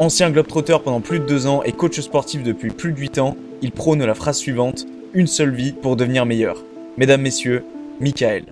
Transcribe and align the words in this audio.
Ancien 0.00 0.30
globetrotter 0.30 0.76
pendant 0.84 1.00
plus 1.00 1.18
de 1.18 1.26
deux 1.26 1.48
ans 1.48 1.64
et 1.64 1.72
coach 1.72 1.98
sportif 1.98 2.44
depuis 2.44 2.70
plus 2.70 2.92
de 2.92 2.98
8 3.00 3.18
ans, 3.18 3.36
il 3.62 3.72
prône 3.72 4.04
la 4.04 4.14
phrase 4.14 4.38
suivante 4.38 4.86
Une 5.12 5.26
seule 5.26 5.52
vie 5.52 5.72
pour 5.72 5.96
devenir 5.96 6.24
meilleur. 6.24 6.62
Mesdames, 6.96 7.20
Messieurs, 7.20 7.64
Michael. 7.98 8.44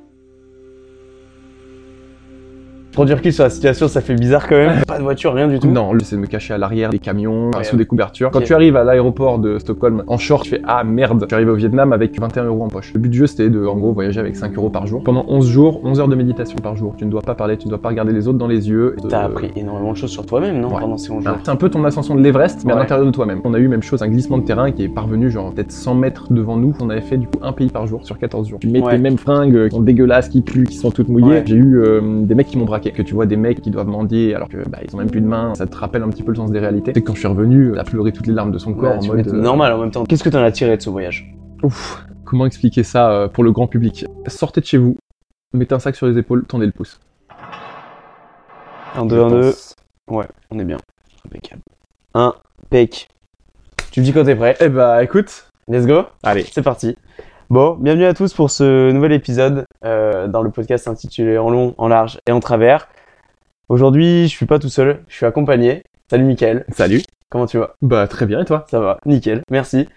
Pour 2.96 3.04
dire 3.04 3.20
qu'il 3.20 3.30
sur 3.30 3.44
la 3.44 3.50
situation, 3.50 3.88
ça 3.88 4.00
fait 4.00 4.14
bizarre 4.14 4.48
quand 4.48 4.56
même. 4.56 4.82
Pas 4.86 4.96
de 4.96 5.02
voiture, 5.02 5.34
rien 5.34 5.48
du 5.48 5.58
tout. 5.58 5.68
Non, 5.68 5.90
c'est 6.02 6.16
de 6.16 6.20
me 6.22 6.26
cacher 6.26 6.54
à 6.54 6.58
l'arrière 6.58 6.88
des 6.88 6.98
camions, 6.98 7.50
Ouais, 7.50 7.62
sous 7.62 7.76
des 7.76 7.84
couvertures. 7.84 8.30
Quand 8.30 8.40
tu 8.40 8.54
arrives 8.54 8.74
à 8.74 8.84
l'aéroport 8.84 9.38
de 9.38 9.58
Stockholm 9.58 10.02
en 10.06 10.16
short, 10.16 10.44
tu 10.44 10.50
fais 10.52 10.62
ah 10.66 10.82
merde, 10.82 11.20
je 11.20 11.26
suis 11.26 11.34
arrivé 11.34 11.50
au 11.50 11.56
Vietnam 11.56 11.92
avec 11.92 12.18
21 12.18 12.44
euros 12.44 12.64
en 12.64 12.68
poche. 12.68 12.94
Le 12.94 13.00
but 13.00 13.10
du 13.10 13.18
jeu 13.18 13.26
c'était 13.26 13.50
de 13.50 13.66
en 13.66 13.76
gros 13.76 13.92
voyager 13.92 14.18
avec 14.18 14.34
5 14.34 14.56
euros 14.56 14.70
par 14.70 14.86
jour. 14.86 15.02
Pendant 15.04 15.26
11 15.28 15.46
jours, 15.46 15.82
11 15.84 16.00
heures 16.00 16.08
de 16.08 16.14
méditation 16.14 16.56
par 16.62 16.74
jour. 16.74 16.94
Tu 16.96 17.04
ne 17.04 17.10
dois 17.10 17.20
pas 17.20 17.34
parler, 17.34 17.58
tu 17.58 17.66
ne 17.66 17.70
dois 17.70 17.82
pas 17.82 17.90
regarder 17.90 18.14
les 18.14 18.28
autres 18.28 18.38
dans 18.38 18.46
les 18.46 18.66
yeux. 18.70 18.96
T'as 19.10 19.24
Euh, 19.24 19.26
appris 19.26 19.50
énormément 19.56 19.92
de 19.92 19.98
choses 19.98 20.10
sur 20.10 20.24
toi-même, 20.24 20.58
non 20.58 20.68
Ouais. 20.68 20.80
Pendant 20.80 20.96
ces 20.96 21.12
11 21.12 21.22
jours? 21.22 21.36
C'est 21.44 21.50
un 21.50 21.56
peu 21.56 21.68
ton 21.68 21.84
ascension 21.84 22.14
de 22.14 22.22
l'Everest, 22.22 22.64
mais 22.64 22.72
à 22.72 22.76
l'intérieur 22.76 23.04
de 23.04 23.10
toi-même. 23.12 23.42
On 23.44 23.52
a 23.52 23.58
eu 23.58 23.68
même 23.68 23.82
chose, 23.82 24.02
un 24.02 24.08
glissement 24.08 24.38
de 24.38 24.44
terrain 24.44 24.70
qui 24.72 24.84
est 24.84 24.88
parvenu 24.88 25.30
genre 25.30 25.52
peut-être 25.52 25.70
100 25.70 25.94
mètres 25.96 26.32
devant 26.32 26.56
nous. 26.56 26.72
On 26.80 26.88
avait 26.88 27.02
fait 27.02 27.18
du 27.18 27.26
coup 27.26 27.40
un 27.42 27.52
pays 27.52 27.68
par 27.68 27.86
jour 27.86 28.06
sur 28.06 28.16
14 28.18 28.48
jours. 28.48 28.58
Tu 28.58 28.68
mets 28.68 28.80
tes 28.80 28.96
mêmes 28.96 29.18
fringues 29.18 29.68
qui 29.68 29.76
sont 29.76 29.82
dégueulasses, 29.82 30.30
qui 30.30 30.40
puent, 30.40 30.64
qui 30.64 30.76
sont 30.76 30.90
toutes 30.90 31.10
mouillées. 31.10 31.42
J'ai 31.44 31.56
eu 31.56 31.76
euh, 31.78 32.00
des 32.22 32.34
mecs 32.34 32.46
qui 32.46 32.56
m'ont 32.56 32.64
braqué. 32.64 32.85
Que 32.92 33.02
tu 33.02 33.14
vois 33.14 33.26
des 33.26 33.36
mecs 33.36 33.60
qui 33.62 33.70
doivent 33.70 33.86
mendier 33.88 34.34
alors 34.34 34.48
que 34.48 34.56
bah, 34.68 34.78
ils 34.86 34.94
ont 34.94 34.98
même 34.98 35.10
plus 35.10 35.20
de 35.20 35.26
main. 35.26 35.54
Ça 35.54 35.66
te 35.66 35.76
rappelle 35.76 36.02
un 36.02 36.08
petit 36.08 36.22
peu 36.22 36.30
le 36.32 36.36
sens 36.36 36.50
des 36.50 36.58
réalités. 36.58 36.92
C'est 36.94 37.02
quand 37.02 37.14
je 37.14 37.18
suis 37.20 37.28
revenu, 37.28 37.72
il 37.72 37.78
a 37.78 37.84
pleuré 37.84 38.12
toutes 38.12 38.26
les 38.26 38.32
larmes 38.32 38.52
de 38.52 38.58
son 38.58 38.74
corps 38.74 38.98
Ouais, 39.02 39.10
en 39.10 39.14
mode. 39.16 39.28
euh, 39.28 39.32
Normal 39.40 39.72
en 39.72 39.78
même 39.80 39.90
temps. 39.90 40.04
Qu'est-ce 40.04 40.24
que 40.24 40.28
t'en 40.28 40.42
as 40.42 40.52
tiré 40.52 40.76
de 40.76 40.82
ce 40.82 40.90
voyage? 40.90 41.34
Ouf, 41.62 42.04
comment 42.24 42.46
expliquer 42.46 42.82
ça 42.82 43.10
euh, 43.10 43.28
pour 43.28 43.44
le 43.44 43.52
grand 43.52 43.66
public? 43.66 44.04
Sortez 44.26 44.60
de 44.60 44.66
chez 44.66 44.78
vous, 44.78 44.96
mettez 45.54 45.74
un 45.74 45.78
sac 45.78 45.96
sur 45.96 46.06
les 46.06 46.18
épaules, 46.18 46.44
tendez 46.46 46.66
le 46.66 46.72
pouce. 46.72 47.00
1, 48.96 49.06
2, 49.06 49.20
1, 49.22 49.30
2. 49.30 49.52
Ouais, 50.10 50.26
on 50.50 50.58
est 50.58 50.64
bien. 50.64 50.78
Impeccable. 51.26 51.62
1, 52.14 52.34
pec. 52.70 53.08
Tu 53.90 54.00
me 54.00 54.04
dis 54.04 54.12
quand 54.12 54.24
t'es 54.24 54.36
prêt 54.36 54.56
Eh 54.60 54.68
bah 54.68 55.02
écoute, 55.02 55.50
Let's 55.68 55.86
go 55.86 56.04
allez. 56.22 56.44
C'est 56.50 56.62
parti. 56.62 56.96
Bon, 57.48 57.76
bienvenue 57.76 58.04
à 58.06 58.14
tous 58.14 58.34
pour 58.34 58.50
ce 58.50 58.90
nouvel 58.90 59.12
épisode 59.12 59.64
euh, 59.84 60.26
dans 60.26 60.42
le 60.42 60.50
podcast 60.50 60.88
intitulé 60.88 61.38
En 61.38 61.48
long, 61.50 61.74
en 61.78 61.88
large 61.88 62.18
et 62.26 62.32
en 62.32 62.40
travers. 62.40 62.88
Aujourd'hui, 63.68 64.24
je 64.24 64.28
suis 64.34 64.46
pas 64.46 64.58
tout 64.58 64.68
seul, 64.68 65.04
je 65.08 65.14
suis 65.14 65.26
accompagné. 65.26 65.82
Salut 66.10 66.24
Mickaël, 66.24 66.64
Salut. 66.72 67.02
comment 67.30 67.46
tu 67.46 67.58
vas? 67.58 67.74
Bah 67.82 68.06
très 68.08 68.26
bien 68.26 68.40
et 68.40 68.44
toi? 68.44 68.64
Ça 68.70 68.80
va, 68.80 68.98
nickel, 69.06 69.42
merci. 69.50 69.88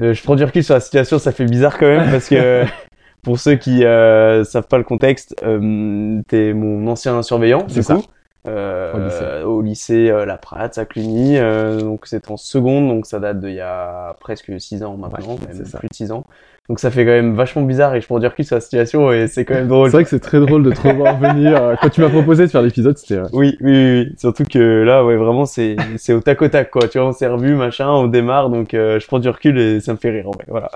Euh, 0.00 0.12
je 0.12 0.22
prends 0.22 0.34
du 0.36 0.44
recul 0.44 0.62
sur 0.64 0.74
la 0.74 0.80
situation, 0.80 1.18
ça 1.18 1.32
fait 1.32 1.44
bizarre 1.44 1.78
quand 1.78 1.86
même 1.86 2.10
parce 2.10 2.28
que 2.28 2.64
pour 3.22 3.38
ceux 3.38 3.54
qui 3.56 3.84
euh, 3.84 4.42
savent 4.44 4.66
pas 4.68 4.78
le 4.78 4.84
contexte, 4.84 5.34
euh, 5.44 6.20
t'es 6.28 6.52
mon 6.52 6.86
ancien 6.88 7.22
surveillant 7.22 7.64
C'est 7.68 7.74
du 7.74 7.82
ça. 7.82 7.96
coup. 7.96 8.04
Au 8.46 8.98
lycée. 8.98 9.42
au 9.44 9.62
lycée 9.62 10.10
euh, 10.10 10.26
La 10.26 10.36
Pratte 10.36 10.76
à 10.78 10.84
Cluny, 10.84 11.38
euh, 11.38 11.80
donc 11.80 12.02
c'est 12.04 12.30
en 12.30 12.36
seconde, 12.36 12.88
donc 12.88 13.06
ça 13.06 13.18
date 13.20 13.40
d'il 13.40 13.54
y 13.54 13.60
a 13.60 14.14
presque 14.20 14.52
6 14.60 14.82
ans 14.84 14.96
maintenant, 14.96 15.34
Ouais, 15.34 15.54
même 15.54 15.64
ça. 15.64 15.78
plus 15.78 15.88
de 15.88 15.94
6 15.94 16.12
ans. 16.12 16.24
Donc 16.70 16.78
ça 16.80 16.90
fait 16.90 17.04
quand 17.04 17.10
même 17.10 17.34
vachement 17.34 17.60
bizarre 17.60 17.94
et 17.94 18.00
je 18.00 18.06
prends 18.06 18.18
du 18.18 18.26
recul 18.26 18.42
sur 18.44 18.54
la 18.56 18.60
situation 18.62 19.12
et 19.12 19.28
c'est 19.28 19.44
quand 19.44 19.52
même 19.52 19.68
drôle. 19.68 19.90
C'est 19.90 19.96
vrai 19.98 20.04
que 20.04 20.08
c'est 20.10 20.18
très 20.20 20.40
drôle 20.40 20.62
de 20.62 20.70
te 20.70 20.80
revoir 20.88 21.18
venir. 21.20 21.62
Euh, 21.62 21.74
Quand 21.80 21.90
tu 21.90 22.00
m'as 22.00 22.08
proposé 22.08 22.46
de 22.46 22.50
faire 22.50 22.62
l'épisode, 22.62 22.96
c'était. 22.96 23.16
euh, 23.16 23.26
Oui, 23.34 23.58
oui, 23.60 23.70
oui, 23.70 24.04
oui. 24.08 24.14
Surtout 24.18 24.44
que 24.44 24.82
là, 24.82 25.04
ouais, 25.04 25.16
vraiment, 25.16 25.44
c'est, 25.44 25.76
c'est 25.98 26.14
au 26.14 26.20
tac 26.20 26.40
au 26.40 26.48
tac, 26.48 26.70
quoi. 26.70 26.88
Tu 26.88 26.98
vois, 26.98 27.08
on 27.08 27.12
s'est 27.12 27.26
revu, 27.26 27.54
machin, 27.54 27.90
on 27.90 28.06
démarre, 28.06 28.48
donc 28.48 28.72
euh, 28.72 28.98
je 28.98 29.06
prends 29.06 29.18
du 29.18 29.28
recul 29.28 29.58
et 29.58 29.80
ça 29.80 29.92
me 29.92 29.98
fait 29.98 30.08
rire, 30.10 30.26
en 30.28 30.32
vrai. 30.32 30.44
Voilà. 30.48 30.70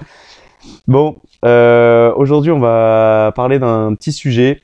Bon, 0.89 1.17
euh, 1.47 2.13
aujourd'hui, 2.17 2.51
on 2.51 2.59
va 2.61 3.33
parler 3.35 3.59
d'un 3.59 3.95
petit 3.95 4.13
sujet, 4.13 4.61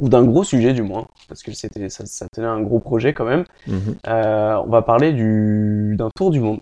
ou 0.00 0.08
d'un 0.08 0.24
gros 0.24 0.44
sujet, 0.44 0.72
du 0.72 0.82
moins, 0.82 1.06
parce 1.28 1.42
que 1.42 1.52
c'était, 1.52 1.88
ça, 1.88 2.04
ça 2.06 2.26
tenait 2.32 2.46
à 2.46 2.50
un 2.50 2.60
gros 2.60 2.80
projet 2.80 3.14
quand 3.14 3.24
même. 3.24 3.44
Euh, 4.06 4.62
on 4.64 4.68
va 4.68 4.82
parler 4.82 5.12
du, 5.12 5.94
d'un 5.96 6.10
tour 6.14 6.30
du 6.30 6.40
monde 6.40 6.60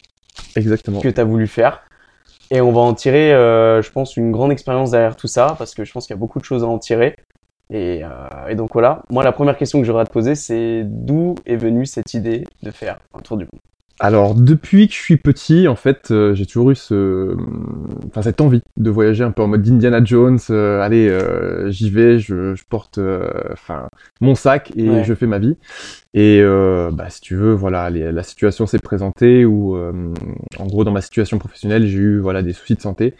Exactement. 0.56 1.00
que 1.00 1.08
tu 1.08 1.20
as 1.20 1.24
voulu 1.24 1.46
faire. 1.46 1.82
Et 2.50 2.60
on 2.60 2.72
va 2.72 2.80
en 2.80 2.94
tirer, 2.94 3.32
euh, 3.32 3.82
je 3.82 3.90
pense, 3.90 4.16
une 4.16 4.30
grande 4.30 4.52
expérience 4.52 4.90
derrière 4.90 5.16
tout 5.16 5.26
ça, 5.26 5.54
parce 5.58 5.74
que 5.74 5.84
je 5.84 5.92
pense 5.92 6.06
qu'il 6.06 6.14
y 6.14 6.18
a 6.18 6.20
beaucoup 6.20 6.38
de 6.38 6.44
choses 6.44 6.62
à 6.62 6.66
en 6.66 6.78
tirer. 6.78 7.16
Et, 7.70 8.04
euh, 8.04 8.48
et 8.48 8.54
donc 8.54 8.74
voilà, 8.74 9.02
moi 9.08 9.24
la 9.24 9.32
première 9.32 9.56
question 9.56 9.80
que 9.80 9.86
j'aurais 9.86 10.02
à 10.02 10.06
te 10.06 10.12
poser, 10.12 10.34
c'est 10.34 10.82
d'où 10.84 11.34
est 11.46 11.56
venue 11.56 11.86
cette 11.86 12.12
idée 12.12 12.44
de 12.62 12.70
faire 12.70 12.98
un 13.14 13.20
tour 13.20 13.38
du 13.38 13.44
monde? 13.44 13.60
Alors, 14.00 14.34
depuis 14.34 14.88
que 14.88 14.92
je 14.94 14.98
suis 14.98 15.16
petit, 15.16 15.68
en 15.68 15.76
fait, 15.76 16.10
euh, 16.10 16.34
j'ai 16.34 16.46
toujours 16.46 16.72
eu 16.72 16.74
ce, 16.74 17.36
enfin, 18.08 18.22
cette 18.22 18.40
envie 18.40 18.60
de 18.76 18.90
voyager 18.90 19.22
un 19.22 19.30
peu 19.30 19.42
en 19.42 19.46
mode 19.46 19.66
Indiana 19.68 20.02
Jones. 20.04 20.38
euh, 20.50 20.80
allez, 20.80 21.08
euh, 21.08 21.70
j'y 21.70 21.90
vais, 21.90 22.18
je, 22.18 22.56
je 22.56 22.64
porte, 22.68 22.98
euh, 22.98 23.30
enfin, 23.52 23.88
mon 24.20 24.34
sac 24.34 24.72
et 24.76 24.88
Ouais. 24.90 25.04
je 25.04 25.14
fais 25.14 25.26
ma 25.28 25.38
vie. 25.38 25.56
Et 26.14 26.40
euh, 26.42 26.90
bah, 26.92 27.10
si 27.10 27.20
tu 27.20 27.36
veux, 27.36 27.54
voilà, 27.54 27.90
les- 27.90 28.12
la 28.12 28.22
situation 28.24 28.66
s'est 28.66 28.80
présentée 28.80 29.44
où, 29.44 29.76
euh, 29.76 29.92
en 30.58 30.66
gros, 30.66 30.84
dans 30.84 30.92
ma 30.92 31.02
situation 31.02 31.38
professionnelle, 31.38 31.86
j'ai 31.86 31.98
eu 31.98 32.18
voilà 32.20 32.42
des 32.42 32.52
soucis 32.54 32.74
de 32.76 32.80
santé 32.82 33.14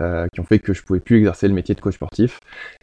euh, 0.00 0.26
qui 0.32 0.40
ont 0.40 0.44
fait 0.44 0.58
que 0.58 0.72
je 0.74 0.82
pouvais 0.82 1.00
plus 1.00 1.18
exercer 1.18 1.48
le 1.48 1.54
métier 1.54 1.74
de 1.74 1.80
coach 1.80 1.94
sportif. 1.94 2.40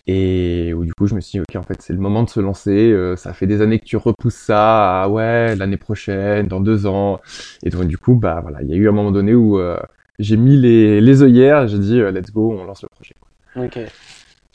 Et 0.08 0.74
où 0.74 0.84
du 0.86 0.94
coup, 0.94 1.08
je 1.08 1.16
me 1.16 1.22
suis 1.22 1.38
dit, 1.38 1.40
ok, 1.42 1.56
en 1.60 1.64
fait, 1.64 1.82
c'est 1.82 1.94
le 1.94 2.00
moment 2.00 2.24
de 2.24 2.30
se 2.30 2.40
lancer. 2.40 2.92
euh, 2.92 3.16
ça 3.16 3.34
fait 3.34 3.48
des 3.48 3.62
années 3.62 3.80
que 3.80 3.86
tu 3.86 3.98
repousses 3.98 4.36
ça, 4.36 5.04
à, 5.04 5.10
ouais, 5.10 5.56
l'année 5.56 5.78
prochaine, 5.78 6.48
dans 6.48 6.60
deux 6.60 6.86
ans. 6.88 7.20
Et 7.64 7.70
donc 7.70 7.86
du 7.86 7.98
coup, 7.98 8.16
bah 8.16 8.40
voilà, 8.42 8.62
il 8.62 8.70
y 8.70 8.74
a 8.74 8.76
eu 8.78 8.88
un 8.88 8.92
moment 8.92 9.12
donné 9.12 9.34
où 9.34 9.60
euh, 9.60 9.78
j'ai 10.20 10.38
mis 10.38 10.58
les, 10.58 11.02
les 11.02 11.24
œillères, 11.24 11.68
j'ai 11.68 11.80
dit 11.80 12.00
euh, 12.00 12.12
let's 12.12 12.32
go, 12.32 12.56
on 12.60 12.64
lance 12.64 12.84
le 12.84 12.90
projet. 12.90 13.16
Ok. 13.56 13.80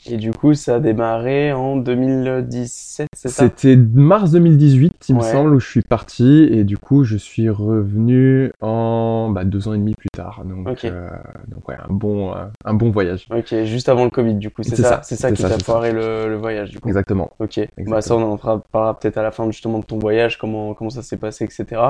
Et 0.09 0.15
du 0.15 0.31
coup, 0.31 0.53
ça 0.53 0.75
a 0.75 0.79
démarré 0.79 1.51
en 1.51 1.75
2017, 1.75 3.07
c'est 3.13 3.27
ça? 3.27 3.43
C'était 3.43 3.75
mars 3.75 4.31
2018, 4.31 4.93
il 5.09 5.15
me 5.15 5.21
semble, 5.21 5.53
où 5.53 5.59
je 5.59 5.67
suis 5.67 5.81
parti, 5.81 6.47
et 6.49 6.63
du 6.63 6.77
coup, 6.77 7.03
je 7.03 7.17
suis 7.17 7.49
revenu 7.49 8.51
en 8.61 9.29
bah, 9.33 9.43
deux 9.43 9.67
ans 9.67 9.73
et 9.73 9.77
demi 9.77 9.95
plus 9.95 10.07
tard. 10.15 10.43
Donc, 10.45 10.67
Ok. 10.69 10.85
euh, 10.85 11.09
donc 11.49 11.67
ouais, 11.67 11.75
un 11.75 11.93
bon, 11.93 12.33
euh, 12.33 12.45
un 12.63 12.73
bon 12.73 12.89
voyage. 12.89 13.27
Ok, 13.35 13.53
juste 13.65 13.89
avant 13.89 14.05
le 14.05 14.09
Covid, 14.09 14.35
du 14.35 14.49
coup, 14.49 14.63
c'est 14.63 14.77
ça, 14.77 14.83
ça, 14.83 14.99
c'est 15.03 15.15
ça 15.17 15.27
c'est 15.29 15.35
qui 15.35 15.41
t'a 15.43 15.57
foiré 15.57 15.91
le, 15.91 16.29
le 16.29 16.37
voyage, 16.37 16.69
du 16.69 16.79
coup? 16.79 16.87
Exactement. 16.87 17.29
Ok, 17.39 17.57
bah 17.57 17.65
Exactement. 17.77 18.01
ça 18.01 18.15
on 18.15 18.31
en 18.33 18.59
parlera 18.71 18.97
peut-être 18.97 19.17
à 19.17 19.23
la 19.23 19.31
fin 19.31 19.45
justement 19.51 19.79
de 19.79 19.85
ton 19.85 19.99
voyage, 19.99 20.37
comment, 20.37 20.73
comment 20.73 20.89
ça 20.91 21.01
s'est 21.01 21.17
passé, 21.17 21.43
etc. 21.43 21.81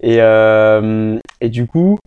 Et, 0.00 0.20
euh, 0.20 1.18
et 1.40 1.48
du 1.48 1.66
coup, 1.66 1.98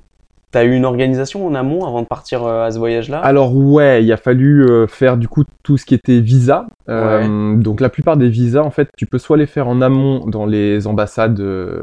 t'as 0.52 0.64
eu 0.64 0.74
une 0.74 0.86
organisation 0.86 1.46
en 1.46 1.56
amont 1.56 1.86
avant 1.86 2.02
de 2.02 2.08
partir 2.08 2.44
euh, 2.46 2.66
à 2.66 2.72
ce 2.72 2.80
voyage-là? 2.80 3.20
Alors 3.20 3.56
ouais, 3.56 4.04
il 4.04 4.12
a 4.12 4.18
fallu 4.18 4.66
euh, 4.70 4.88
faire 4.88 5.18
du 5.18 5.28
coup 5.28 5.44
tout 5.64 5.78
ce 5.78 5.86
qui 5.86 5.94
était 5.96 6.20
visa. 6.20 6.66
Euh, 6.90 7.56
Donc 7.56 7.82
la 7.82 7.90
plupart 7.90 8.18
des 8.18 8.30
visas, 8.30 8.64
en 8.64 8.72
fait, 8.72 8.90
tu 8.98 9.06
peux 9.06 9.20
soit 9.20 9.38
les 9.38 9.46
faire 9.46 9.68
en 9.68 9.80
amont 9.82 10.26
dans 10.26 10.48
les 10.48 10.88
ambassades 10.88 11.40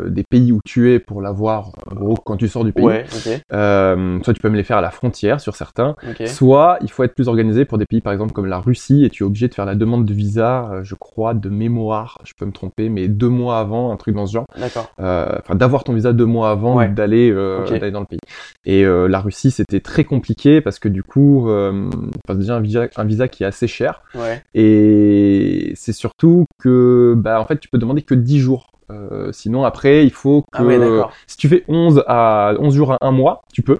des 0.08 0.24
pays 0.28 0.50
où 0.50 0.58
tu 0.64 0.92
es 0.92 0.98
pour 0.98 1.22
l'avoir, 1.22 1.70
gros, 1.94 2.16
quand 2.24 2.36
tu 2.36 2.48
sors 2.48 2.64
du 2.64 2.72
pays. 2.72 2.84
Ouais, 2.84 3.04
ok, 3.14 3.40
Euh, 3.52 4.18
soit 4.24 4.34
tu 4.34 4.40
peux 4.40 4.48
me 4.48 4.56
les 4.56 4.64
faire 4.64 4.78
à 4.78 4.80
la 4.80 4.90
frontière 4.90 5.40
sur 5.40 5.54
certains. 5.54 5.94
ok. 6.08 6.26
Soit 6.26 6.78
il 6.82 6.90
faut 6.90 7.04
être 7.04 7.14
plus 7.14 7.28
organisé 7.28 7.64
pour 7.64 7.78
des 7.78 7.86
pays 7.86 8.00
par 8.00 8.12
exemple 8.12 8.32
comme 8.32 8.46
la 8.46 8.58
Russie 8.58 9.04
et 9.04 9.10
tu 9.10 9.22
es 9.22 9.26
obligé 9.26 9.46
de 9.48 9.54
faire 9.54 9.64
la 9.64 9.76
demande 9.76 10.04
de 10.04 10.12
visa, 10.12 10.70
je 10.82 10.94
crois, 10.96 11.34
de 11.34 11.48
mémoire, 11.48 12.18
je 12.24 12.32
peux 12.36 12.44
me 12.46 12.52
tromper, 12.52 12.88
mais 12.88 13.06
deux 13.06 13.28
mois 13.28 13.60
avant, 13.60 13.92
un 13.92 13.96
truc 13.96 14.16
dans 14.16 14.26
ce 14.26 14.32
genre. 14.32 14.46
D'accord. 14.58 14.90
Euh, 15.00 15.26
Enfin, 15.40 15.54
d'avoir 15.54 15.84
ton 15.84 15.92
visa 15.92 16.12
deux 16.12 16.24
mois 16.26 16.50
avant 16.50 16.76
Ouais. 16.76 16.86
euh, 16.98 17.68
d'aller 17.68 17.90
dans 17.92 18.00
le 18.00 18.06
pays. 18.06 18.18
Et 18.66 18.84
euh, 18.84 19.06
la 19.06 19.20
Russie, 19.20 19.52
c'était 19.52 19.78
très 19.78 20.02
compliqué 20.02 20.60
parce 20.60 20.80
que 20.80 20.88
du 20.88 21.04
coup, 21.04 21.48
euh, 21.48 21.88
enfin, 22.26 22.36
déjà 22.36 22.56
un 22.56 22.60
visa, 22.60 22.88
un 22.96 23.04
visa 23.04 23.28
qui 23.28 23.44
est 23.44 23.46
assez 23.46 23.68
cher 23.68 24.02
Ouais, 24.14 24.42
et 24.54 25.72
c'est 25.76 25.92
surtout 25.92 26.46
que, 26.58 27.14
bah, 27.16 27.40
en 27.40 27.46
fait, 27.46 27.60
tu 27.60 27.68
peux 27.68 27.78
demander 27.78 28.02
que 28.02 28.14
10 28.14 28.40
jours. 28.40 28.72
Euh, 28.90 29.30
sinon, 29.32 29.64
après, 29.64 30.04
il 30.04 30.12
faut 30.12 30.42
que 30.42 30.58
Ah 30.58 30.64
ouais, 30.64 30.78
d'accord. 30.78 31.12
si 31.28 31.36
tu 31.36 31.48
fais 31.48 31.64
11 31.68 32.02
à 32.08 32.54
11 32.58 32.74
jours 32.74 32.92
à 32.92 32.98
un 33.00 33.12
mois, 33.12 33.42
tu 33.52 33.62
peux. 33.62 33.78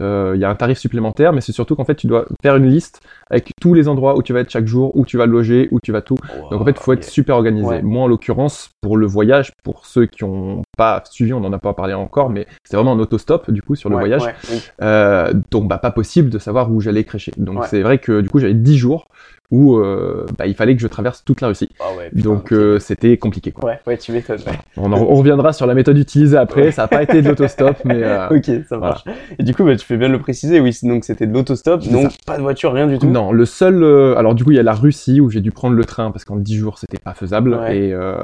Euh, 0.00 0.32
Il 0.34 0.40
y 0.40 0.44
a 0.44 0.50
un 0.50 0.54
tarif 0.54 0.78
supplémentaire, 0.78 1.32
mais 1.32 1.40
c'est 1.40 1.52
surtout 1.52 1.76
qu'en 1.76 1.84
fait, 1.84 1.94
tu 1.96 2.06
dois 2.06 2.24
faire 2.42 2.56
une 2.56 2.66
liste 2.66 3.00
avec 3.30 3.50
tous 3.60 3.74
les 3.74 3.88
endroits 3.88 4.16
où 4.16 4.22
tu 4.22 4.32
vas 4.32 4.40
être 4.40 4.50
chaque 4.50 4.66
jour, 4.66 4.96
où 4.96 5.04
tu 5.04 5.16
vas 5.18 5.26
loger, 5.26 5.68
où 5.70 5.80
tu 5.80 5.92
vas 5.92 6.00
tout. 6.02 6.16
Donc 6.50 6.60
en 6.60 6.64
fait, 6.64 6.70
il 6.72 6.82
faut 6.82 6.92
être 6.92 7.04
super 7.04 7.36
organisé. 7.36 7.66
Ouais. 7.68 7.82
Moi, 7.82 8.02
en 8.04 8.06
l'occurrence, 8.06 8.70
pour 8.80 8.96
le 8.96 9.06
voyage, 9.06 9.52
pour 9.64 9.84
ceux 9.86 10.06
qui 10.06 10.24
n'ont 10.24 10.62
pas 10.78 11.02
suivi, 11.10 11.32
on 11.32 11.40
n'en 11.40 11.52
a 11.52 11.58
pas 11.58 11.74
parlé 11.74 11.94
encore, 11.94 12.30
mais 12.30 12.46
c'était 12.64 12.76
vraiment 12.76 12.92
un 12.92 12.98
autostop 13.00 13.50
du 13.50 13.62
coup 13.62 13.74
sur 13.74 13.88
le 13.90 13.96
Ouais, 13.96 14.02
voyage. 14.02 14.22
ouais, 14.22 14.34
oui. 14.50 14.62
Euh, 14.82 15.32
donc 15.50 15.68
bah 15.68 15.78
pas 15.78 15.90
possible 15.90 16.30
de 16.30 16.38
savoir 16.38 16.70
où 16.72 16.80
j'allais 16.80 17.04
crécher. 17.04 17.32
Donc 17.36 17.60
Ouais. 17.60 17.66
c'est 17.68 17.82
vrai 17.82 17.98
que 17.98 18.20
du 18.22 18.28
coup 18.30 18.38
j'avais 18.38 18.54
10 18.54 18.78
jours 18.78 19.06
où 19.50 19.76
euh, 19.76 20.24
bah, 20.38 20.46
il 20.46 20.54
fallait 20.54 20.74
que 20.74 20.80
je 20.80 20.86
traverse 20.86 21.24
toute 21.24 21.42
la 21.42 21.48
Russie. 21.48 21.68
Ah 21.78 21.94
ouais, 21.96 22.08
putain, 22.08 22.22
Donc 22.22 22.52
euh, 22.52 22.78
c'était 22.78 23.18
compliqué. 23.18 23.50
Quoi. 23.52 23.68
Ouais, 23.70 23.80
ouais, 23.86 23.98
tu 23.98 24.12
m'étonnes. 24.12 24.38
ouais. 24.46 24.52
On, 24.78 24.90
en- 24.92 24.96
on 25.00 25.14
reviendra 25.16 25.52
sur 25.52 25.66
la 25.66 25.74
méthode 25.74 25.98
utilisée 25.98 26.38
après. 26.38 26.70
Ça 26.72 26.82
n'a 26.82 26.88
pas 26.88 27.02
été 27.02 27.20
de 27.20 27.28
l'autostop, 27.28 27.76
mais 27.84 28.02
euh, 28.02 28.28
Ok, 28.30 28.50
ça 28.68 28.78
marche. 28.78 29.04
Et 29.38 29.42
du 29.42 29.54
coup, 29.54 29.64
bah, 29.64 29.76
tu 29.76 29.84
fais 29.84 29.98
bien 29.98 30.08
le 30.08 30.18
préciser, 30.18 30.58
oui, 30.60 30.74
donc 30.84 31.04
c'était 31.04 31.26
de 31.26 31.34
l'autostop, 31.34 31.86
donc 31.88 32.12
pas 32.26 32.38
de 32.38 32.42
voiture, 32.42 32.72
rien 32.72 32.86
du 32.86 32.98
tout. 32.98 33.06
Non, 33.08 33.30
le 33.32 33.44
seul. 33.44 33.82
euh, 33.82 34.16
alors 34.16 34.34
du 34.34 34.42
coup, 34.44 34.52
il 34.52 34.56
y 34.56 34.60
a 34.60 34.62
la 34.62 34.72
Russie 34.74 35.20
où 35.20 35.28
j'ai 35.28 35.40
dû 35.42 35.50
prendre 35.50 35.76
le 35.76 35.84
train 35.84 36.10
parce 36.12 36.24
qu'en 36.24 36.36
10 36.36 36.56
jours 36.56 36.78
c'était 36.78 36.98
pas 36.98 37.12
faisable. 37.12 37.54
Ouais. 37.54 37.76
Et, 37.76 37.92
euh, 37.92 38.16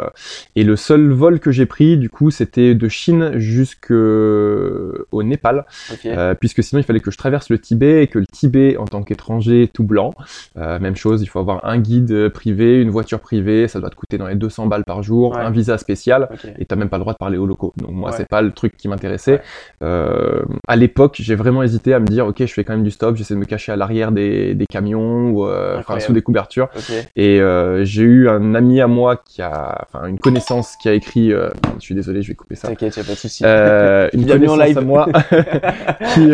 et 0.56 0.64
le 0.64 0.76
seul 0.76 1.10
vol 1.12 1.40
que 1.40 1.50
j'ai 1.50 1.66
pris, 1.66 1.98
du 1.98 2.08
coup, 2.08 2.30
c'était 2.30 2.74
de 2.74 2.88
Chine 2.88 3.32
jusqu'au 3.38 5.22
Népal, 5.22 5.64
Ok. 5.92 6.06
euh, 6.06 6.34
puisque 6.34 6.62
sinon 6.62 6.80
il 6.80 6.84
fallait 6.84 7.00
que 7.00 7.10
je 7.10 7.18
traverse 7.18 7.50
le 7.50 7.58
Tibet 7.58 8.02
et 8.04 8.06
que 8.06 8.18
le 8.18 8.26
Tibet, 8.26 8.76
en 8.76 8.86
tant 8.86 9.02
qu'étranger 9.02 9.68
tout 9.72 9.84
blanc, 9.84 10.14
euh, 10.56 10.78
même 10.78 10.96
chose, 10.96 11.07
il 11.16 11.26
faut 11.26 11.38
avoir 11.38 11.64
un 11.64 11.78
guide 11.78 12.28
privé, 12.30 12.80
une 12.80 12.90
voiture 12.90 13.20
privée, 13.20 13.68
ça 13.68 13.80
doit 13.80 13.90
te 13.90 13.96
coûter 13.96 14.18
dans 14.18 14.26
les 14.26 14.34
200 14.34 14.66
balles 14.66 14.84
par 14.84 15.02
jour, 15.02 15.32
Ouais. 15.36 15.42
un 15.42 15.50
visa 15.50 15.78
spécial. 15.78 16.28
Ok. 16.32 16.50
Et 16.58 16.64
t'as 16.64 16.76
même 16.76 16.88
pas 16.88 16.96
le 16.98 17.02
droit 17.02 17.12
de 17.12 17.18
parler 17.18 17.38
aux 17.38 17.46
locaux. 17.46 17.72
Donc 17.76 17.90
moi, 17.90 18.10
Ouais. 18.10 18.16
c'est 18.16 18.28
pas 18.28 18.42
le 18.42 18.52
truc 18.52 18.76
qui 18.76 18.88
m'intéressait. 18.88 19.40
Euh, 19.82 20.42
à 20.66 20.76
l'époque, 20.76 21.16
j'ai 21.20 21.34
vraiment 21.34 21.62
hésité 21.62 21.94
à 21.94 22.00
me 22.00 22.06
dire, 22.06 22.26
ok, 22.26 22.36
je 22.40 22.52
fais 22.52 22.64
quand 22.64 22.72
même 22.74 22.82
du 22.84 22.90
stop, 22.90 23.16
j'essaie 23.16 23.34
de 23.34 23.38
me 23.38 23.44
cacher 23.44 23.72
à 23.72 23.76
l'arrière 23.76 24.12
des, 24.12 24.54
des 24.54 24.66
camions 24.66 25.30
ou 25.30 25.46
euh, 25.46 25.78
enfin, 25.78 25.98
sous 26.00 26.12
des 26.12 26.22
couvertures. 26.22 26.68
Et 27.16 27.40
euh, 27.40 27.84
j'ai 27.84 28.02
eu 28.02 28.28
un 28.28 28.54
ami 28.54 28.80
à 28.80 28.86
moi 28.86 29.16
qui 29.16 29.42
a, 29.42 29.82
enfin 29.82 30.06
une 30.06 30.18
connaissance 30.18 30.76
qui 30.80 30.88
a 30.88 30.92
écrit, 30.94 31.30
je 31.30 31.50
suis 31.80 31.94
désolé, 31.94 32.22
je 32.22 32.28
vais 32.28 32.34
couper 32.34 32.54
ça. 32.54 32.68
T'inquiète, 32.68 32.96
y 32.96 33.00
a 33.00 33.04
pas 33.04 33.12
de 33.12 33.16
souci. 33.16 33.44
Une 34.12 34.26
connaissance 34.26 34.58
live. 34.58 34.78
à 34.78 34.80
moi 34.82 35.06
qui, 36.14 36.30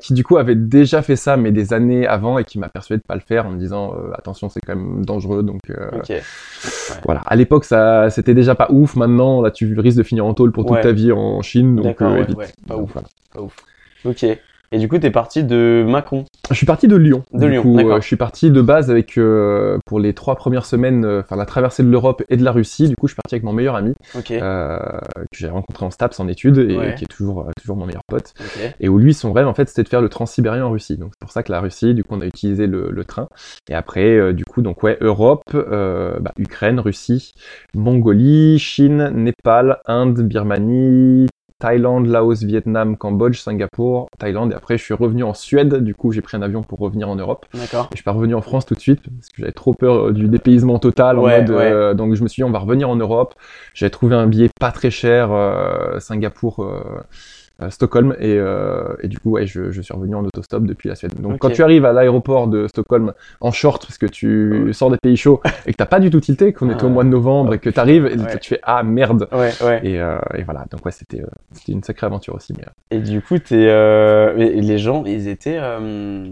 qui 0.00 0.14
du 0.14 0.24
coup 0.24 0.36
avait 0.36 0.54
déjà 0.54 1.02
fait 1.02 1.16
ça 1.16 1.36
mais 1.36 1.52
des 1.52 1.72
années 1.72 2.06
avant 2.06 2.38
et 2.38 2.44
qui 2.44 2.58
m'a 2.58 2.68
persuadé 2.68 3.00
de 3.00 3.06
pas 3.06 3.14
le 3.14 3.20
faire 3.20 3.46
en 3.46 3.50
me 3.50 3.58
disant 3.58 3.94
attention 4.14 4.48
c'est 4.48 4.60
quand 4.60 4.76
même 4.76 5.04
dangereux 5.04 5.42
donc 5.42 5.60
euh, 5.70 5.88
Ok. 5.98 6.12
voilà 7.04 7.20
à 7.26 7.36
l'époque 7.36 7.64
ça 7.64 8.08
c'était 8.10 8.34
déjà 8.34 8.54
pas 8.54 8.68
ouf 8.70 8.96
maintenant 8.96 9.40
là 9.42 9.50
tu 9.50 9.78
risques 9.78 9.98
de 9.98 10.02
finir 10.02 10.24
en 10.26 10.34
tôle 10.34 10.52
pour 10.52 10.64
toute 10.64 10.76
Ouais. 10.76 10.82
ta 10.82 10.92
vie 10.92 11.12
en 11.12 11.42
Chine 11.42 11.76
donc 11.76 11.84
D'accord, 11.84 12.12
euh, 12.12 12.14
ouais, 12.16 12.22
évite. 12.22 12.36
ouais, 12.36 12.48
pas 12.66 12.76
ouf, 12.76 12.90
voilà. 12.92 13.08
pas 13.32 13.40
ouf. 13.40 13.56
Ok. 14.04 14.24
Et 14.72 14.78
du 14.78 14.88
coup, 14.88 14.98
t'es 14.98 15.10
parti 15.10 15.44
de 15.44 15.84
Macon. 15.86 16.24
Je 16.50 16.54
suis 16.56 16.66
parti 16.66 16.88
de 16.88 16.96
Lyon. 16.96 17.22
De 17.32 17.46
du 17.46 17.50
Lyon, 17.52 17.62
coup, 17.62 17.76
d'accord. 17.76 17.94
euh, 17.96 18.00
je 18.00 18.06
suis 18.06 18.16
parti 18.16 18.50
de 18.50 18.60
base 18.60 18.90
avec 18.90 19.16
euh, 19.18 19.78
pour 19.86 20.00
les 20.00 20.12
trois 20.12 20.36
premières 20.36 20.64
semaines, 20.66 21.04
euh, 21.04 21.20
enfin 21.20 21.36
la 21.36 21.46
traversée 21.46 21.82
de 21.82 21.88
l'Europe 21.88 22.22
et 22.28 22.36
de 22.36 22.44
la 22.44 22.52
Russie. 22.52 22.88
Du 22.88 22.96
coup, 22.96 23.06
je 23.06 23.12
suis 23.12 23.20
parti 23.22 23.34
avec 23.36 23.44
mon 23.44 23.52
meilleur 23.52 23.76
ami 23.76 23.94
Ok. 24.16 24.30
euh, 24.32 24.78
que 24.78 25.38
j'ai 25.38 25.48
rencontré 25.48 25.84
en 25.86 25.90
STAPS 25.90 26.18
en 26.20 26.28
études 26.28 26.58
et 26.58 26.76
Ouais. 26.76 26.94
qui 26.96 27.04
est 27.04 27.08
toujours 27.08 27.40
euh, 27.42 27.50
toujours 27.60 27.76
mon 27.76 27.86
meilleur 27.86 28.02
pote. 28.08 28.32
Ok. 28.40 28.74
Et 28.80 28.88
où 28.88 28.98
lui, 28.98 29.14
son 29.14 29.32
rêve 29.32 29.46
en 29.48 29.54
fait, 29.54 29.68
c'était 29.68 29.82
de 29.84 29.88
faire 29.88 30.00
le 30.02 30.08
transsibérien 30.08 30.64
en 30.64 30.70
Russie. 30.70 30.96
Donc 30.96 31.10
c'est 31.14 31.20
pour 31.20 31.30
ça 31.32 31.42
que 31.42 31.52
la 31.52 31.60
Russie, 31.60 31.94
du 31.94 32.02
coup, 32.04 32.14
on 32.16 32.20
a 32.20 32.26
utilisé 32.26 32.66
le, 32.66 32.90
le 32.90 33.04
train. 33.04 33.28
Et 33.70 33.74
après, 33.74 34.16
euh, 34.16 34.32
du 34.32 34.44
coup, 34.44 34.62
donc 34.62 34.82
ouais, 34.82 34.98
Europe, 35.00 35.42
euh, 35.54 36.18
bah, 36.20 36.32
Ukraine, 36.38 36.80
Russie, 36.80 37.32
Mongolie, 37.74 38.58
Chine, 38.58 39.10
Népal, 39.14 39.78
Inde, 39.86 40.20
Birmanie. 40.22 41.26
Thaïlande, 41.58 42.06
Laos, 42.06 42.42
Vietnam, 42.42 42.96
Cambodge, 42.96 43.38
Singapour, 43.38 44.08
Thaïlande, 44.18 44.52
et 44.52 44.54
après 44.54 44.76
je 44.76 44.82
suis 44.82 44.94
revenu 44.94 45.22
en 45.22 45.32
Suède, 45.32 45.76
du 45.82 45.94
coup 45.94 46.12
j'ai 46.12 46.20
pris 46.20 46.36
un 46.36 46.42
avion 46.42 46.62
pour 46.62 46.78
revenir 46.78 47.08
en 47.08 47.16
Europe. 47.16 47.46
D'accord. 47.54 47.86
Et 47.86 47.88
je 47.92 47.96
suis 47.96 48.04
pas 48.04 48.12
revenu 48.12 48.34
en 48.34 48.42
France 48.42 48.66
tout 48.66 48.74
de 48.74 48.80
suite 48.80 49.00
parce 49.02 49.28
que 49.28 49.36
j'avais 49.38 49.52
trop 49.52 49.72
peur 49.72 50.08
euh, 50.08 50.12
du 50.12 50.28
dépaysement 50.28 50.78
total 50.78 51.18
en 51.18 51.22
mode 51.22 51.50
ouais. 51.50 51.72
euh, 51.72 51.94
donc 51.94 52.14
je 52.14 52.22
me 52.22 52.28
suis 52.28 52.40
dit 52.40 52.44
on 52.44 52.50
va 52.50 52.58
revenir 52.58 52.90
en 52.90 52.96
Europe. 52.96 53.34
J'avais 53.74 53.90
trouvé 53.90 54.14
un 54.14 54.26
billet 54.26 54.50
pas 54.60 54.70
très 54.70 54.90
cher 54.90 55.32
euh, 55.32 55.98
Singapour 55.98 56.62
euh, 56.62 57.00
Stockholm 57.70 58.14
et, 58.18 58.36
euh, 58.38 58.94
et 59.02 59.08
du 59.08 59.18
coup 59.18 59.30
ouais 59.30 59.46
je, 59.46 59.70
je 59.70 59.80
suis 59.80 59.94
revenu 59.94 60.14
en 60.14 60.24
autostop 60.24 60.64
depuis 60.64 60.88
la 60.90 60.94
Suède. 60.94 61.14
Donc 61.20 61.38
quand 61.38 61.50
tu 61.50 61.62
arrives 61.62 61.84
à 61.86 61.92
l'aéroport 61.92 62.48
de 62.48 62.66
Stockholm 62.68 63.12
en 63.40 63.50
short 63.50 63.86
parce 63.86 63.96
que 63.98 64.06
tu 64.06 64.68
sors 64.72 64.90
des 64.90 64.98
pays 65.02 65.16
chauds 65.16 65.40
et 65.66 65.72
que 65.72 65.76
t'as 65.76 65.86
pas 65.86 65.98
du 66.00 66.10
tout 66.10 66.20
tilté 66.20 66.52
qu'on 66.52 66.68
était 66.70 66.84
au 66.84 66.88
Ah. 66.88 66.90
mois 66.90 67.04
de 67.04 67.08
novembre 67.08 67.54
et 67.54 67.58
que 67.58 67.70
t'arrives 67.70 68.06
et 68.06 68.16
Ouais. 68.18 68.38
tu 68.38 68.50
fais 68.50 68.60
ah 68.62 68.82
merde 68.82 69.26
Ouais, 69.32 69.50
ouais. 69.64 69.80
et, 69.84 69.98
euh, 70.00 70.18
et 70.34 70.42
voilà 70.42 70.64
donc 70.70 70.84
ouais 70.84 70.92
c'était 70.92 71.22
euh, 71.22 71.26
c'était 71.52 71.72
une 71.72 71.82
sacrée 71.82 72.06
aventure 72.06 72.34
aussi 72.34 72.52
mais 72.56 72.64
euh, 72.64 72.96
Et 72.98 73.00
du 73.00 73.20
coup, 73.22 73.38
t'es, 73.38 73.66
euh, 73.68 74.36
et 74.36 74.60
les 74.60 74.78
gens, 74.78 75.04
ils 75.06 75.26
étaient, 75.28 75.58
euh, 75.58 76.26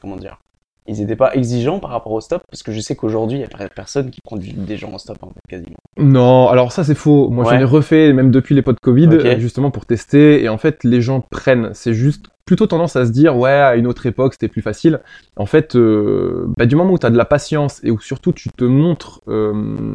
comment 0.00 0.16
dire, 0.16 0.38
ils 0.88 1.00
étaient 1.02 1.16
pas 1.16 1.34
exigeants 1.34 1.78
par 1.80 1.90
rapport 1.90 2.12
au 2.12 2.20
stop, 2.20 2.42
parce 2.50 2.62
que 2.62 2.72
je 2.72 2.80
sais 2.80 2.96
qu'aujourd'hui, 2.96 3.38
il 3.38 3.40
y 3.40 3.44
a 3.64 3.68
personne 3.68 4.10
qui 4.10 4.20
prend 4.20 4.36
du- 4.36 4.52
des 4.52 4.76
gens 4.76 4.92
en 4.92 4.98
stop, 4.98 5.18
en 5.22 5.28
fait, 5.28 5.40
quasiment. 5.48 5.76
Non, 5.98 6.48
alors 6.48 6.72
ça 6.72 6.84
c'est 6.84 6.94
faux. 6.94 7.28
Moi 7.30 7.44
Ouais. 7.44 7.54
j'en 7.54 7.60
ai 7.60 7.64
refait 7.64 8.12
même 8.12 8.30
depuis 8.30 8.54
les 8.54 8.62
potes 8.62 8.80
Covid, 8.80 9.08
euh, 9.12 9.38
justement 9.38 9.70
pour 9.70 9.86
tester. 9.86 10.42
Et 10.42 10.48
en 10.48 10.58
fait, 10.58 10.84
les 10.84 11.00
gens 11.00 11.20
prennent. 11.30 11.70
C'est 11.72 11.94
juste 11.94 12.26
plutôt 12.44 12.66
tendance 12.66 12.94
à 12.96 13.06
se 13.06 13.10
dire, 13.10 13.36
ouais, 13.36 13.50
à 13.50 13.74
une 13.76 13.86
autre 13.88 14.06
époque 14.06 14.34
c'était 14.34 14.48
plus 14.48 14.62
facile. 14.62 15.00
En 15.36 15.46
fait, 15.46 15.74
euh, 15.74 16.46
bah, 16.56 16.66
du 16.66 16.76
moment 16.76 16.92
où 16.92 16.98
tu 16.98 17.06
as 17.06 17.10
de 17.10 17.16
la 17.16 17.24
patience 17.24 17.80
et 17.82 17.90
où 17.90 17.98
surtout 17.98 18.32
tu 18.32 18.50
te 18.50 18.64
montres, 18.64 19.20
euh, 19.28 19.92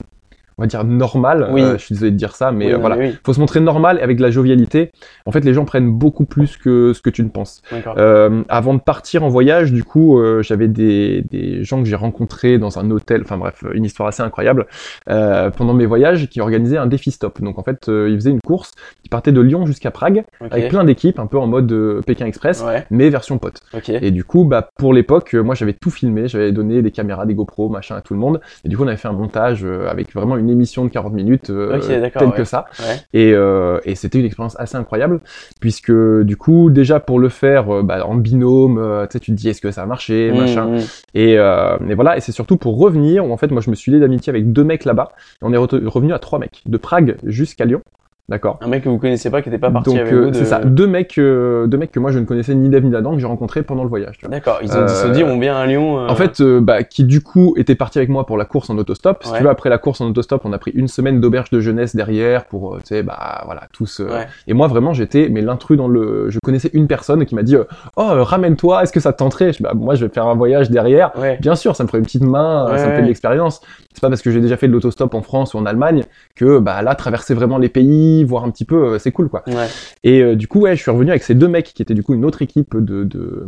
on 0.62 0.64
va 0.64 0.68
dire, 0.68 0.84
normal. 0.84 1.50
Oui. 1.52 1.64
euh, 1.64 1.74
je 1.80 1.84
suis 1.86 1.96
désolé 1.96 2.12
de 2.12 2.18
dire 2.18 2.36
ça, 2.36 2.52
mais 2.52 2.68
Oui, 2.68 2.74
euh, 2.74 2.78
voilà. 2.78 2.96
oui, 2.96 3.16
Faut 3.26 3.34
se 3.34 3.40
montrer 3.40 3.60
normal 3.60 3.98
et 3.98 4.04
avec 4.04 4.18
de 4.18 4.22
la 4.22 4.30
jovialité. 4.30 4.92
En 5.26 5.32
fait, 5.32 5.44
les 5.44 5.56
gens 5.56 5.66
prennent 5.66 5.90
beaucoup 5.92 6.26
plus 6.26 6.56
que 6.56 6.94
ce 6.94 7.02
que 7.02 7.10
tu 7.10 7.24
ne 7.24 7.30
penses. 7.30 7.64
Euh, 7.98 8.44
avant 8.48 8.76
de 8.76 8.80
partir 8.80 9.24
en 9.24 9.28
voyage, 9.30 9.74
du 9.74 9.84
coup, 9.84 10.22
j'avais 10.42 10.68
des, 10.68 11.24
des 11.32 11.64
gens 11.64 11.82
que 11.82 11.90
j'ai 11.90 11.96
rencontrés 11.96 12.60
dans 12.60 12.78
un 12.78 12.92
hôtel, 12.92 13.22
enfin 13.24 13.38
bref, 13.40 13.64
une 13.74 13.86
histoire 13.86 14.08
assez 14.08 14.22
incroyable, 14.22 14.68
pendant 15.08 15.74
mes 15.74 15.86
voyages, 15.88 16.28
qui 16.30 16.42
organisaient 16.42 16.78
un 16.78 16.86
défi 16.86 17.10
stop. 17.10 17.42
Donc 17.42 17.58
en 17.58 17.64
fait, 17.64 17.88
ils 17.88 18.16
faisaient 18.16 18.30
une 18.30 18.42
course 18.42 18.74
qui 19.02 19.10
partait 19.10 19.32
de 19.32 19.42
Lyon 19.42 19.66
jusqu'à 19.66 19.90
Prague, 19.90 20.24
avec 20.52 20.70
plein 20.70 20.84
d'équipes, 20.84 21.18
un 21.18 21.26
peu 21.28 21.40
en 21.40 21.48
mode 21.48 22.02
Pékin 22.06 22.26
Express, 22.28 22.64
Ouais, 22.64 22.86
mais 22.92 23.10
version 23.10 23.40
pote. 23.40 23.62
Et 23.90 24.12
du 24.12 24.24
coup, 24.24 24.46
bah, 24.46 24.70
pour 24.78 24.94
l'époque, 24.94 25.34
moi 25.34 25.56
j'avais 25.56 25.74
tout 25.74 25.90
filmé, 25.90 26.28
j'avais 26.28 26.52
donné 26.52 26.82
des 26.84 26.92
caméras, 26.92 27.26
des 27.26 27.34
GoPro, 27.34 27.70
machin 27.70 27.96
à 27.96 28.02
tout 28.02 28.14
le 28.14 28.20
monde. 28.20 28.40
Et 28.64 28.70
du 28.70 28.78
coup, 28.78 28.84
on 28.84 28.88
avait 28.88 28.98
fait 28.98 29.08
un 29.08 29.14
montage 29.14 29.66
avec 29.66 30.14
vraiment 30.14 30.38
une 30.38 30.50
émission 30.52 30.86
de 30.86 30.90
40 30.90 31.14
minutes, 31.14 31.50
euh, 31.50 31.74
telle 32.20 32.30
ouais. 32.30 32.36
que 32.36 32.44
ça. 32.44 32.66
Ouais. 32.80 32.96
Et, 33.14 33.34
euh, 33.34 33.80
et 33.86 33.96
c'était 33.96 34.20
une 34.20 34.26
expérience 34.26 34.56
assez 34.60 34.76
incroyable, 34.78 35.20
puisque 35.60 35.92
du 35.92 36.38
coup, 36.38 36.70
déjà 36.70 37.00
pour 37.00 37.20
le 37.20 37.30
faire 37.30 37.74
euh, 37.74 37.84
bah, 37.84 38.06
en 38.06 38.16
binôme, 38.16 39.08
tu 39.12 39.20
te 39.20 39.32
dis 39.32 39.50
est-ce 39.50 39.62
que 39.62 39.72
ça 39.72 39.84
a 39.84 39.86
marché, 39.86 40.32
Mmh, 40.32 40.38
machin. 40.38 40.66
mmh. 40.68 40.80
Et, 41.16 41.32
et 41.34 41.94
voilà, 41.96 42.18
et 42.18 42.20
c'est 42.22 42.32
surtout 42.32 42.58
pour 42.58 42.78
revenir, 42.78 43.26
où 43.26 43.32
en 43.32 43.38
fait, 43.38 43.52
moi 43.52 43.62
je 43.62 43.70
me 43.70 43.76
suis 43.76 43.92
lié 43.92 44.00
d'amitié 44.00 44.30
avec 44.30 44.52
deux 44.52 44.64
mecs 44.64 44.86
là-bas, 44.86 45.12
on 45.42 45.54
est 45.54 45.58
re- 45.58 45.86
revenu 45.86 46.14
à 46.14 46.20
trois 46.20 46.40
mecs, 46.40 46.62
de 46.66 46.78
Prague 46.78 47.18
jusqu'à 47.24 47.66
Lyon. 47.66 47.82
D'accord 48.30 48.60
Un 48.62 48.68
mec 48.68 48.84
que 48.84 48.90
vous 48.90 48.98
connaissez 48.98 49.30
pas, 49.30 49.42
qui 49.42 49.50
était 49.50 49.58
pas 49.58 49.72
parti 49.72 49.90
Donc 49.90 50.00
avec 50.00 50.14
euh, 50.14 50.26
vous. 50.26 50.32
de- 50.32 50.36
c'est 50.36 50.46
ça, 50.46 50.60
deux 50.60 50.88
mecs, 50.88 51.18
euh, 51.18 51.68
deux 51.68 51.78
mecs 51.78 51.92
que 51.92 52.00
moi 52.00 52.12
je 52.12 52.20
ne 52.20 52.24
connaissais 52.24 52.56
ni 52.56 52.70
d'Ève 52.70 52.84
ni 52.86 52.90
d'Adam 52.90 53.14
que 53.14 53.20
j'ai 53.20 53.26
rencontrés 53.28 53.62
pendant 53.62 53.84
le 53.84 53.90
voyage. 53.90 54.20
D'accord, 54.30 54.60
ils 54.62 54.72
ont 54.78 54.86
dit, 54.86 54.94
se 54.94 55.08
Euh, 55.08 55.10
dit, 55.10 55.24
on 55.24 55.38
vient 55.38 55.58
à 55.58 55.66
Lyon. 55.66 56.00
euh, 56.00 56.08
En 56.08 56.16
fait, 56.16 56.40
euh, 56.40 56.62
bah, 56.62 56.84
qui 56.84 57.04
du 57.04 57.22
coup 57.22 57.56
était 57.58 57.76
parti 57.76 57.98
avec 57.98 58.10
moi 58.10 58.26
pour 58.26 58.38
la 58.38 58.46
course 58.46 58.70
en 58.70 58.78
autostop. 58.78 59.24
Si 59.24 59.32
Ouais. 59.32 59.38
tu 59.40 59.44
veux, 59.44 59.50
après 59.50 59.70
la 59.70 59.78
course 59.78 60.00
en 60.00 60.08
autostop, 60.08 60.44
on 60.46 60.54
a 60.54 60.58
pris 60.60 60.72
une 60.72 60.88
semaine 60.88 61.20
d'auberge 61.20 61.50
de 61.50 61.60
jeunesse 61.60 61.94
derrière 61.96 62.46
pour, 62.46 62.76
euh, 62.76 62.78
tu 62.78 62.96
sais, 62.96 63.04
bah 63.04 63.42
voilà, 63.46 63.64
tous. 63.74 64.00
euh, 64.00 64.06
Ouais. 64.10 64.28
Et 64.48 64.54
moi 64.54 64.68
vraiment, 64.68 64.94
j'étais, 64.94 65.28
mais 65.30 65.42
l'intrus 65.42 65.78
dans 65.78 65.90
le, 65.90 66.30
je 66.30 66.40
connaissais 66.42 66.70
une 66.74 66.88
personne 66.88 67.26
qui 67.26 67.36
m'a 67.36 67.44
dit, 67.44 67.58
euh, 67.58 67.66
oh 67.98 68.08
euh, 68.12 68.24
ramène-toi, 68.24 68.84
est-ce 68.84 68.94
que 68.94 69.02
ça 69.02 69.12
te 69.12 69.18
tenterait? 69.18 69.52
Je 69.52 69.62
bah, 69.62 69.74
Moi, 69.76 69.96
je 69.96 70.06
vais 70.06 70.12
faire 70.14 70.28
un 70.28 70.36
voyage 70.36 70.70
derrière. 70.72 71.12
Ouais. 71.20 71.38
Bien 71.42 71.56
sûr, 71.56 71.76
ça 71.76 71.84
me 71.84 71.90
ferait 71.90 72.00
une 72.00 72.06
petite 72.06 72.24
main, 72.24 72.68
ça 72.78 72.88
me 72.88 72.94
fait 72.96 73.02
de 73.02 73.08
l'expérience. 73.08 73.62
C'est 73.94 74.00
pas 74.02 74.08
parce 74.10 74.22
que 74.22 74.32
j'ai 74.32 74.40
déjà 74.40 74.56
fait 74.56 74.68
de 74.70 74.72
l'autostop 74.72 75.14
en 75.16 75.22
France 75.22 75.54
ou 75.54 75.58
en 75.58 75.66
Allemagne 75.66 76.04
que 76.36 76.60
bah 76.60 76.82
là 76.82 76.96
traverser 76.96 77.34
vraiment 77.34 77.58
les 77.58 77.68
pays, 77.68 78.11
voir 78.24 78.44
un 78.44 78.52
petit 78.52 78.66
peu, 78.66 78.94
euh, 78.94 79.00
c'est 79.00 79.12
cool 79.12 79.30
quoi. 79.30 79.44
Ouais. 79.48 79.68
Et 80.04 80.22
euh, 80.22 80.36
du 80.36 80.48
coup, 80.48 80.62
ouais, 80.62 80.76
je 80.76 80.82
suis 80.82 80.92
revenu 80.92 81.10
avec 81.12 81.24
ces 81.24 81.36
deux 81.36 81.48
mecs 81.48 81.74
qui 81.74 81.82
étaient 81.82 81.94
du 81.94 82.04
coup 82.04 82.14
une 82.14 82.26
autre 82.26 82.42
équipe 82.42 82.76
de 82.78 83.04
de 83.04 83.48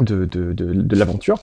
de, 0.00 0.24
de, 0.24 0.52
de, 0.52 0.72
de 0.72 0.96
l'aventure. 0.96 1.38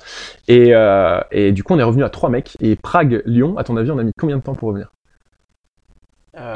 Et, 0.47 0.73
euh, 0.73 1.19
et 1.31 1.51
du 1.51 1.63
coup, 1.63 1.73
on 1.73 1.79
est 1.79 1.83
revenu 1.83 2.03
à 2.03 2.09
trois 2.09 2.29
mecs. 2.29 2.57
Et 2.61 2.75
Prague, 2.75 3.21
Lyon, 3.25 3.57
à 3.57 3.63
ton 3.63 3.77
avis, 3.77 3.91
on 3.91 3.97
a 3.99 4.03
mis 4.03 4.11
combien 4.17 4.37
de 4.37 4.41
temps 4.41 4.55
pour 4.55 4.69
revenir? 4.69 4.89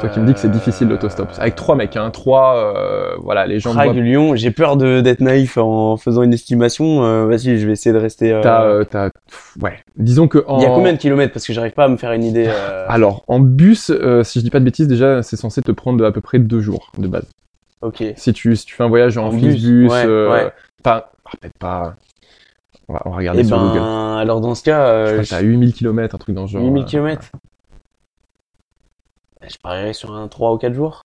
Toi 0.00 0.08
qui 0.10 0.20
me 0.20 0.26
dis 0.26 0.32
que 0.34 0.38
c'est 0.38 0.50
difficile 0.50 0.88
l'autostop. 0.88 1.28
Avec 1.38 1.54
trois 1.56 1.74
mecs, 1.74 1.96
hein, 1.96 2.10
trois, 2.10 2.56
euh, 2.56 3.16
voilà, 3.20 3.46
les 3.46 3.58
gens. 3.58 3.72
Prague, 3.72 3.96
Lyon, 3.96 4.36
j'ai 4.36 4.50
peur 4.52 4.76
de 4.76 5.00
d'être 5.00 5.20
naïf 5.20 5.58
en 5.58 5.96
faisant 5.96 6.22
une 6.22 6.32
estimation. 6.32 7.04
euh, 7.04 7.26
Vas-y, 7.26 7.58
je 7.58 7.66
vais 7.66 7.72
essayer 7.72 7.92
de 7.92 7.98
rester. 7.98 8.32
euh, 8.32 8.40
T'as, 8.42 8.64
euh, 8.64 8.84
t'as, 8.84 9.10
pff, 9.10 9.56
ouais. 9.60 9.78
Disons 9.96 10.28
que 10.28 10.44
en. 10.46 10.58
Il 10.58 10.62
y 10.62 10.66
a 10.66 10.70
combien 10.70 10.92
de 10.92 10.98
kilomètres? 10.98 11.32
Parce 11.32 11.46
que 11.46 11.52
j'arrive 11.52 11.72
pas 11.72 11.84
à 11.84 11.88
me 11.88 11.96
faire 11.96 12.12
une 12.12 12.24
idée. 12.24 12.46
euh, 12.48 12.86
Alors, 12.88 13.24
en 13.26 13.40
bus, 13.40 13.90
euh, 13.90 14.22
si 14.22 14.38
je 14.38 14.44
dis 14.44 14.50
pas 14.50 14.60
de 14.60 14.64
bêtises, 14.64 14.86
déjà, 14.88 15.22
c'est 15.22 15.36
censé 15.36 15.62
te 15.62 15.72
prendre 15.72 16.04
à 16.04 16.12
peu 16.12 16.20
près 16.20 16.38
deux 16.38 16.60
jours 16.60 16.92
de 16.98 17.08
base. 17.08 17.26
Ok. 17.80 18.04
Si 18.16 18.32
tu, 18.32 18.54
si 18.54 18.64
tu 18.66 18.74
fais 18.74 18.84
un 18.84 18.88
voyage 18.88 19.18
en, 19.18 19.26
En 19.26 19.30
Flixbus, 19.32 19.82
bus, 19.82 19.90
ouais, 19.90 20.04
euh, 20.06 20.30
ouais. 20.32 20.52
pas, 20.84 21.10
ah, 21.26 21.30
peut-être 21.40 21.58
pas. 21.58 21.94
On 22.88 22.92
va, 22.94 23.02
on 23.06 23.10
va 23.10 23.16
regarder 23.16 23.40
Et 23.40 23.44
sur 23.44 23.56
ben, 23.58 23.68
Google. 23.68 24.20
alors 24.20 24.40
dans 24.40 24.54
ce 24.54 24.62
cas, 24.62 25.06
Je 25.06 25.10
euh, 25.10 25.12
crois 25.14 25.24
que 25.24 25.28
t'as 25.30 25.40
8000 25.40 25.72
km, 25.72 26.14
un 26.14 26.18
truc 26.18 26.34
dans 26.34 26.46
ce 26.46 26.52
genre. 26.52 26.62
8000 26.62 26.82
euh, 26.82 26.86
km. 26.86 27.30
Je 29.48 29.56
parierais 29.62 29.92
sur 29.92 30.14
un 30.14 30.28
3 30.28 30.52
ou 30.54 30.58
4 30.58 30.72
jours. 30.74 31.02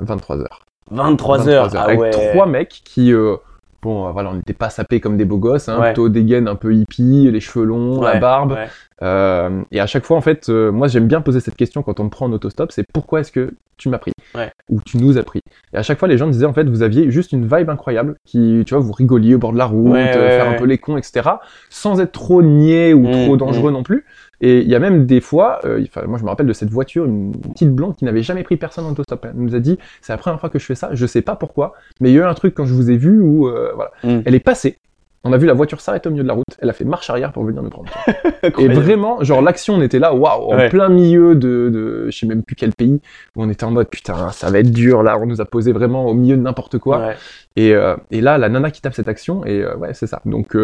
23 0.00 0.38
heures. 0.40 0.64
23 0.90 1.48
heures. 1.48 1.68
Ah 1.74 1.82
Avec 1.82 2.00
ouais. 2.00 2.10
trois 2.10 2.46
mecs 2.46 2.80
qui, 2.84 3.12
euh, 3.12 3.36
bon, 3.82 4.10
voilà, 4.12 4.30
on 4.30 4.34
n'était 4.34 4.52
pas 4.52 4.70
sapés 4.70 5.00
comme 5.00 5.16
des 5.16 5.24
beaux 5.24 5.38
gosses, 5.38 5.68
hein, 5.68 5.78
Ouais. 5.80 5.86
plutôt 5.88 6.08
des 6.08 6.24
gaines 6.24 6.48
un 6.48 6.56
peu 6.56 6.74
hippie, 6.74 7.30
les 7.30 7.40
cheveux 7.40 7.64
longs, 7.64 8.00
la 8.02 8.16
barbe. 8.18 8.52
ouais. 8.52 8.68
Euh, 9.02 9.62
et 9.72 9.80
à 9.80 9.86
chaque 9.86 10.04
fois, 10.04 10.16
en 10.16 10.20
fait, 10.20 10.48
euh, 10.48 10.70
moi 10.70 10.86
j'aime 10.86 11.08
bien 11.08 11.20
poser 11.20 11.40
cette 11.40 11.56
question 11.56 11.82
quand 11.82 11.98
on 11.98 12.04
me 12.04 12.08
prend 12.08 12.26
en 12.26 12.32
autostop, 12.32 12.70
c'est 12.70 12.84
pourquoi 12.92 13.20
est-ce 13.20 13.32
que 13.32 13.52
tu 13.76 13.88
m'as 13.88 13.98
pris? 13.98 14.12
Ouais. 14.36 14.52
Ou 14.68 14.80
tu 14.80 14.96
nous 14.98 15.18
as 15.18 15.24
pris? 15.24 15.40
Et 15.72 15.76
à 15.76 15.82
chaque 15.82 15.98
fois, 15.98 16.06
les 16.06 16.16
gens 16.18 16.26
me 16.28 16.32
disaient, 16.32 16.46
en 16.46 16.52
fait, 16.52 16.68
vous 16.68 16.82
aviez 16.82 17.10
juste 17.10 17.32
une 17.32 17.42
vibe 17.52 17.68
incroyable, 17.68 18.14
qui, 18.24 18.62
tu 18.64 18.74
vois, 18.74 18.82
vous 18.82 18.92
rigoliez 18.92 19.34
au 19.34 19.38
bord 19.38 19.52
de 19.52 19.58
la 19.58 19.64
route, 19.66 19.94
euh, 19.96 20.28
faire 20.38 20.48
un 20.48 20.54
peu 20.54 20.64
les 20.66 20.78
cons, 20.78 20.96
etc., 20.96 21.30
sans 21.68 22.00
être 22.00 22.12
trop 22.12 22.42
niais 22.42 22.92
ou 22.92 23.00
Mm, 23.08 23.24
trop 23.24 23.36
dangereux 23.36 23.72
non 23.72 23.82
plus. 23.82 24.04
Et 24.42 24.60
il 24.60 24.68
y 24.68 24.74
a 24.74 24.80
même 24.80 25.06
des 25.06 25.20
fois, 25.20 25.60
euh, 25.64 25.84
moi 26.06 26.18
je 26.18 26.24
me 26.24 26.28
rappelle 26.28 26.46
de 26.48 26.52
cette 26.52 26.70
voiture, 26.70 27.04
une 27.04 27.32
petite 27.32 27.72
blonde 27.72 27.96
qui 27.96 28.04
n'avait 28.04 28.22
jamais 28.22 28.42
pris 28.42 28.56
personne 28.56 28.84
en 28.84 28.90
autostop. 28.90 29.24
Elle 29.24 29.36
nous 29.36 29.54
a 29.54 29.60
dit, 29.60 29.78
c'est 30.00 30.12
la 30.12 30.18
première 30.18 30.40
fois 30.40 30.50
que 30.50 30.58
je 30.58 30.66
fais 30.66 30.74
ça, 30.74 30.90
je 30.92 31.06
sais 31.06 31.22
pas 31.22 31.36
pourquoi, 31.36 31.74
mais 32.00 32.10
il 32.10 32.14
y 32.14 32.18
a 32.18 32.22
eu 32.22 32.24
un 32.24 32.34
truc 32.34 32.54
quand 32.54 32.64
je 32.66 32.74
vous 32.74 32.90
ai 32.90 32.96
vu 32.96 33.20
où, 33.20 33.46
euh, 33.46 33.70
voilà. 33.74 33.92
Mm. 34.02 34.22
Elle 34.24 34.34
est 34.34 34.40
passée, 34.40 34.78
on 35.22 35.32
a 35.32 35.36
vu 35.36 35.46
la 35.46 35.52
voiture 35.52 35.80
s'arrêter 35.80 36.08
au 36.08 36.10
milieu 36.10 36.24
de 36.24 36.28
la 36.28 36.34
route, 36.34 36.44
elle 36.58 36.68
a 36.68 36.72
fait 36.72 36.84
marche 36.84 37.08
arrière 37.08 37.30
pour 37.32 37.44
venir 37.44 37.62
nous 37.62 37.70
prendre. 37.70 37.88
Et 38.58 38.66
vraiment, 38.66 39.22
genre 39.22 39.40
l'action, 39.42 39.74
on 39.74 39.80
était 39.80 40.00
là, 40.00 40.12
waouh, 40.12 40.52
en 40.52 40.56
Ouais. 40.56 40.68
plein 40.68 40.88
milieu 40.88 41.36
de, 41.36 41.70
de, 41.72 42.06
je 42.10 42.18
sais 42.18 42.26
même 42.26 42.42
plus 42.42 42.56
quel 42.56 42.72
pays, 42.72 43.00
où 43.36 43.44
on 43.44 43.48
était 43.48 43.62
en 43.62 43.70
mode 43.70 43.88
putain, 43.88 44.30
ça 44.30 44.50
va 44.50 44.58
être 44.58 44.72
dur 44.72 45.04
là, 45.04 45.16
on 45.18 45.26
nous 45.26 45.40
a 45.40 45.44
posé 45.44 45.70
vraiment 45.70 46.06
au 46.06 46.14
milieu 46.14 46.36
de 46.36 46.42
n'importe 46.42 46.78
quoi. 46.78 46.98
Ouais. 46.98 47.14
Et, 47.54 47.74
euh, 47.74 47.94
et 48.10 48.20
là, 48.20 48.38
la 48.38 48.48
nana 48.48 48.72
qui 48.72 48.80
tape 48.80 48.94
cette 48.94 49.06
action, 49.06 49.44
et 49.46 49.64
ouais, 49.64 49.94
c'est 49.94 50.08
ça. 50.08 50.20
Donc 50.24 50.56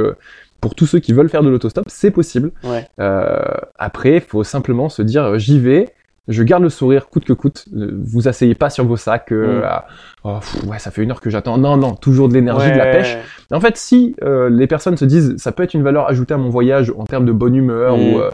pour 0.60 0.74
tous 0.74 0.86
ceux 0.86 0.98
qui 0.98 1.12
veulent 1.12 1.28
faire 1.28 1.42
de 1.42 1.48
l'autostop, 1.48 1.84
c'est 1.88 2.10
possible. 2.10 2.50
Ouais. 2.64 2.88
Euh, 3.00 3.38
après, 3.78 4.20
faut 4.20 4.44
simplement 4.44 4.88
se 4.88 5.02
dire, 5.02 5.24
euh, 5.24 5.38
j'y 5.38 5.58
vais. 5.60 5.94
Je 6.26 6.42
garde 6.42 6.62
le 6.62 6.68
sourire 6.68 7.08
coûte 7.08 7.24
que 7.24 7.32
coûte. 7.32 7.64
Vous 7.72 8.28
asseyez 8.28 8.54
pas 8.54 8.68
sur 8.68 8.84
vos 8.84 8.98
sacs. 8.98 9.32
euh, 9.32 9.60
Mm. 9.60 9.64
à, 9.64 9.86
Oh, 10.24 10.38
pff, 10.40 10.64
ouais, 10.64 10.78
ça 10.78 10.90
fait 10.90 11.02
une 11.02 11.10
heure 11.10 11.22
que 11.22 11.30
j'attends. 11.30 11.56
Non, 11.56 11.76
non, 11.78 11.94
toujours 11.94 12.28
de 12.28 12.34
l'énergie, 12.34 12.70
de 12.70 12.76
la 12.76 12.86
pêche. 12.86 13.16
En 13.50 13.60
fait, 13.60 13.78
si 13.78 14.14
euh, 14.22 14.50
les 14.50 14.66
personnes 14.66 14.96
se 14.98 15.06
disent 15.06 15.36
ça 15.38 15.52
peut 15.52 15.62
être 15.62 15.72
une 15.72 15.82
valeur 15.84 16.06
ajoutée 16.08 16.34
à 16.34 16.36
mon 16.36 16.50
voyage 16.50 16.92
en 16.98 17.04
termes 17.04 17.24
de 17.24 17.32
bonne 17.32 17.54
humeur 17.56 17.96
Mm. 17.96 18.00
ou 18.00 18.18
euh, 18.18 18.30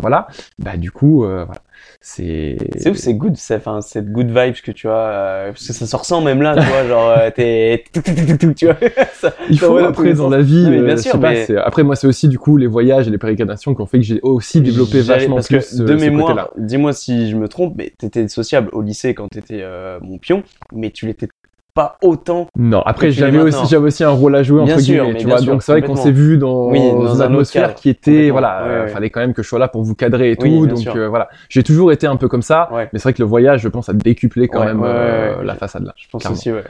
voilà, 0.00 0.28
bah 0.58 0.76
du 0.76 0.90
coup, 0.90 1.24
euh, 1.24 1.44
voilà, 1.44 1.60
c'est. 2.00 2.56
C'est 2.76 2.90
ouf, 2.90 2.96
c'est 2.96 3.14
good, 3.14 3.36
c'est, 3.36 3.56
enfin, 3.56 3.80
cette 3.80 4.10
good 4.10 4.28
vibes 4.28 4.54
que 4.62 4.72
tu 4.72 4.88
as, 4.88 4.92
euh, 4.92 5.46
parce 5.52 5.66
que 5.66 5.72
ça 5.72 5.86
se 5.86 5.96
ressent 5.96 6.20
même 6.20 6.42
là, 6.42 6.56
tu 6.56 6.66
vois, 6.66 6.86
genre, 6.86 7.10
euh, 7.10 7.30
t'es, 7.30 7.84
tu 8.56 8.66
vois, 8.66 8.76
ça, 9.14 9.32
Il 9.48 9.58
faut 9.58 9.76
après 9.78 10.14
dans 10.14 10.28
la 10.28 10.42
vie. 10.42 10.66
Euh, 10.66 10.84
bien 10.84 10.96
sûr, 10.96 11.20
après 11.64 11.82
moi 11.82 11.96
c'est 11.96 12.06
aussi 12.06 12.28
du 12.28 12.38
coup 12.38 12.56
les 12.56 12.66
voyages 12.66 13.08
et 13.08 13.10
les 13.10 13.18
pérégrinations 13.18 13.74
qui 13.74 13.80
ont 13.80 13.86
fait 13.86 13.98
que 13.98 14.04
j'ai 14.04 14.20
aussi 14.22 14.60
développé 14.60 15.00
vachement 15.00 15.36
parce 15.36 15.48
plus 15.48 15.78
que 15.78 15.82
de 15.82 15.94
mémoire, 15.94 16.50
dis-moi 16.56 16.92
si 16.92 17.30
je 17.30 17.36
me 17.36 17.48
trompe, 17.48 17.74
mais 17.76 17.92
t'étais 17.96 18.28
sociable 18.28 18.70
au 18.72 18.82
lycée 18.82 19.14
quand 19.14 19.28
t'étais 19.28 19.60
euh, 19.62 19.98
mon 20.02 20.18
pion, 20.18 20.42
mais 20.72 20.90
tu 20.90 21.06
l'étais 21.06 21.28
pas 21.74 21.96
autant. 22.02 22.46
Non, 22.58 22.80
après 22.82 23.10
j'avais 23.10 23.38
aussi 23.38 23.66
j'avais 23.68 23.86
aussi 23.86 24.04
un 24.04 24.10
rôle 24.10 24.34
à 24.36 24.42
jouer 24.42 24.62
Bien 24.64 24.74
entre 24.74 24.82
sûr, 24.82 24.94
guillemets, 24.94 25.12
mais 25.14 25.18
tu 25.20 25.26
bien 25.26 25.34
vois. 25.36 25.42
sûr, 25.44 25.52
Donc 25.52 25.62
c'est 25.62 25.72
vrai 25.72 25.82
qu'on 25.82 25.96
s'est 25.96 26.10
vu 26.12 26.36
dans, 26.38 26.68
Oui, 26.70 26.80
dans 26.92 27.12
un 27.12 27.14
une 27.16 27.22
atmosphère 27.22 27.74
qui 27.74 27.88
était 27.88 28.30
voilà, 28.30 28.62
Ouais, 28.64 28.68
euh, 28.70 28.88
fallait 28.88 29.10
quand 29.10 29.20
même 29.20 29.34
que 29.34 29.42
je 29.42 29.48
sois 29.48 29.58
là 29.58 29.68
pour 29.68 29.82
vous 29.82 29.94
cadrer 29.94 30.32
et 30.32 30.36
tout. 30.36 30.46
Oui, 30.46 30.58
bien 30.66 30.74
donc 30.74 30.78
sûr. 30.78 30.94
euh, 30.96 31.08
voilà, 31.08 31.28
j'ai 31.48 31.62
toujours 31.62 31.92
été 31.92 32.06
un 32.06 32.16
peu 32.16 32.28
comme 32.28 32.42
ça. 32.42 32.68
Ouais. 32.72 32.88
Mais 32.92 32.98
c'est 32.98 33.04
vrai 33.04 33.12
que 33.14 33.22
le 33.22 33.28
voyage, 33.28 33.60
je 33.62 33.68
pense, 33.68 33.88
a 33.88 33.92
décuplé 33.92 34.48
quand 34.48 34.64
même 34.64 34.82
euh, 34.84 35.42
la 35.42 35.54
façade 35.54 35.84
là. 35.84 35.94
Je 35.96 36.08
pense 36.10 36.22
Clairement. 36.22 36.36
aussi, 36.38 36.52
ouais. 36.52 36.62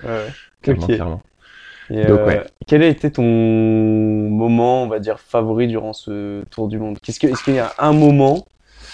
Clairement, 0.63 0.83
Ok. 0.85 0.89
clairement. 0.95 1.23
Et, 1.93 2.05
Donc, 2.07 2.27
ouais. 2.27 2.43
Quel 2.69 2.83
a 2.83 2.87
été 2.87 3.11
ton 3.11 3.25
moment, 3.25 4.85
on 4.85 4.87
va 4.87 4.99
dire, 5.01 5.19
favori 5.19 5.67
durant 5.67 5.93
ce 5.93 6.43
tour 6.51 6.69
du 6.69 6.79
monde? 6.79 6.99
Qu'est-ce 7.03 7.19
que, 7.19 7.27
Est-ce 7.27 7.43
qu'il 7.43 7.55
y 7.55 7.59
a 7.59 7.73
un 7.79 7.93
moment 7.93 8.47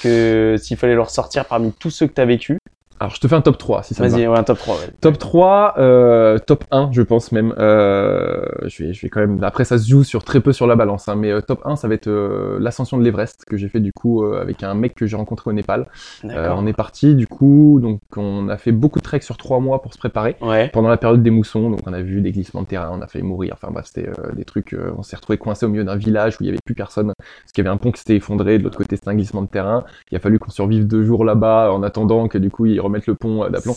que, 0.02 0.56
s'il 0.58 0.76
fallait 0.76 0.94
le 0.94 1.02
ressortir 1.02 1.44
parmi 1.44 1.72
tous 1.72 1.90
ceux 1.90 2.06
que 2.06 2.14
tu 2.14 2.20
as 2.20 2.24
vécu, 2.24 2.58
Alors 2.98 3.14
je 3.14 3.20
te 3.20 3.28
fais 3.28 3.34
un 3.34 3.42
top 3.42 3.58
3 3.58 3.82
si 3.82 3.94
ça 3.94 4.06
vas-y, 4.06 4.26
ouais, 4.26 4.38
un 4.38 4.42
top 4.42 4.58
3. 4.58 4.74
Ouais. 4.76 4.80
Top 5.00 5.18
3, 5.18 5.74
euh, 5.78 6.38
top 6.38 6.64
1, 6.70 6.90
je 6.92 7.02
pense 7.02 7.30
même. 7.32 7.54
Euh, 7.58 8.42
je, 8.64 8.84
vais, 8.84 8.92
je 8.94 9.02
vais 9.02 9.08
quand 9.10 9.20
même. 9.20 9.42
Après, 9.44 9.64
ça 9.64 9.76
se 9.78 9.88
joue 9.88 10.02
sur 10.02 10.24
très 10.24 10.40
peu 10.40 10.52
sur 10.52 10.66
la 10.66 10.76
balance, 10.76 11.08
hein, 11.08 11.14
mais 11.16 11.30
euh, 11.30 11.40
top 11.40 11.60
1, 11.66 11.76
ça 11.76 11.88
va 11.88 11.94
être 11.94 12.06
euh, 12.08 12.56
l'ascension 12.58 12.96
de 12.96 13.02
l'Everest 13.04 13.44
que 13.44 13.56
j'ai 13.56 13.68
fait 13.68 13.80
du 13.80 13.92
coup 13.92 14.24
euh, 14.24 14.40
avec 14.40 14.62
un 14.62 14.74
mec 14.74 14.94
que 14.94 15.06
j'ai 15.06 15.16
rencontré 15.16 15.50
au 15.50 15.52
Népal. 15.52 15.86
Euh, 16.24 16.54
on 16.56 16.66
est 16.66 16.72
parti 16.72 17.14
du 17.14 17.26
coup, 17.26 17.80
donc 17.82 18.00
on 18.16 18.48
a 18.48 18.56
fait 18.56 18.72
beaucoup 18.72 18.98
de 18.98 19.04
trek 19.04 19.20
sur 19.20 19.36
trois 19.36 19.60
mois 19.60 19.82
pour 19.82 19.92
se 19.92 19.98
préparer. 19.98 20.36
Ouais. 20.40 20.70
Pendant 20.72 20.88
la 20.88 20.96
période 20.96 21.22
des 21.22 21.30
moussons, 21.30 21.68
donc 21.70 21.80
on 21.86 21.92
a 21.92 22.00
vu 22.00 22.22
des 22.22 22.32
glissements 22.32 22.62
de 22.62 22.66
terrain, 22.66 22.90
on 22.92 23.02
a 23.02 23.06
failli 23.06 23.24
mourir. 23.24 23.54
Enfin 23.60 23.70
bref, 23.72 23.86
c'était 23.92 24.08
euh, 24.08 24.32
des 24.34 24.44
trucs. 24.44 24.72
euh, 24.72 24.92
on 24.96 25.02
s'est 25.02 25.16
retrouvé 25.16 25.36
coincé 25.36 25.66
au 25.66 25.68
milieu 25.68 25.84
d'un 25.84 25.96
village 25.96 26.36
où 26.40 26.44
il 26.44 26.46
y 26.46 26.48
avait 26.50 26.58
plus 26.64 26.74
personne 26.74 27.12
parce 27.18 27.52
qu'il 27.52 27.62
y 27.62 27.66
avait 27.66 27.74
un 27.74 27.78
pont 27.78 27.92
qui 27.92 27.98
s'était 27.98 28.16
effondré. 28.16 28.58
De 28.58 28.64
l'autre 28.64 28.78
côté, 28.78 28.96
c'était 28.96 29.10
un 29.10 29.14
glissement 29.14 29.42
de 29.42 29.48
terrain. 29.48 29.84
Il 30.10 30.16
a 30.16 30.20
fallu 30.20 30.38
qu'on 30.38 30.50
survive 30.50 30.86
deux 30.86 31.04
jours 31.04 31.24
là-bas 31.24 31.70
en 31.72 31.82
attendant 31.82 32.26
que 32.28 32.38
du 32.38 32.50
coup 32.50 32.64
ils 32.66 32.80
remettent 32.86 33.06
le 33.06 33.14
pont 33.14 33.44
euh, 33.44 33.48
d'aplomb. 33.50 33.74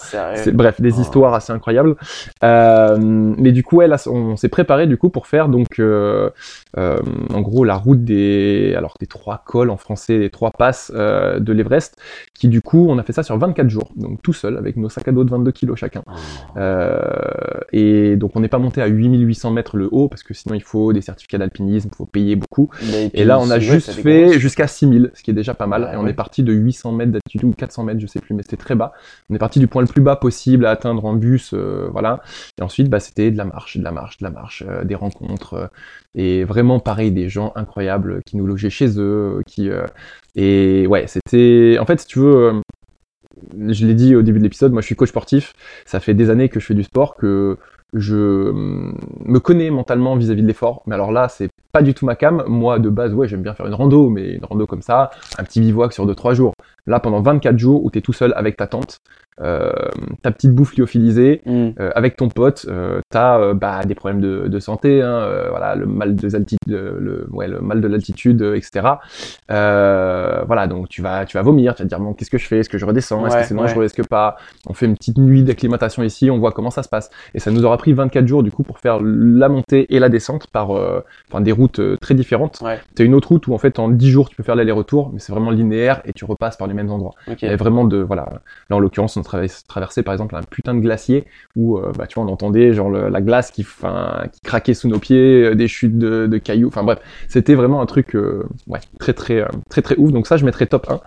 Bref, 0.54 0.82
des 0.82 0.98
Oh. 0.98 1.02
histoires 1.02 1.34
assez 1.34 1.54
incroyables. 1.54 1.96
Euh, 2.44 2.98
mais 3.00 3.52
du 3.52 3.64
coup, 3.64 3.78
ouais, 3.78 3.88
là, 3.88 3.98
on 4.08 4.36
s'est 4.38 4.50
préparé 4.50 4.88
du 4.88 4.98
coup 4.98 5.10
pour 5.10 5.28
faire 5.28 5.50
donc, 5.50 5.80
euh, 5.80 6.30
en 6.76 7.42
gros, 7.42 7.64
la 7.64 7.76
route 7.76 8.04
des, 8.04 8.74
alors 8.78 8.96
des 9.00 9.08
trois 9.08 9.44
cols 9.46 9.70
en 9.70 9.78
français, 9.78 10.18
les 10.18 10.30
trois 10.30 10.52
passes 10.52 10.92
de 10.92 11.54
l'Everest, 11.54 11.98
qui 12.34 12.48
du 12.48 12.62
coup, 12.62 12.88
on 12.90 12.98
a 12.98 13.04
fait 13.04 13.14
ça 13.14 13.24
sur 13.24 13.38
24 13.38 13.70
jours, 13.70 13.92
donc 13.96 14.22
tout 14.22 14.34
seul 14.34 14.58
avec 14.58 14.78
nos 14.78 14.90
sacs 14.90 15.08
à 15.08 15.12
dos 15.12 15.24
de 15.24 15.30
22 15.30 15.52
kilos 15.52 15.78
chacun. 15.78 16.04
Oh. 16.08 16.60
Et 17.72 18.16
donc, 18.16 18.36
on 18.36 18.40
n'est 18.40 18.48
pas 18.48 18.60
monté 18.60 18.82
à 18.82 18.88
8800 18.88 19.52
mètres 19.52 19.78
le 19.78 19.88
haut 19.92 20.08
parce 20.08 20.24
que 20.24 20.34
sinon, 20.34 20.56
il 20.56 20.64
faut 20.64 20.94
des 20.94 21.02
certificats 21.02 21.38
d'alpinisme, 21.38 21.90
il 21.92 21.96
faut 21.96 22.06
payer 22.06 22.36
beaucoup. 22.36 22.70
Et 23.14 23.26
là, 23.26 23.40
on 23.40 23.50
a 23.50 23.60
juste 23.60 23.96
des 23.96 24.02
fait 24.02 24.40
jusqu'à 24.40 24.68
6000, 24.68 25.12
ce 25.14 25.24
qui 25.24 25.32
est 25.32 25.34
déjà 25.34 25.54
pas 25.54 25.68
mal. 25.68 25.88
Ah 25.90 25.94
et 25.94 25.98
on 25.98 26.04
ouais. 26.04 26.12
est 26.12 26.14
parti 26.14 26.44
de 26.44 26.54
800 26.54 26.92
mètres 26.92 27.12
d'altitude 27.12 27.44
ou 27.44 27.52
400 27.54 27.84
mètres, 27.84 28.00
je 28.00 28.08
sais 28.08 28.20
plus, 28.20 28.34
mais 28.34 28.44
c'était 28.44 28.58
très 28.58 28.76
bas. 28.76 28.94
On 29.30 29.36
est 29.36 29.40
parti 29.40 29.60
du 29.60 29.68
point 29.68 29.82
le 29.82 29.88
plus 29.88 30.02
bas 30.02 30.16
possible 30.16 30.66
à 30.66 30.72
atteindre 30.72 31.06
en 31.06 31.14
bus, 31.14 31.52
euh, 31.54 31.88
voilà. 31.92 32.22
Et 32.58 32.62
ensuite, 32.64 32.90
bah, 32.90 33.00
c'était 33.00 33.32
de 33.32 33.38
la 33.38 33.46
marche, 33.46 33.78
de 33.78 33.84
la 33.84 33.92
marche, 33.92 34.18
de 34.18 34.26
la 34.26 34.32
marche, 34.32 34.64
euh, 34.68 34.84
des 34.84 34.96
rencontres. 34.96 35.54
euh, 35.54 35.68
et 36.16 36.44
vraiment, 36.44 36.80
pareil, 36.80 37.12
des 37.12 37.30
gens 37.30 37.54
incroyables 37.56 38.22
qui 38.26 38.38
nous 38.38 38.48
logeaient 38.48 38.70
chez 38.70 39.00
eux, 39.00 39.42
qui... 39.46 39.70
et 40.36 40.88
ouais, 40.88 41.06
c'était... 41.08 41.78
En 41.80 41.86
fait, 41.86 42.00
si 42.02 42.08
tu 42.08 42.20
veux... 42.20 42.62
je 43.68 43.86
l'ai 43.86 43.94
dit 43.94 44.16
au 44.16 44.22
début 44.24 44.40
de 44.40 44.44
l'épisode, 44.44 44.72
moi 44.72 44.82
je 44.82 44.88
suis 44.88 44.96
coach 44.96 45.10
sportif. 45.10 45.54
Ça 45.86 46.00
fait 46.00 46.14
des 46.16 46.30
années 46.30 46.50
que 46.50 46.60
je 46.60 46.66
fais 46.66 46.74
du 46.74 46.84
sport, 46.84 47.16
que 47.16 47.58
je 47.94 48.50
hum, 48.50 48.98
me 49.26 49.40
connais 49.40 49.70
mentalement 49.70 50.16
vis-à-vis 50.16 50.42
de 50.42 50.48
l'effort. 50.48 50.84
Mais 50.86 50.96
alors 50.96 51.12
là, 51.12 51.28
c'est 51.30 51.50
pas 51.72 51.82
du 51.82 51.94
tout 51.94 52.06
ma 52.06 52.16
cam. 52.16 52.44
Moi, 52.48 52.80
de 52.80 52.90
base, 52.90 53.14
ouais, 53.14 53.28
j'aime 53.28 53.42
bien 53.42 53.54
faire 53.54 53.68
une 53.68 53.74
rando, 53.74 54.10
mais 54.10 54.34
une 54.34 54.46
rando 54.46 54.66
comme 54.68 54.82
ça, 54.82 55.12
un 55.38 55.44
petit 55.44 55.60
bivouac 55.62 55.94
sur 55.94 56.06
2-3 56.08 56.34
jours. 56.34 56.54
Là, 56.88 57.00
pendant 57.00 57.22
24 57.22 57.58
jours 57.58 57.84
où 57.84 57.90
t'es 57.90 58.02
tout 58.02 58.14
seul 58.14 58.34
avec 58.36 58.58
ta 58.58 58.68
tante, 58.68 59.00
euh, 59.42 59.72
ta 60.22 60.32
petite 60.32 60.54
bouffe 60.54 60.76
lyophilisée, 60.78 61.42
Hmm. 61.46 61.70
euh, 61.80 61.92
avec 61.96 62.16
ton 62.18 62.28
pote, 62.30 62.66
euh, 62.70 63.00
t'as 63.10 63.40
euh, 63.40 63.54
bah, 63.54 63.84
des 63.86 63.96
problèmes 63.96 64.22
de, 64.22 64.48
de 64.48 64.60
santé, 64.60 65.02
hein, 65.02 65.08
euh, 65.08 65.48
voilà, 65.50 65.76
le 65.76 65.86
mal 65.86 66.16
de 66.16 66.28
l'altitude, 66.30 66.60
le, 66.68 67.28
ouais, 67.32 67.48
le 67.48 67.60
mal 67.62 67.82
de 67.82 67.88
l'altitude, 67.88 68.42
euh, 68.42 68.56
etc. 68.56 68.82
Euh, 69.52 70.44
voilà, 70.46 70.68
donc 70.68 70.90
tu 70.90 71.02
vas, 71.02 71.26
tu 71.26 71.38
vas 71.38 71.44
vomir, 71.44 71.76
tu 71.76 71.82
vas 71.84 71.86
te 71.86 71.90
dire 71.90 72.00
bon, 72.00 72.14
qu'est-ce 72.14 72.30
que 72.30 72.38
je 72.38 72.46
fais, 72.48 72.60
est-ce 72.60 72.70
que 72.70 72.78
je 72.78 72.86
redescends, 72.86 73.26
est-ce 73.26 73.36
Ouais, 73.36 73.42
que 73.42 73.48
c'est 73.48 73.56
dangereux, 73.56 73.80
ouais. 73.80 73.86
est-ce 73.86 73.94
que 73.94 74.02
pas? 74.08 74.38
On 74.68 74.74
fait 74.74 74.86
une 74.86 74.96
petite 74.96 75.18
nuit 75.18 75.44
d'acclimatation 75.44 76.04
ici, 76.04 76.30
on 76.30 76.38
voit 76.40 76.52
comment 76.52 76.70
ça 76.72 76.84
se 76.84 76.90
passe. 76.90 77.10
Et 77.34 77.40
ça 77.40 77.52
nous 77.52 77.64
aura 77.66 77.78
pris 77.78 77.94
24 77.94 78.28
jours 78.28 78.44
du 78.44 78.52
coup 78.52 78.64
pour 78.64 78.80
faire 78.80 79.00
la 79.02 79.50
montée 79.50 79.94
et 79.94 80.00
la 80.00 80.10
descente 80.10 80.48
par, 80.48 80.76
euh, 80.78 81.04
enfin 81.32 81.42
des 81.42 81.52
routes 81.52 81.80
euh, 81.80 81.98
très 81.98 82.14
différentes. 82.16 82.60
Ouais. 82.62 82.80
T'as 82.96 83.04
une 83.04 83.14
autre 83.16 83.30
route 83.30 83.48
où 83.48 83.54
en 83.54 83.58
fait 83.58 83.80
en 83.80 83.90
10 83.90 84.10
jours 84.10 84.30
tu 84.30 84.36
peux 84.36 84.44
faire 84.44 84.56
l'aller-retour, 84.56 85.10
mais 85.14 85.20
c'est 85.20 85.32
vraiment 85.32 85.52
linéaire 85.52 86.02
et 86.06 86.14
tu 86.14 86.26
repasses 86.26 86.58
par 86.58 86.68
les 86.68 86.74
mêmes 86.74 86.92
endroits. 86.92 87.14
Ok. 87.28 87.42
Il 87.42 87.46
y 87.46 87.48
avait 87.48 87.58
vraiment 87.58 87.86
de 87.86 87.98
voilà. 87.98 88.28
Là 88.70 88.76
en 88.76 88.80
l'occurrence 88.80 89.18
on 89.18 89.24
traversait 89.68 90.04
par 90.04 90.14
exemple 90.14 90.36
un 90.36 90.42
putain 90.44 90.74
de 90.74 90.80
glacier 90.80 91.26
où 91.56 91.78
euh, 91.78 91.92
bah 91.98 92.08
tu 92.08 92.16
vois 92.20 92.24
on 92.30 92.32
entendait 92.34 92.74
genre 92.74 92.90
le- 92.90 93.10
la 93.10 93.22
glace 93.22 93.52
qui 93.52 93.66
craquait 94.44 94.74
sous 94.74 94.88
nos 94.88 95.00
pieds, 95.00 95.46
euh, 95.46 95.56
des 95.56 95.68
chutes 95.68 95.98
de, 95.98 96.28
de 96.28 96.38
cailloux. 96.38 96.68
Enfin 96.68 96.84
bref, 96.84 97.00
c'était 97.28 97.56
vraiment 97.56 97.82
un 97.82 97.86
truc 97.86 98.16
euh, 98.16 98.44
ouais 98.68 98.80
très 99.00 99.14
très 99.14 99.46
très 99.70 99.82
très 99.82 99.96
ouf. 99.98 100.12
Donc 100.12 100.28
ça 100.28 100.38
je 100.38 100.46
mettrais 100.46 100.66
top 100.66 100.90
1. 100.90 101.00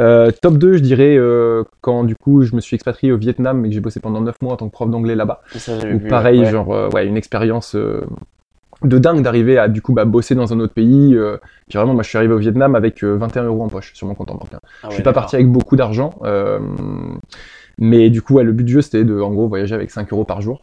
Euh, 0.00 0.30
top 0.42 0.58
2 0.58 0.74
je 0.76 0.82
dirais 0.82 1.18
quand 1.80 2.04
du 2.04 2.16
coup 2.16 2.42
je 2.42 2.54
me 2.54 2.60
suis 2.60 2.74
expatrié 2.74 3.12
au 3.12 3.16
Vietnam 3.18 3.64
et 3.64 3.68
que 3.68 3.74
j'ai 3.74 3.80
bossé 3.80 4.00
pendant 4.00 4.20
9 4.20 4.36
mois 4.42 4.52
en 4.54 4.56
tant 4.56 4.66
que 4.68 4.72
prof 4.72 4.90
d'anglais 4.90 5.14
là-bas. 5.14 5.42
Pareil, 6.08 6.40
ouais. 6.40 6.50
genre, 6.50 6.68
ouais, 6.92 7.06
une 7.06 7.16
expérience 7.16 7.76
de 8.82 8.98
dingue 8.98 9.22
d'arriver 9.22 9.58
à 9.58 9.68
du 9.68 9.82
coup 9.82 9.92
bah, 9.92 10.06
bosser 10.06 10.34
dans 10.34 10.52
un 10.54 10.60
autre 10.60 10.72
pays. 10.72 11.14
euh, 11.14 11.36
puis 11.68 11.76
vraiment, 11.76 11.92
moi, 11.92 12.02
je 12.02 12.08
suis 12.08 12.16
arrivé 12.16 12.32
au 12.32 12.38
Vietnam 12.38 12.74
avec 12.74 13.04
euh, 13.04 13.16
21 13.16 13.44
euros 13.44 13.62
en 13.62 13.68
poche 13.68 13.92
sur 13.94 14.06
mon 14.06 14.14
compte 14.14 14.30
en 14.30 14.34
banque. 14.36 14.54
hein. 14.54 14.60
Ah 14.62 14.68
je 14.84 14.88
ouais, 14.88 14.94
suis 14.94 15.02
pas 15.02 15.12
parti 15.12 15.36
avec 15.36 15.48
beaucoup 15.48 15.76
d'argent. 15.76 16.14
euh, 16.24 16.58
mais 17.80 18.10
du 18.10 18.20
coup, 18.20 18.38
le 18.38 18.52
but 18.52 18.64
du 18.64 18.74
jeu, 18.74 18.82
c'était 18.82 19.04
de, 19.04 19.18
en 19.18 19.32
gros, 19.32 19.48
voyager 19.48 19.74
avec 19.74 19.90
5 19.90 20.12
euros 20.12 20.24
par 20.24 20.42
jour. 20.42 20.60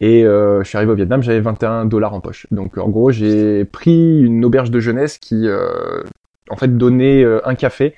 Et 0.00 0.24
euh, 0.24 0.62
je 0.64 0.68
suis 0.68 0.76
arrivé 0.76 0.92
au 0.92 0.96
Vietnam, 0.96 1.22
j'avais 1.22 1.40
21 1.40 1.86
dollars 1.86 2.12
en 2.12 2.20
poche. 2.20 2.46
Donc, 2.50 2.76
en 2.76 2.88
gros, 2.88 3.12
j'ai 3.12 3.64
pris 3.64 4.20
une 4.20 4.44
auberge 4.44 4.72
de 4.72 4.80
jeunesse 4.80 5.18
qui, 5.18 5.46
euh, 5.46 6.02
en 6.50 6.56
fait, 6.56 6.76
donnait 6.76 7.22
euh, 7.22 7.40
un 7.44 7.54
café 7.54 7.94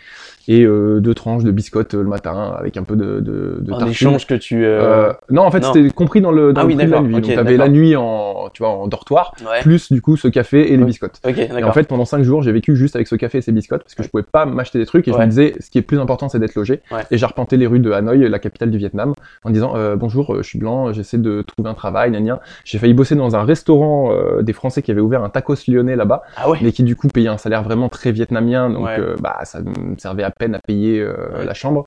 et 0.49 0.63
euh, 0.65 0.99
deux 1.01 1.15
tranches 1.15 1.45
de 1.45 1.51
biscottes 1.51 1.95
euh, 1.95 2.03
le 2.03 2.09
matin 2.09 2.55
avec 2.59 2.77
un 2.77 2.83
peu 2.83 2.97
de, 2.97 3.21
de, 3.21 3.59
de 3.61 3.67
Un 3.73 3.79
tartine. 3.79 3.89
échange 3.91 4.27
que 4.27 4.35
tu. 4.35 4.65
euh, 4.65 5.09
Euh, 5.09 5.13
non, 5.31 5.43
en 5.43 5.51
fait, 5.51 5.63
c'était 5.63 5.91
compris 5.91 6.21
dans 6.23 6.33
le, 6.33 6.53
dans 6.53 6.63
Ah 6.63 6.65
le 6.65 6.69
oui, 6.69 6.75
prix 6.77 6.87
de 6.87 6.91
la 6.91 6.97
d'accord, 6.97 7.09
nuit. 7.09 7.21
Donc, 7.21 7.35
t'avais 7.35 7.57
la 7.57 7.69
nuit 7.69 7.95
en, 7.97 8.49
tu 8.53 8.63
vois, 8.63 8.71
en 8.73 8.89
dortoir, 8.89 9.35
Ouais. 9.49 9.61
plus 9.61 9.93
du 9.93 10.01
coup 10.03 10.17
ce 10.17 10.27
café 10.29 10.73
et 10.73 10.77
les 10.77 10.85
biscottes. 10.85 11.21
Ok, 11.27 11.37
Et 11.39 11.65
en 11.65 11.73
fait, 11.73 11.87
pendant 11.87 12.05
cinq 12.07 12.23
jours, 12.23 12.43
j'ai 12.43 12.51
vécu 12.53 12.75
juste 12.77 12.97
avec 12.97 13.07
ce 13.09 13.15
café 13.15 13.39
et 13.39 13.43
ces 13.43 13.53
biscottes 13.53 13.83
parce 13.85 13.95
que 13.95 14.03
je 14.03 14.09
pouvais 14.09 14.23
pas 14.23 14.47
m'acheter 14.47 14.79
des 14.79 14.87
trucs 14.87 15.07
et 15.07 15.13
je 15.13 15.19
me 15.19 15.27
disais, 15.27 15.55
ce 15.61 15.71
qui 15.71 15.79
est 15.79 15.83
plus 15.83 15.99
important, 16.01 16.29
c'est 16.29 16.39
d'être 16.39 16.55
logé. 16.55 16.81
Ouais. 16.91 17.03
Et 17.11 17.19
j'arpentais 17.19 17.57
les 17.59 17.67
rues 17.67 17.81
de 17.81 17.91
Hanoï, 17.93 18.29
la 18.29 18.39
capitale 18.39 18.71
du 18.71 18.79
Vietnam, 18.79 19.13
en 19.45 19.51
disant 19.51 19.75
euh, 19.77 19.97
bonjour, 19.97 20.35
je 20.39 20.43
suis 20.43 20.59
blanc, 20.59 20.93
j'essaie 20.95 21.19
de 21.19 21.43
trouver 21.43 21.69
un 21.69 21.75
travail, 21.75 22.11
gna 22.11 22.21
gna. 22.21 22.41
J'ai 22.65 22.79
failli 22.79 22.95
bosser 22.95 23.15
dans 23.17 23.37
un 23.37 23.45
restaurant 23.45 24.13
euh, 24.13 24.41
des 24.43 24.55
Français 24.55 24.81
qui 24.83 24.91
avaient 24.91 25.01
ouvert 25.03 25.23
un 25.23 25.29
tacos 25.29 25.55
lyonnais 25.69 25.95
là-bas, 25.97 26.23
Ah 26.37 26.49
ouais. 26.51 26.59
mais 26.63 26.73
qui 26.73 26.83
du 26.85 26.97
coup 26.97 27.09
payait 27.09 27.29
un 27.29 27.37
salaire 27.39 27.63
vraiment 27.63 27.89
très 27.91 28.13
vietnamien, 28.13 28.71
donc 28.71 28.87
Ouais. 28.87 28.97
euh, 28.99 29.15
bah 29.21 29.39
ça 29.45 29.61
me 29.61 29.97
servait 29.99 30.23
à 30.23 30.31
peine 30.39 30.55
à 30.55 30.61
payer 30.61 31.01
euh, 31.01 31.15
Ouais. 31.41 31.45
la 31.45 31.55
chambre. 31.55 31.85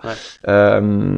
Euh, 0.48 1.15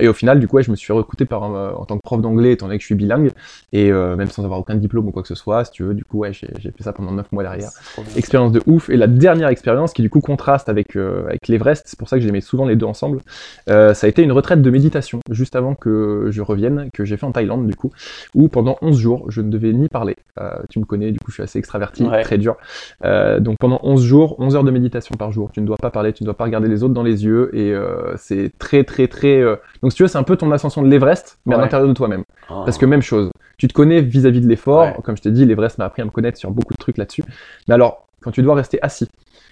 et 0.00 0.08
au 0.08 0.12
final, 0.12 0.40
du 0.40 0.48
coup, 0.48 0.60
je 0.60 0.70
me 0.70 0.76
suis 0.76 0.92
recruté 0.92 1.24
par 1.24 1.44
un- 1.44 1.72
en 1.74 1.84
tant 1.84 1.96
que 1.96 2.02
prof 2.02 2.20
d'anglais, 2.20 2.52
étant 2.52 2.66
donné 2.66 2.78
que 2.78 2.82
je 2.82 2.86
suis 2.86 2.94
bilingue, 2.94 3.30
et 3.72 3.90
euh, 3.92 4.16
même 4.16 4.28
sans 4.28 4.44
avoir 4.44 4.58
aucun 4.58 4.74
diplôme 4.74 5.06
ou 5.08 5.12
quoi 5.12 5.22
que 5.22 5.28
ce 5.28 5.34
soit, 5.34 5.64
si 5.64 5.70
tu 5.72 5.84
veux, 5.84 5.94
du 5.94 6.04
coup, 6.04 6.18
ouais, 6.18 6.32
j'ai 6.32 6.48
fait 6.48 6.82
ça 6.82 6.92
pendant 6.92 7.12
neuf 7.12 7.30
mois 7.32 7.42
derrière 7.42 7.70
expérience 8.16 8.52
de 8.52 8.60
ouf. 8.66 8.90
Et 8.90 8.96
la 8.96 9.06
dernière 9.06 9.48
expérience 9.48 9.92
qui 9.92 10.02
du 10.02 10.10
coup 10.10 10.20
contraste 10.20 10.68
avec, 10.68 10.96
euh, 10.96 11.26
avec 11.26 11.46
l'Everest, 11.48 11.84
c'est 11.86 11.98
pour 11.98 12.08
ça 12.08 12.18
que 12.18 12.32
mets 12.32 12.40
souvent 12.40 12.64
les 12.64 12.76
deux 12.76 12.86
ensemble, 12.86 13.20
euh, 13.68 13.92
ça 13.92 14.06
a 14.06 14.10
été 14.10 14.22
une 14.22 14.32
retraite 14.32 14.62
de 14.62 14.70
méditation 14.70 15.20
juste 15.30 15.54
avant 15.54 15.74
que 15.74 16.28
je 16.30 16.40
revienne, 16.40 16.88
que 16.94 17.04
j'ai 17.04 17.18
fait 17.18 17.26
en 17.26 17.32
Thaïlande 17.32 17.66
du 17.66 17.76
coup, 17.76 17.90
où 18.34 18.48
pendant 18.48 18.78
11 18.80 18.96
jours 18.98 19.30
je 19.30 19.42
ne 19.42 19.50
devais 19.50 19.70
ni 19.74 19.88
parler. 19.88 20.16
Euh, 20.40 20.50
tu 20.70 20.78
me 20.78 20.84
connais, 20.86 21.12
du 21.12 21.18
coup 21.18 21.30
je 21.30 21.34
suis 21.34 21.42
assez 21.42 21.58
extraverti, 21.58 22.04
Ouais. 22.04 22.22
très 22.22 22.38
dur. 22.38 22.56
Euh, 23.04 23.38
donc 23.38 23.58
pendant 23.60 23.80
11 23.82 24.02
jours, 24.02 24.36
11 24.38 24.56
heures 24.56 24.64
de 24.64 24.70
méditation 24.70 25.14
par 25.16 25.30
jour. 25.30 25.50
Tu 25.52 25.60
ne 25.60 25.66
dois 25.66 25.76
pas 25.76 25.90
parler, 25.90 26.12
tu 26.14 26.22
ne 26.22 26.26
dois 26.26 26.34
pas 26.36 26.44
regarder 26.44 26.68
les 26.72 26.82
autres 26.82 26.94
dans 26.94 27.02
les 27.02 27.24
yeux 27.24 27.50
et 27.56 27.72
euh, 27.72 28.14
c'est 28.16 28.50
très 28.58 28.84
très 28.84 29.06
très... 29.08 29.40
euh, 29.40 29.56
Donc 29.82 29.92
si 29.92 29.96
tu 29.96 30.02
veux, 30.02 30.08
c'est 30.08 30.18
un 30.18 30.22
peu 30.22 30.36
ton 30.36 30.50
ascension 30.52 30.82
de 30.82 30.88
l'Everest, 30.88 31.38
mais 31.46 31.54
à 31.54 31.58
l'intérieur 31.58 31.88
de 31.88 31.94
toi-même. 31.94 32.24
Ah. 32.48 32.62
Parce 32.64 32.78
que 32.78 32.86
même 32.86 33.02
chose, 33.02 33.30
tu 33.58 33.68
te 33.68 33.72
connais 33.72 34.00
vis-à-vis 34.00 34.40
de 34.40 34.48
l'effort, 34.48 34.82
Ouais. 34.82 34.96
comme 35.04 35.16
je 35.16 35.22
t'ai 35.22 35.30
dit, 35.30 35.44
l'Everest 35.46 35.78
m'a 35.78 35.84
appris 35.84 36.02
à 36.02 36.04
me 36.04 36.10
connaître 36.10 36.38
sur 36.38 36.50
beaucoup 36.50 36.74
de 36.74 36.78
trucs 36.78 36.98
là-dessus. 36.98 37.22
Mais 37.68 37.74
alors, 37.74 38.06
quand 38.20 38.30
tu 38.32 38.42
dois 38.42 38.54
rester 38.54 38.78
assis, 38.82 39.08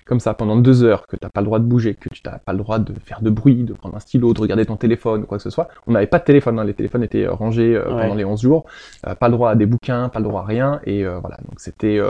comme 0.07 0.19
ça, 0.21 0.35
pendant 0.35 0.57
deux 0.57 0.83
heures, 0.83 1.07
que 1.07 1.15
tu 1.17 1.25
n'as 1.25 1.29
pas 1.31 1.41
le 1.41 1.45
droit 1.45 1.59
de 1.61 1.65
bouger, 1.65 1.95
que 1.95 2.09
tu 2.09 2.21
n'as 2.25 2.39
pas 2.39 2.53
le 2.53 2.59
droit 2.59 2.79
de 2.81 2.93
faire 3.05 3.21
de 3.23 3.31
bruit, 3.31 3.62
de 3.62 3.73
prendre 3.75 3.95
un 3.95 4.00
stylo, 4.00 4.33
de 4.33 4.41
regarder 4.41 4.67
ton 4.67 4.77
téléphone 4.77 5.23
ou 5.23 5.27
quoi 5.27 5.39
que 5.39 5.45
ce 5.45 5.50
soit, 5.50 5.69
on 5.87 5.93
n'avait 5.93 6.07
pas 6.09 6.19
de 6.19 6.25
téléphone, 6.25 6.59
hein, 6.59 6.65
les 6.65 6.75
téléphones 6.75 7.05
étaient 7.05 7.27
euh, 7.27 7.33
rangés 7.33 7.77
euh, 7.77 7.85
Ouais. 7.95 8.03
pendant 8.03 8.15
les 8.17 8.25
11 8.25 8.41
jours, 8.41 8.65
pas 9.21 9.29
le 9.29 9.35
droit 9.35 9.50
à 9.50 9.55
des 9.55 9.67
bouquins, 9.67 10.09
pas 10.09 10.19
le 10.19 10.25
droit 10.25 10.41
à 10.43 10.45
rien, 10.47 10.81
et 10.85 11.05
voilà, 11.05 11.37
donc 11.49 11.59
c'était... 11.59 12.00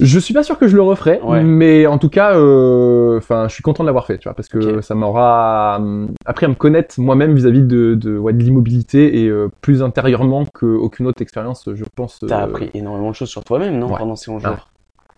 euh, 0.00 0.04
Je 0.04 0.18
suis 0.18 0.34
pas 0.34 0.42
sûr 0.42 0.58
que 0.58 0.66
je 0.68 0.76
le 0.76 0.82
referais, 0.82 1.20
Ouais. 1.22 1.42
mais 1.42 1.86
en 1.86 1.98
tout 1.98 2.08
cas, 2.08 2.36
euh, 2.36 3.18
enfin, 3.18 3.46
je 3.48 3.54
suis 3.54 3.62
content 3.62 3.82
de 3.84 3.88
l'avoir 3.88 4.06
fait, 4.06 4.18
tu 4.18 4.28
vois, 4.28 4.34
parce 4.34 4.48
que 4.48 4.80
ça 4.80 4.94
m'aura 4.94 5.76
hum, 5.80 6.08
appris 6.26 6.46
à 6.46 6.48
me 6.48 6.54
connaître 6.54 6.98
moi-même 7.00 7.34
vis-à-vis 7.34 7.62
de, 7.62 7.94
de, 7.94 8.16
ouais, 8.18 8.32
de 8.32 8.42
l'immobilité 8.42 9.22
et 9.22 9.28
euh, 9.28 9.48
plus 9.60 9.82
intérieurement 9.82 10.44
qu'aucune 10.52 11.06
autre 11.06 11.22
expérience, 11.22 11.68
je 11.74 11.84
pense. 11.96 12.18
T'as 12.26 12.40
euh, 12.40 12.44
appris 12.44 12.70
énormément 12.74 13.10
de 13.10 13.14
choses 13.14 13.28
sur 13.30 13.44
toi-même, 13.44 13.78
non 13.78 13.88
ouais. 13.92 13.98
Pendant 13.98 14.16
ces 14.16 14.30
11 14.30 14.42
Ah. 14.44 14.48
jours? 14.50 14.68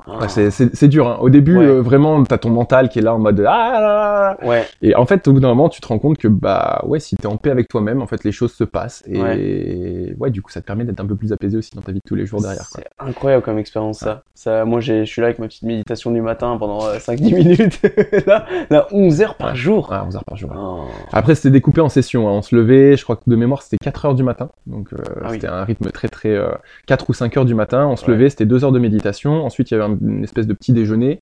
Ah. 0.07 0.21
ouais, 0.21 0.29
c'est- 0.29 0.89
dur. 0.89 1.09
Hein. 1.09 1.19
Au 1.21 1.31
début, 1.31 1.57
Ouais. 1.59 1.65
euh, 1.67 1.81
vraiment, 1.83 2.23
t'as 2.25 2.39
ton 2.39 2.51
mental 2.51 2.89
qui 2.89 2.99
est 3.01 3.03
là 3.03 3.15
en 3.15 3.19
mode 3.19 3.41
ah 3.41 3.71
là, 3.73 3.81
là, 3.81 4.37
là. 4.41 4.49
Ouais. 4.49 4.65
Et 4.83 4.95
en 4.95 5.05
fait, 5.07 5.27
au 5.27 5.33
bout 5.33 5.41
d'un 5.41 5.49
moment, 5.49 5.69
tu 5.69 5.81
te 5.81 5.89
rends 5.89 5.99
compte 5.99 6.19
que 6.19 6.29
bah 6.29 6.83
ouais, 6.87 7.01
si 7.01 7.17
t'es 7.17 7.27
en 7.27 7.37
paix 7.37 7.51
avec 7.51 7.69
toi-même, 7.69 8.01
en 8.03 8.07
fait, 8.07 8.23
les 8.25 8.33
choses 8.33 8.53
se 8.53 8.65
passent 8.65 9.03
et 9.07 10.15
ouais, 10.19 10.31
du 10.31 10.43
coup, 10.43 10.51
ça 10.51 10.61
te 10.61 10.67
permet 10.67 10.85
d'être 10.85 11.01
un 11.01 11.07
peu 11.07 11.17
plus 11.17 11.33
apaisé 11.33 11.57
aussi 11.59 11.75
dans 11.75 11.83
ta 11.83 11.91
vie 11.93 11.99
de 11.99 12.05
tous 12.07 12.15
les 12.15 12.27
jours 12.27 12.41
derrière. 12.41 12.69
Quoi. 12.73 12.83
C'est 12.85 13.05
incroyable 13.09 13.43
comme 13.43 13.59
expérience 13.59 13.99
ça. 13.99 14.23
ça 14.35 14.65
moi 14.65 14.81
j'ai- 14.81 15.05
je 15.05 15.11
suis 15.11 15.21
là 15.23 15.27
avec 15.29 15.39
ma 15.39 15.47
petite 15.49 15.63
méditation 15.63 16.11
du 16.13 16.21
matin 16.21 16.57
pendant 16.59 16.81
5-10 16.99 17.35
minutes. 17.35 17.81
là, 18.27 18.47
là 18.71 18.87
11 18.93 19.21
heures 19.23 19.35
par 19.35 19.57
jour. 19.57 19.89
Ah, 19.93 20.05
11 20.07 20.17
heures 20.17 20.25
par 20.25 20.37
jour. 20.37 20.51
Oh. 20.57 20.85
Après, 21.13 21.35
c'était 21.35 21.51
découpé 21.51 21.81
en 21.81 21.89
sessions. 21.89 22.29
hein. 22.29 22.33
On 22.33 22.43
se 22.43 22.55
levait, 22.55 22.97
je 22.97 23.03
crois 23.05 23.17
que 23.17 23.23
de 23.27 23.37
mémoire, 23.37 23.63
c'était 23.63 23.79
4 23.79 24.05
heures 24.07 24.15
du 24.15 24.23
matin. 24.23 24.51
Donc, 24.67 24.93
euh, 24.93 24.99
Ah 25.23 25.27
oui. 25.29 25.33
c'était 25.35 25.49
un 25.49 25.65
rythme 25.65 25.91
très, 25.91 26.09
très. 26.09 26.31
euh, 26.31 26.51
4 26.87 27.11
ou 27.11 27.15
5 27.15 27.37
heures 27.37 27.45
du 27.45 27.55
matin. 27.55 27.87
On 27.87 27.97
se 27.97 28.11
levait, 28.11 28.31
c'était 28.31 28.47
2 28.47 28.65
heures 28.65 28.73
de 28.73 28.79
méditation. 28.79 29.45
Ensuite, 29.45 29.71
il 29.71 29.75
y 29.75 29.77
avait 29.81 29.85
un- 29.93 29.96
une 30.01 30.25
espèce 30.25 30.47
de 30.47 30.53
petit 30.55 30.73
déjeuner. 30.73 31.21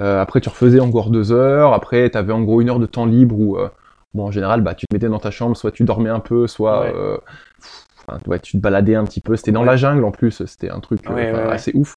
Euh, 0.00 0.20
après, 0.20 0.40
tu 0.40 0.48
refaisais 0.48 0.80
encore 0.80 1.10
2 1.10 1.32
heures. 1.32 1.72
Après, 1.72 2.10
tu 2.10 2.18
avais 2.18 2.32
en 2.32 2.42
gros 2.42 2.60
une 2.60 2.70
heure 2.70 2.78
de 2.78 2.86
temps 2.86 3.06
libre 3.06 3.38
où, 3.38 3.56
euh, 3.56 3.68
bon, 4.14 4.24
en 4.26 4.30
général, 4.30 4.60
bah, 4.62 4.74
tu 4.74 4.86
te 4.86 4.94
mettais 4.94 5.08
dans 5.08 5.18
ta 5.18 5.30
chambre, 5.30 5.56
soit 5.56 5.70
tu 5.72 5.84
dormais 5.84 6.10
un 6.10 6.20
peu, 6.20 6.46
soit. 6.46 6.82
Ouais. 6.82 6.92
euh, 6.96 7.16
enfin, 8.06 8.18
ouais, 8.26 8.38
tu 8.38 8.52
te 8.52 8.56
baladais 8.62 8.94
un 8.94 9.04
petit 9.04 9.20
peu. 9.20 9.36
C'était 9.36 9.52
dans 9.52 9.60
Ouais. 9.60 9.66
la 9.66 9.76
jungle 9.76 10.04
en 10.04 10.10
plus. 10.10 10.44
C'était 10.46 10.70
un 10.70 10.80
truc 10.80 11.00
enfin, 11.08 11.48
assez 11.50 11.72
ouf. 11.74 11.94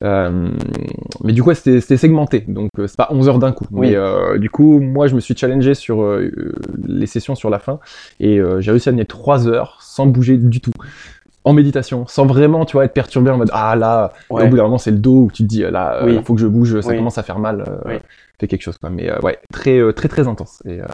Mais 0.00 1.32
du 1.32 1.42
coup, 1.42 1.52
c'était 1.54 1.96
segmenté. 1.96 2.40
Donc, 2.48 2.70
c'est 2.78 2.96
pas 2.96 3.08
11 3.10 3.28
heures 3.28 3.38
d'un 3.38 3.52
coup. 3.52 3.66
Oui. 3.70 3.94
Mais 3.96 4.38
du 4.38 4.50
coup, 4.50 4.80
moi, 4.80 5.06
je 5.06 5.14
me 5.14 5.20
suis 5.20 5.36
challengé 5.36 5.74
sur 5.74 6.04
les 6.84 7.06
sessions 7.06 7.34
sur 7.34 7.50
la 7.50 7.58
fin. 7.58 7.80
Et 8.20 8.40
j'ai 8.60 8.70
réussi 8.70 8.88
à 8.88 8.92
tenir 8.92 9.06
3 9.06 9.48
heures 9.48 9.78
sans 9.80 10.06
bouger 10.06 10.36
du 10.38 10.60
tout. 10.60 10.72
En 11.44 11.52
méditation, 11.54 12.06
sans 12.06 12.24
vraiment, 12.24 12.64
tu 12.64 12.74
vois, 12.76 12.84
être 12.84 12.92
perturbé 12.94 13.30
en 13.30 13.36
mode 13.36 13.50
ah 13.52 13.74
là. 13.74 14.12
Ouais. 14.30 14.44
au 14.44 14.48
bout 14.48 14.56
d'un 14.56 14.62
moment, 14.62 14.78
c'est 14.78 14.92
le 14.92 14.98
dos 14.98 15.22
où 15.24 15.30
tu 15.32 15.42
te 15.42 15.48
dis 15.48 15.62
là, 15.62 15.94
euh, 15.96 16.06
Oui. 16.06 16.14
là, 16.14 16.22
faut 16.22 16.34
que 16.34 16.40
je 16.40 16.46
bouge, 16.46 16.80
ça 16.80 16.88
Oui. 16.90 16.96
commence 16.96 17.18
à 17.18 17.22
faire 17.24 17.38
mal. 17.40 17.64
euh, 17.66 17.76
Oui. 17.86 17.94
Fais 18.38 18.46
quelque 18.48 18.62
chose 18.62 18.78
quoi. 18.78 18.90
Mais 18.90 19.10
euh, 19.10 19.18
ouais, 19.20 19.38
très 19.52 19.78
euh, 19.78 19.92
très 19.92 20.08
très 20.08 20.26
intense. 20.28 20.62
Et 20.66 20.80
euh, 20.80 20.84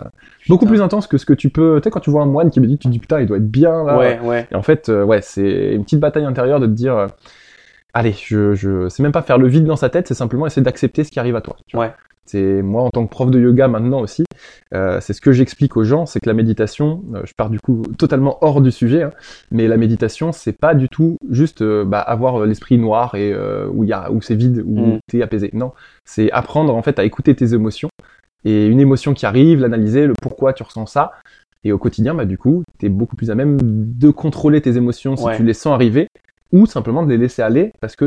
beaucoup 0.48 0.66
plus 0.66 0.80
intense 0.82 1.06
que 1.06 1.16
ce 1.18 1.24
que 1.26 1.32
tu 1.34 1.50
peux. 1.50 1.76
Tu 1.80 1.84
sais 1.84 1.90
quand 1.90 2.00
tu 2.00 2.10
vois 2.10 2.22
un 2.22 2.26
moine 2.26 2.50
qui 2.50 2.60
médite, 2.60 2.80
tu 2.80 2.88
te 2.88 2.92
dis 2.92 2.98
putain, 2.98 3.20
il 3.20 3.26
doit 3.26 3.36
être 3.38 3.50
bien 3.50 3.84
là. 3.84 3.96
Ouais, 3.98 4.18
ouais. 4.22 4.46
Et 4.50 4.54
en 4.54 4.62
fait, 4.62 4.88
euh, 4.88 5.02
ouais, 5.04 5.20
c'est 5.22 5.72
une 5.74 5.84
petite 5.84 6.00
bataille 6.00 6.24
intérieure 6.24 6.60
de 6.60 6.66
te 6.66 6.72
dire, 6.72 6.96
euh, 6.96 7.06
allez, 7.94 8.12
je, 8.26 8.54
je, 8.54 8.88
c'est 8.88 9.02
même 9.02 9.12
pas 9.12 9.22
faire 9.22 9.38
le 9.38 9.48
vide 9.48 9.64
dans 9.64 9.76
sa 9.76 9.88
tête, 9.90 10.08
c'est 10.08 10.14
simplement 10.14 10.46
essayer 10.46 10.62
d'accepter 10.62 11.04
ce 11.04 11.10
qui 11.10 11.20
arrive 11.20 11.36
à 11.36 11.40
toi. 11.40 11.56
tu 11.66 11.76
vois. 11.76 11.86
Ouais. 11.86 11.92
C'est 12.28 12.60
moi 12.62 12.82
en 12.82 12.90
tant 12.90 13.06
que 13.06 13.10
prof 13.10 13.30
de 13.30 13.40
yoga 13.40 13.68
maintenant 13.68 14.00
aussi, 14.00 14.24
euh, 14.74 15.00
c'est 15.00 15.14
ce 15.14 15.20
que 15.22 15.32
j'explique 15.32 15.78
aux 15.78 15.84
gens, 15.84 16.04
c'est 16.04 16.20
que 16.20 16.28
la 16.28 16.34
méditation, 16.34 17.02
euh, 17.14 17.22
je 17.24 17.32
pars 17.34 17.48
du 17.48 17.58
coup 17.58 17.82
totalement 17.96 18.36
hors 18.42 18.60
du 18.60 18.70
sujet, 18.70 19.02
hein, 19.04 19.12
mais 19.50 19.66
la 19.66 19.78
méditation, 19.78 20.30
c'est 20.32 20.52
pas 20.52 20.74
du 20.74 20.88
tout 20.90 21.16
juste 21.30 21.62
euh, 21.62 21.84
bah, 21.86 22.00
avoir 22.00 22.44
l'esprit 22.44 22.76
noir 22.76 23.14
et 23.14 23.34
où 23.72 23.84
il 23.84 23.88
y 23.88 23.92
a 23.94 24.12
où 24.12 24.20
c'est 24.20 24.34
vide 24.34 24.62
où 24.66 24.78
Mm. 24.78 24.98
t'es 25.10 25.22
apaisé. 25.22 25.50
Non, 25.54 25.72
c'est 26.04 26.30
apprendre 26.32 26.74
en 26.74 26.82
fait 26.82 26.98
à 26.98 27.04
écouter 27.04 27.34
tes 27.34 27.54
émotions 27.54 27.88
et 28.44 28.66
une 28.66 28.80
émotion 28.80 29.14
qui 29.14 29.24
arrive, 29.26 29.60
l'analyser, 29.60 30.06
le 30.06 30.12
pourquoi 30.20 30.52
tu 30.52 30.62
ressens 30.62 30.86
ça. 30.86 31.12
Et 31.64 31.72
au 31.72 31.78
quotidien, 31.78 32.14
bah, 32.14 32.24
du 32.26 32.36
coup, 32.38 32.62
tu 32.78 32.86
es 32.86 32.88
beaucoup 32.88 33.16
plus 33.16 33.30
à 33.30 33.34
même 33.34 33.56
de 33.60 34.10
contrôler 34.10 34.60
tes 34.60 34.76
émotions 34.76 35.16
si 35.16 35.24
Ouais. 35.24 35.36
tu 35.36 35.42
les 35.44 35.54
sens 35.54 35.72
arriver, 35.74 36.06
ou 36.52 36.66
simplement 36.66 37.02
de 37.02 37.08
les 37.10 37.16
laisser 37.18 37.42
aller 37.42 37.72
parce 37.80 37.96
que 37.96 38.04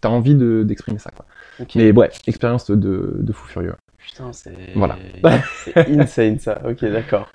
tu 0.00 0.08
as 0.08 0.10
envie 0.10 0.34
de- 0.34 0.62
d'exprimer 0.62 0.98
ça. 0.98 1.10
Quoi. 1.14 1.26
Mais 1.74 1.92
ouais, 1.92 2.10
expérience 2.26 2.70
de, 2.70 3.16
de 3.18 3.32
fou 3.32 3.46
furieux. 3.46 3.74
Putain, 3.98 4.32
c'est. 4.32 4.72
Voilà. 4.74 4.98
c'est 5.64 5.88
insane 5.88 6.38
ça. 6.38 6.60
Ok, 6.64 6.84
d'accord. 6.84 7.28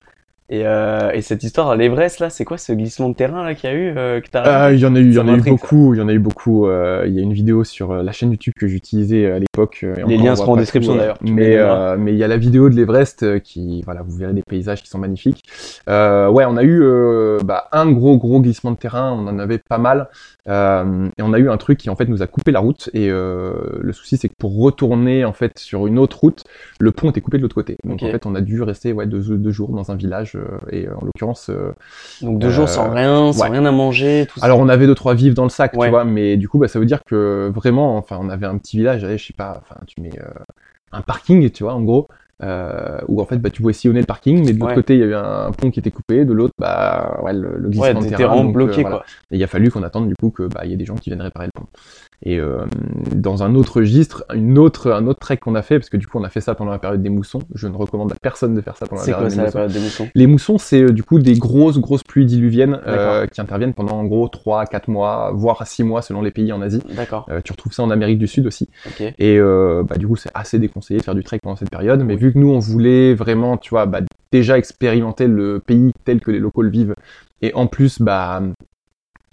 Et, 0.52 0.66
euh, 0.66 1.12
et 1.12 1.22
cette 1.22 1.44
histoire 1.44 1.70
à 1.70 1.76
l'Everest 1.76 2.20
là, 2.20 2.32
c'est 2.32 2.44
quoi 2.44 2.58
ce 2.58 2.74
glissement 2.74 3.10
de 3.10 3.14
terrain 3.14 3.44
là 3.46 3.54
qu'il 3.54 3.70
y 3.70 3.74
a 3.74 3.76
eu 3.76 3.94
euh, 3.96 4.20
que 4.20 4.28
t'as 4.32 4.40
Euh, 4.40 4.52
raconté 4.52 4.76
Il 4.78 4.82
y 4.82 4.86
en 4.88 4.96
a 4.96 5.00
eu, 5.00 5.06
il 5.10 5.14
y 5.14 5.20
en 5.20 5.28
a 5.28 5.38
eu 5.38 5.42
beaucoup, 5.42 5.94
il 5.94 6.00
y 6.00 6.02
en 6.02 6.08
a 6.10 6.14
eu 6.14 6.18
beaucoup. 6.20 6.66
euh, 6.68 7.04
Il 7.08 7.14
y 7.14 7.20
a 7.20 7.22
une 7.22 7.34
vidéo 7.34 7.64
sur 7.64 7.92
euh, 7.92 8.02
la 8.02 8.12
chaîne 8.12 8.32
YouTube 8.32 8.54
que 8.60 8.68
j'utilisais 8.68 9.30
à 9.32 9.38
l'époque. 9.38 9.82
euh, 9.84 9.94
Les 10.08 10.18
liens 10.18 10.32
on 10.34 10.36
seront 10.38 10.54
en 10.54 10.58
description, 10.58 10.94
euh, 10.96 10.98
d'ailleurs. 10.98 11.18
Mais 11.22 11.56
euh, 11.56 11.98
mais 12.00 12.14
il 12.14 12.18
y 12.18 12.24
a 12.24 12.28
la 12.28 12.38
vidéo 12.38 12.70
de 12.70 12.76
l'Everest 12.76 13.22
euh, 13.22 13.38
qui, 13.38 13.84
voilà, 13.84 14.02
vous 14.02 14.18
verrez 14.18 14.34
des 14.34 14.42
paysages 14.42 14.82
qui 14.82 14.90
sont 14.90 14.98
magnifiques. 14.98 15.44
Euh, 15.88 16.30
ouais, 16.30 16.46
on 16.48 16.58
a 16.58 16.64
eu 16.64 16.82
euh, 16.82 17.38
bah, 17.46 17.68
un 17.72 17.92
gros 17.92 18.18
gros 18.18 18.42
glissement 18.42 18.72
de 18.72 18.78
terrain. 18.78 19.12
On 19.12 19.28
en 19.28 19.38
avait 19.38 19.60
pas 19.60 19.78
mal. 19.78 20.08
Euh, 20.48 21.08
et 21.20 21.22
on 21.22 21.32
a 21.34 21.38
eu 21.38 21.48
un 21.52 21.58
truc 21.58 21.78
qui 21.78 21.92
en 21.92 21.96
fait 21.96 22.08
nous 22.08 22.24
a 22.24 22.28
coupé 22.28 22.52
la 22.52 22.60
route. 22.60 22.90
Et 22.96 23.12
euh, 23.12 23.54
le 23.82 23.94
souci 23.94 24.18
c'est 24.18 24.30
que 24.30 24.34
pour 24.40 24.58
retourner 24.60 25.26
en 25.26 25.34
fait 25.34 25.60
sur 25.60 25.86
une 25.86 26.00
autre 26.00 26.20
route, 26.22 26.44
le 26.80 26.92
pont 26.92 27.12
était 27.12 27.22
coupé 27.22 27.38
de 27.38 27.44
l'autre 27.44 27.54
côté. 27.54 27.78
Donc 27.84 28.02
en 28.02 28.10
fait 28.10 28.26
on 28.26 28.34
a 28.34 28.42
dû 28.42 28.64
rester 28.64 28.94
ouais 28.94 29.06
deux, 29.06 29.22
deux 29.38 29.52
jours 29.52 29.70
dans 29.70 29.92
un 29.92 29.96
village. 29.96 30.38
Euh, 30.40 30.58
et 30.72 30.88
euh, 30.88 30.96
en 30.98 31.06
l'occurrence. 31.06 31.50
euh, 31.50 31.74
Donc 32.22 32.40
deux 32.40 32.48
Euh, 32.48 32.50
jours 32.50 32.70
sans 32.70 32.90
rien, 32.90 33.34
sans 33.34 33.44
ouais. 33.44 33.50
rien 33.50 33.66
à 33.66 33.72
manger, 33.72 34.26
tout 34.28 34.40
ça. 34.40 34.46
alors 34.46 34.60
on 34.60 34.70
avait 34.70 34.88
deux 34.88 34.96
trois 34.96 35.14
vivres 35.16 35.36
dans 35.36 35.44
le 35.44 35.50
sac, 35.50 35.74
Ouais. 35.76 35.88
tu 35.88 35.90
vois, 35.92 36.06
mais 36.06 36.38
du 36.38 36.48
coup 36.50 36.58
bah 36.60 36.68
ça 36.68 36.80
veut 36.80 36.86
dire 36.86 37.04
que 37.06 37.52
vraiment, 37.54 37.98
enfin 37.98 38.18
on 38.22 38.30
avait 38.30 38.46
un 38.46 38.58
petit 38.58 38.78
village, 38.78 39.04
allez, 39.04 39.18
je 39.18 39.28
sais 39.28 39.34
pas, 39.34 39.62
enfin 39.62 39.80
tu 39.88 40.02
mets 40.02 40.18
euh, 40.20 40.28
un 40.92 41.02
parking, 41.02 41.50
tu 41.52 41.64
vois, 41.64 41.74
en 41.74 41.82
gros, 41.84 42.08
euh, 42.44 42.98
où 43.08 43.22
en 43.22 43.26
fait 43.26 43.38
bah 43.38 43.50
tu 43.50 43.62
pouvais 43.62 43.74
sillonner 43.74 44.00
le 44.00 44.06
parking, 44.06 44.38
mais 44.46 44.54
de 44.54 44.60
l'autre 44.60 44.70
Ouais. 44.70 44.76
côté 44.76 44.94
il 44.96 45.00
y 45.00 45.04
avait 45.04 45.16
un 45.16 45.52
pont 45.52 45.72
qui 45.72 45.80
était 45.80 45.92
coupé, 45.92 46.26
de 46.26 46.34
l'autre 46.34 46.54
bah 46.60 47.20
ouais 47.24 47.34
le, 47.34 47.58
le 47.58 47.70
glissement 47.70 48.00
ouais, 48.00 48.10
de 48.10 48.16
terrain, 48.16 48.46
euh, 48.48 48.52
bloqué 48.52 48.82
voilà. 48.82 48.98
quoi. 48.98 49.06
Et 49.32 49.38
il 49.38 49.44
a 49.44 49.48
fallu 49.48 49.70
qu'on 49.72 49.84
attende 49.84 50.08
du 50.08 50.16
coup 50.16 50.30
que 50.30 50.44
bah 50.44 50.62
il 50.64 50.72
y 50.72 50.74
ait 50.74 50.78
des 50.78 50.86
gens 50.86 50.96
qui 50.96 51.10
viennent 51.10 51.22
réparer 51.22 51.48
le 51.48 51.52
pont. 51.60 51.68
Et 52.22 52.38
euh, 52.38 52.66
dans 53.16 53.44
un 53.44 53.56
autre 53.56 53.78
registre, 53.78 54.26
une 54.36 54.58
autre, 54.58 54.92
un 54.92 55.08
autre 55.08 55.20
trek 55.20 55.38
qu'on 55.38 55.56
a 55.56 55.62
fait, 55.62 55.80
parce 55.80 55.90
que 55.90 55.96
du 55.96 56.06
coup 56.06 56.18
on 56.20 56.24
a 56.26 56.30
fait 56.30 56.42
ça 56.42 56.54
pendant 56.54 56.72
la 56.72 56.78
période 56.80 57.02
des 57.02 57.08
moussons. 57.10 57.40
Je 57.56 57.68
ne 57.70 57.76
recommande 57.78 58.12
à 58.12 58.16
personne 58.22 58.54
de 58.56 58.60
faire 58.60 58.76
ça 58.76 58.88
pendant 58.88 59.02
la 59.02 59.06
période 59.06 59.22
quoi 59.22 59.30
des 59.30 59.36
ça 59.36 59.42
la 59.42 59.46
moussons. 59.46 59.54
période 59.54 59.72
des 59.72 59.80
moussons? 59.80 60.08
Les 60.16 60.28
moussons, 60.28 60.58
c'est 60.58 60.82
euh, 60.84 60.90
du 60.92 61.04
coup 61.04 61.20
des 61.20 61.36
grosses, 61.36 61.80
grosses 61.80 62.04
pluies 62.04 62.26
diluviennes 62.26 62.82
euh, 62.88 63.26
qui 63.26 63.40
interviennent 63.40 63.74
pendant 63.74 63.94
en 63.96 64.04
gros 64.04 64.28
3 64.28 64.66
4 64.66 64.90
mois, 64.90 65.32
voire 65.34 65.66
6 65.66 65.84
mois 65.84 66.02
selon 66.02 66.22
les 66.22 66.32
pays 66.32 66.52
en 66.52 66.62
Asie. 66.62 66.82
D'accord. 66.94 67.26
Euh, 67.32 67.40
tu 67.42 67.54
retrouves 67.54 67.72
ça 67.72 67.84
en 67.84 67.90
Amérique 67.90 68.20
du 68.20 68.28
Sud 68.28 68.46
aussi. 68.48 68.68
Et 69.18 69.38
euh, 69.40 69.84
bah, 69.88 69.96
du 69.96 70.06
coup, 70.06 70.18
c'est 70.18 70.32
assez 70.34 70.60
déconseillé 70.60 71.00
de 71.00 71.06
faire 71.06 71.16
du 71.16 71.24
trek 71.24 71.40
pendant 71.42 71.56
cette 71.56 71.70
période. 71.72 72.04
Mais 72.04 72.18
vu 72.18 72.29
que 72.32 72.38
nous, 72.40 72.50
on 72.50 72.60
voulait 72.60 73.14
vraiment, 73.14 73.58
tu 73.58 73.70
vois, 73.72 73.86
bah, 73.86 74.02
déjà 74.32 74.58
expérimenter 74.58 75.28
le 75.28 75.60
pays 75.60 75.92
tel 76.06 76.20
que 76.20 76.32
les 76.32 76.40
locaux 76.40 76.62
le 76.62 76.70
vivent, 76.70 76.96
et 77.42 77.54
en 77.54 77.68
plus, 77.68 78.02
bah, 78.02 78.42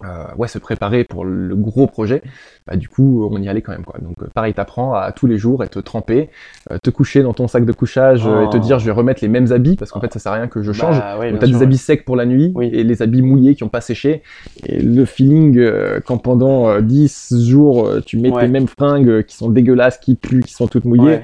euh, 0.05 0.27
ouais, 0.37 0.47
se 0.47 0.59
préparer 0.59 1.05
pour 1.05 1.25
le 1.25 1.57
gros 1.57 1.87
projet, 1.87 2.23
bah, 2.67 2.77
du 2.77 2.87
coup, 2.87 3.27
on 3.31 3.41
y 3.41 3.49
allait 3.49 3.63
quand 3.63 3.73
même. 3.73 3.85
Quoi. 3.85 3.99
Donc, 4.03 4.15
euh, 4.23 4.27
pareil, 4.35 4.53
t'apprends 4.53 4.93
à 4.93 5.11
tous 5.11 5.27
les 5.27 5.39
jours 5.39 5.65
être 5.65 5.81
trempé, 5.81 6.29
euh, 6.71 6.77
te 6.83 6.91
coucher 6.91 7.23
dans 7.23 7.33
ton 7.33 7.49
sac 7.49 7.65
de 7.65 7.73
couchage 7.73 8.27
euh, 8.27 8.43
et 8.45 8.51
te 8.51 8.59
Oh. 8.59 8.61
dire 8.61 8.79
je 8.79 8.85
vais 8.85 8.91
remettre 8.91 9.23
les 9.23 9.29
mêmes 9.29 9.53
habits 9.53 9.77
parce 9.77 9.91
qu'en 9.93 10.01
fait, 10.01 10.13
ça 10.13 10.19
sert 10.19 10.33
à 10.33 10.35
rien 10.35 10.49
que 10.49 10.63
je 10.63 10.71
change. 10.73 10.99
Bah, 10.99 11.19
ouais, 11.19 11.31
Donc, 11.31 11.41
t'as 11.41 11.47
des 11.47 11.63
habits 11.63 11.79
secs 11.79 12.05
pour 12.05 12.15
la 12.17 12.27
nuit 12.27 12.53
Oui. 12.55 12.69
et 12.75 12.85
les 12.85 13.01
habits 13.01 13.23
mouillés 13.23 13.55
qui 13.55 13.65
ont 13.65 13.71
pas 13.71 13.81
séché. 13.81 14.23
Et 14.67 14.79
le 14.83 15.07
feeling 15.07 15.57
euh, 15.59 16.01
quand 16.05 16.19
pendant 16.19 16.69
euh, 16.69 16.81
10 16.83 17.33
jours, 17.49 17.87
euh, 17.87 18.01
tu 18.05 18.19
mets 18.19 18.31
Ouais. 18.31 18.43
tes 18.43 18.49
mêmes 18.49 18.69
fringues 18.69 19.23
qui 19.25 19.35
sont 19.35 19.49
dégueulasses, 19.49 19.97
qui 19.97 20.15
puent, 20.15 20.43
qui 20.45 20.53
sont 20.53 20.69
toutes 20.69 20.85
mouillées, 20.85 21.21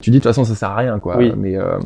tu 0.00 0.10
dis 0.10 0.18
de 0.18 0.22
toute 0.22 0.30
façon, 0.30 0.44
ça 0.44 0.54
sert 0.54 0.70
à 0.70 0.76
rien. 0.76 0.98
quoi. 0.98 1.16
Oui. 1.16 1.32
Mais 1.36 1.56
euh, 1.56 1.78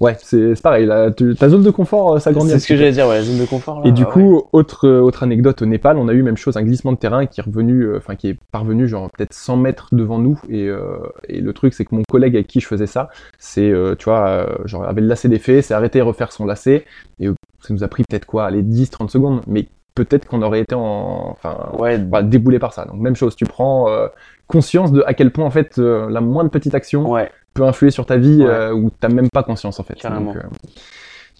ouais, 0.00 0.16
c'est 0.22 0.60
pareil. 0.62 0.86
Là, 0.86 1.10
tu- 1.10 1.34
ta 1.34 1.48
zone 1.48 1.62
de 1.62 1.70
confort 1.70 2.14
euh, 2.14 2.18
s'agrandit 2.20 2.50
C'est 2.50 2.58
ce 2.60 2.68
que 2.68 2.76
j'allais 2.76 2.92
dire, 2.92 3.08
ouais, 3.08 3.16
la 3.16 3.22
zone 3.22 3.38
de 3.38 3.44
confort. 3.46 3.80
Là, 3.80 3.88
Et 3.88 3.92
du 3.92 4.04
ouais. 4.04 4.10
coup, 4.10 4.42
autre, 4.52 4.86
euh, 4.86 5.00
autre 5.00 5.22
anecdote 5.22 5.60
au 5.62 5.66
Népal, 5.66 5.96
on 5.96 6.08
a 6.08 6.12
eu 6.12 6.22
même 6.22 6.36
chose, 6.36 6.56
un 6.56 6.62
glissement 6.62 6.92
de 6.92 6.98
terrain 6.98 7.26
qui 7.26 7.40
est 7.40 7.44
revenu, 7.44 7.82
euh, 7.82 7.96
enfin 7.98 8.14
qui 8.16 8.28
est 8.28 8.36
parvenu 8.52 8.86
genre 8.86 9.08
peut-être 9.16 9.34
100 9.34 9.56
mètres 9.56 9.88
devant 9.92 10.18
nous. 10.18 10.40
Et, 10.48 10.68
euh, 10.68 10.98
et 11.28 11.40
le 11.40 11.52
truc, 11.52 11.74
c'est 11.74 11.84
que 11.84 11.94
mon 11.94 12.02
collègue 12.08 12.36
avec 12.36 12.46
qui 12.46 12.60
je 12.60 12.66
faisais 12.66 12.86
ça, 12.86 13.08
c'est, 13.38 13.70
euh, 13.70 13.94
tu 13.98 14.04
vois, 14.04 14.28
euh, 14.28 14.46
genre 14.64 14.84
avait 14.84 15.00
le 15.00 15.08
lacet 15.08 15.28
défait, 15.28 15.62
s'est 15.62 15.74
arrêté 15.74 16.00
à 16.00 16.04
refaire 16.04 16.32
son 16.32 16.46
lacet. 16.46 16.84
Et 17.20 17.26
euh, 17.28 17.34
ça 17.60 17.74
nous 17.74 17.82
a 17.82 17.88
pris 17.88 18.04
peut-être 18.08 18.26
quoi, 18.26 18.50
les 18.50 18.62
10-30 18.62 19.08
secondes. 19.10 19.40
Mais 19.46 19.66
peut-être 20.04 20.26
qu'on 20.26 20.42
aurait 20.42 20.60
été 20.60 20.74
en, 20.74 21.30
enfin, 21.32 21.70
ouais, 21.78 21.98
voilà, 21.98 22.26
déboulé 22.26 22.58
par 22.58 22.72
ça. 22.72 22.84
Donc 22.84 22.96
même 23.00 23.16
chose, 23.16 23.34
tu 23.36 23.44
prends 23.44 23.88
euh, 23.88 24.06
conscience 24.46 24.92
de 24.92 25.02
à 25.06 25.14
quel 25.14 25.30
point 25.32 25.44
en 25.44 25.50
fait 25.50 25.78
euh, 25.78 26.08
la 26.10 26.20
moindre 26.20 26.50
petite 26.50 26.74
action 26.74 27.10
ouais, 27.10 27.30
peut 27.54 27.64
influer 27.64 27.90
sur 27.90 28.06
ta 28.06 28.16
vie 28.16 28.38
Ouais. 28.42 28.48
euh, 28.48 28.72
où 28.72 28.90
t'as 28.90 29.08
même 29.08 29.28
pas 29.30 29.42
conscience 29.42 29.80
en 29.80 29.82
fait. 29.82 29.94
Carrément. 29.94 30.32
Donc, 30.32 30.36
euh, 30.36 30.48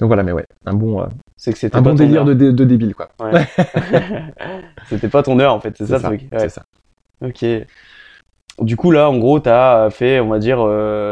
donc 0.01 0.07
voilà, 0.09 0.23
mais 0.23 0.33
ouais, 0.33 0.45
un 0.67 0.75
bon, 0.75 1.07
c'est 1.37 1.53
que 1.53 1.59
c'était 1.59 1.77
un 1.77 1.83
bon 1.83 1.95
délire 1.95 2.25
de, 2.25 2.35
de 2.35 2.65
débile 2.65 2.95
quoi. 2.95 3.09
C'était 4.89 5.09
pas 5.09 5.23
ton 5.23 5.39
heure 5.41 5.55
en 5.55 5.61
fait, 5.61 5.75
c'est 5.77 5.87
ça, 5.87 5.97
le 5.99 6.03
truc. 6.03 6.23
Ouais. 6.33 6.39
c'est 6.41 6.49
ça. 6.49 6.63
Ok. 7.25 7.45
Du 8.61 8.77
coup, 8.77 8.91
là, 8.91 9.09
en 9.09 9.19
gros, 9.19 9.39
t'as 9.39 9.89
fait, 9.91 10.19
on 10.19 10.29
va 10.29 10.41
dire, 10.41 10.59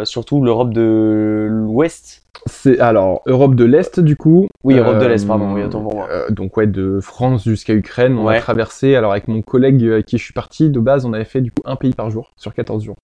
surtout 0.04 0.42
l'Europe 0.42 0.72
de 0.74 1.46
l'Ouest. 1.48 2.25
C'est 2.44 2.79
alors 2.79 3.22
Europe 3.27 3.55
de 3.55 3.64
l'Est 3.64 3.99
du 4.01 4.16
coup. 4.16 4.46
Oui, 4.62 4.77
Europe 4.77 4.99
de 4.99 5.05
Euh, 5.05 5.09
l'Est, 5.09 5.27
pardon, 5.27 5.53
oui, 5.55 5.62
autant 5.62 5.83
pour 5.83 5.94
moi. 5.94 6.09
euh, 6.11 6.29
donc 6.31 6.57
ouais, 6.57 6.66
de 6.66 7.01
France 7.01 7.44
jusqu'à 7.44 7.72
Ukraine, 7.75 8.18
on 8.18 8.27
Ouais. 8.27 8.37
a 8.37 8.40
traversé. 8.40 8.94
Alors 8.94 9.12
avec 9.12 9.29
mon 9.29 9.42
collègue 9.42 9.83
euh, 9.85 9.94
avec 9.94 10.07
qui 10.07 10.18
je 10.18 10.25
suis 10.25 10.33
parti, 10.35 10.70
de 10.70 10.81
base, 10.81 11.05
on 11.07 11.12
avait 11.12 11.25
fait 11.25 11.40
du 11.40 11.51
coup 11.51 11.62
un 11.64 11.77
pays 11.77 11.92
par 11.92 12.11
jour 12.11 12.33
sur 12.37 12.53
14 12.55 12.85
jours. 12.85 12.96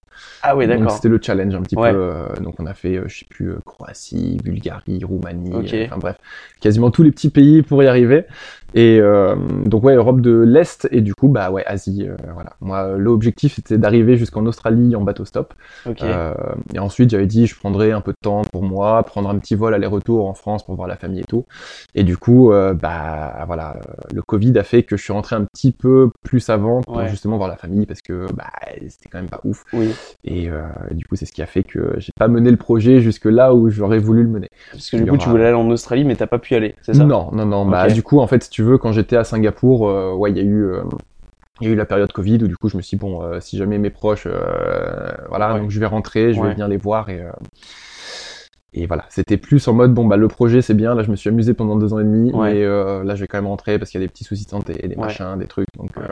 Ah 0.43 0.57
oui, 0.57 0.67
d'accord. 0.67 0.91
c'était 0.93 1.09
le 1.09 1.19
challenge 1.21 1.55
un 1.55 1.63
petit 1.63 1.77
Ouais. 1.77 1.91
peu. 1.91 1.97
euh, 1.99 2.27
donc 2.41 2.57
on 2.59 2.67
a 2.67 2.75
fait, 2.75 2.97
euh, 2.99 3.05
je 3.09 3.21
sais 3.21 3.25
plus, 3.29 3.51
euh, 3.51 3.59
Croatie, 3.65 4.39
Bulgarie, 4.45 5.03
Roumanie, 5.05 5.55
Ok. 5.55 5.73
euh, 5.73 5.87
enfin 5.87 5.97
bref, 5.99 6.17
quasiment 6.61 6.91
tous 6.91 7.03
les 7.03 7.11
petits 7.11 7.31
pays 7.31 7.63
pour 7.63 7.83
y 7.83 7.87
arriver. 7.87 8.25
Et 8.75 8.99
euh, 9.01 9.35
donc 9.67 9.85
ouais, 9.85 9.95
Europe 9.95 10.21
de 10.23 10.33
l'Est 10.47 10.89
et 10.91 11.01
du 11.03 11.15
coup 11.15 11.29
bah 11.29 11.51
ouais, 11.51 11.65
Asie. 11.67 12.07
euh, 12.09 12.17
voilà. 12.35 12.53
Moi, 12.61 12.79
euh, 12.85 12.97
l'objectif 12.99 13.55
c'était 13.57 13.79
d'arriver 13.79 14.17
jusqu'en 14.17 14.45
Australie 14.47 14.95
en 14.97 15.03
bateau 15.03 15.25
stop. 15.25 15.53
Ok. 15.87 16.03
Euh, 16.03 16.35
et 16.75 16.79
ensuite, 16.79 17.11
j'avais 17.11 17.27
dit, 17.27 17.47
je 17.47 17.55
prendrais 17.57 17.93
un 17.93 18.01
peu 18.01 18.13
de 18.13 18.17
temps 18.23 18.43
pour 18.53 18.63
moi, 18.63 19.03
prendre 19.05 19.22
un 19.31 19.39
petit 19.39 19.55
vol 19.55 19.75
aller-retour 19.75 20.27
en 20.29 20.35
France 20.35 20.65
pour 20.65 20.75
voir 20.75 20.89
la 20.89 20.97
famille 20.97 21.21
et 21.21 21.25
tout. 21.25 21.45
Et 21.95 22.05
du 22.05 22.17
coup, 22.17 22.53
euh, 22.53 22.75
bah 22.75 23.45
voilà, 23.47 23.77
euh, 23.77 23.93
le 24.13 24.23
Covid 24.23 24.57
a 24.59 24.63
fait 24.65 24.83
que 24.83 24.97
je 24.97 25.03
suis 25.03 25.13
rentré 25.13 25.37
un 25.37 25.45
petit 25.45 25.73
peu 25.73 26.11
plus 26.25 26.49
avant 26.51 26.83
pour 26.83 26.97
Ouais. 26.97 27.09
justement 27.09 27.37
voir 27.37 27.49
la 27.49 27.57
famille 27.57 27.87
parce 27.87 28.01
que 28.03 28.27
bah 28.37 28.51
c'était 28.89 29.09
quand 29.11 29.19
même 29.19 29.29
pas 29.31 29.41
ouf. 29.45 29.65
Oui. 29.73 29.93
Et, 30.25 30.49
euh, 30.51 30.63
et 30.91 30.95
du 30.95 31.05
coup, 31.05 31.17
c'est 31.17 31.27
ce 31.27 31.33
qui 31.33 31.43
a 31.43 31.47
fait 31.47 31.63
que 31.63 31.95
j'ai 31.99 32.13
pas 32.19 32.29
mené 32.29 32.51
le 32.51 32.57
projet 32.57 33.01
jusque 33.01 33.25
là 33.27 33.55
où 33.55 33.71
j'aurais 33.71 33.99
voulu 33.99 34.23
le 34.23 34.29
mener. 34.29 34.49
Parce 34.71 34.91
que 34.91 34.97
du 34.97 35.11
coup, 35.11 35.19
tu 35.19 35.29
voulais 35.29 35.47
aller 35.47 35.55
en 35.57 35.69
Australie, 35.71 36.05
mais 36.05 36.15
t'as 36.17 36.27
pas 36.27 36.39
pu 36.39 36.55
y 36.55 36.57
aller, 36.57 36.75
c'est 36.83 36.95
ça? 36.95 37.05
Non, 37.05 37.31
non, 37.33 37.47
non. 37.47 37.67
Bah 37.67 37.89
du 37.89 38.03
coup, 38.03 38.21
en 38.21 38.27
fait, 38.27 38.43
si 38.45 38.51
tu 38.51 38.63
veux, 38.63 38.79
quand 38.79 38.93
j'étais 38.93 39.17
à 39.17 39.25
Singapour, 39.25 39.89
euh, 39.89 40.15
ouais, 40.15 40.31
il 40.31 40.37
y 40.37 40.41
a 40.41 40.45
eu. 40.45 40.73
il 41.61 41.69
y 41.69 41.71
a 41.71 41.75
eu 41.75 41.77
la 41.77 41.85
période 41.85 42.11
Covid 42.13 42.43
où 42.43 42.49
du 42.49 42.57
coup 42.57 42.69
je 42.69 42.77
me 42.77 42.83
suis 42.83 42.97
dit, 42.97 43.01
bon, 43.01 43.23
euh, 43.23 43.39
si 43.39 43.57
jamais 43.57 43.79
mes 43.79 43.91
proches, 43.91 44.27
euh, 44.27 45.13
voilà, 45.29 45.55
Ouais. 45.55 45.61
donc 45.61 45.71
je 45.71 45.79
vais 45.79 45.87
rentrer, 45.87 46.33
je 46.35 46.41
Ouais. 46.41 46.49
vais 46.49 46.55
venir 46.55 46.67
les 46.67 46.77
voir 46.79 47.09
et, 47.11 47.21
euh, 47.21 47.31
et 48.75 48.87
voilà, 48.87 49.05
c'était 49.11 49.37
plus 49.37 49.67
en 49.69 49.75
mode, 49.75 49.93
bon, 49.93 50.07
bah 50.07 50.17
le 50.17 50.29
projet 50.29 50.63
c'est 50.63 50.75
bien, 50.75 50.95
là 50.95 51.03
je 51.03 51.11
me 51.11 51.17
suis 51.17 51.29
amusé 51.29 51.53
pendant 51.55 51.77
deux 51.77 51.93
ans 51.93 51.99
et 51.99 52.05
demi, 52.05 52.33
Ouais. 52.33 52.55
mais 52.55 52.63
euh, 52.65 53.05
là 53.05 53.15
je 53.15 53.21
vais 53.21 53.27
quand 53.27 53.39
même 53.39 53.47
rentrer 53.47 53.79
parce 53.79 53.91
qu'il 53.91 54.01
y 54.01 54.05
a 54.05 54.07
des 54.07 54.11
petits 54.11 54.25
soucis 54.25 54.45
de 54.45 54.51
santé, 54.51 54.75
des 54.75 54.89
Ouais. 54.89 54.97
machins, 54.97 55.37
des 55.39 55.47
trucs, 55.47 55.67
donc 55.79 55.91
euh, 55.99 56.03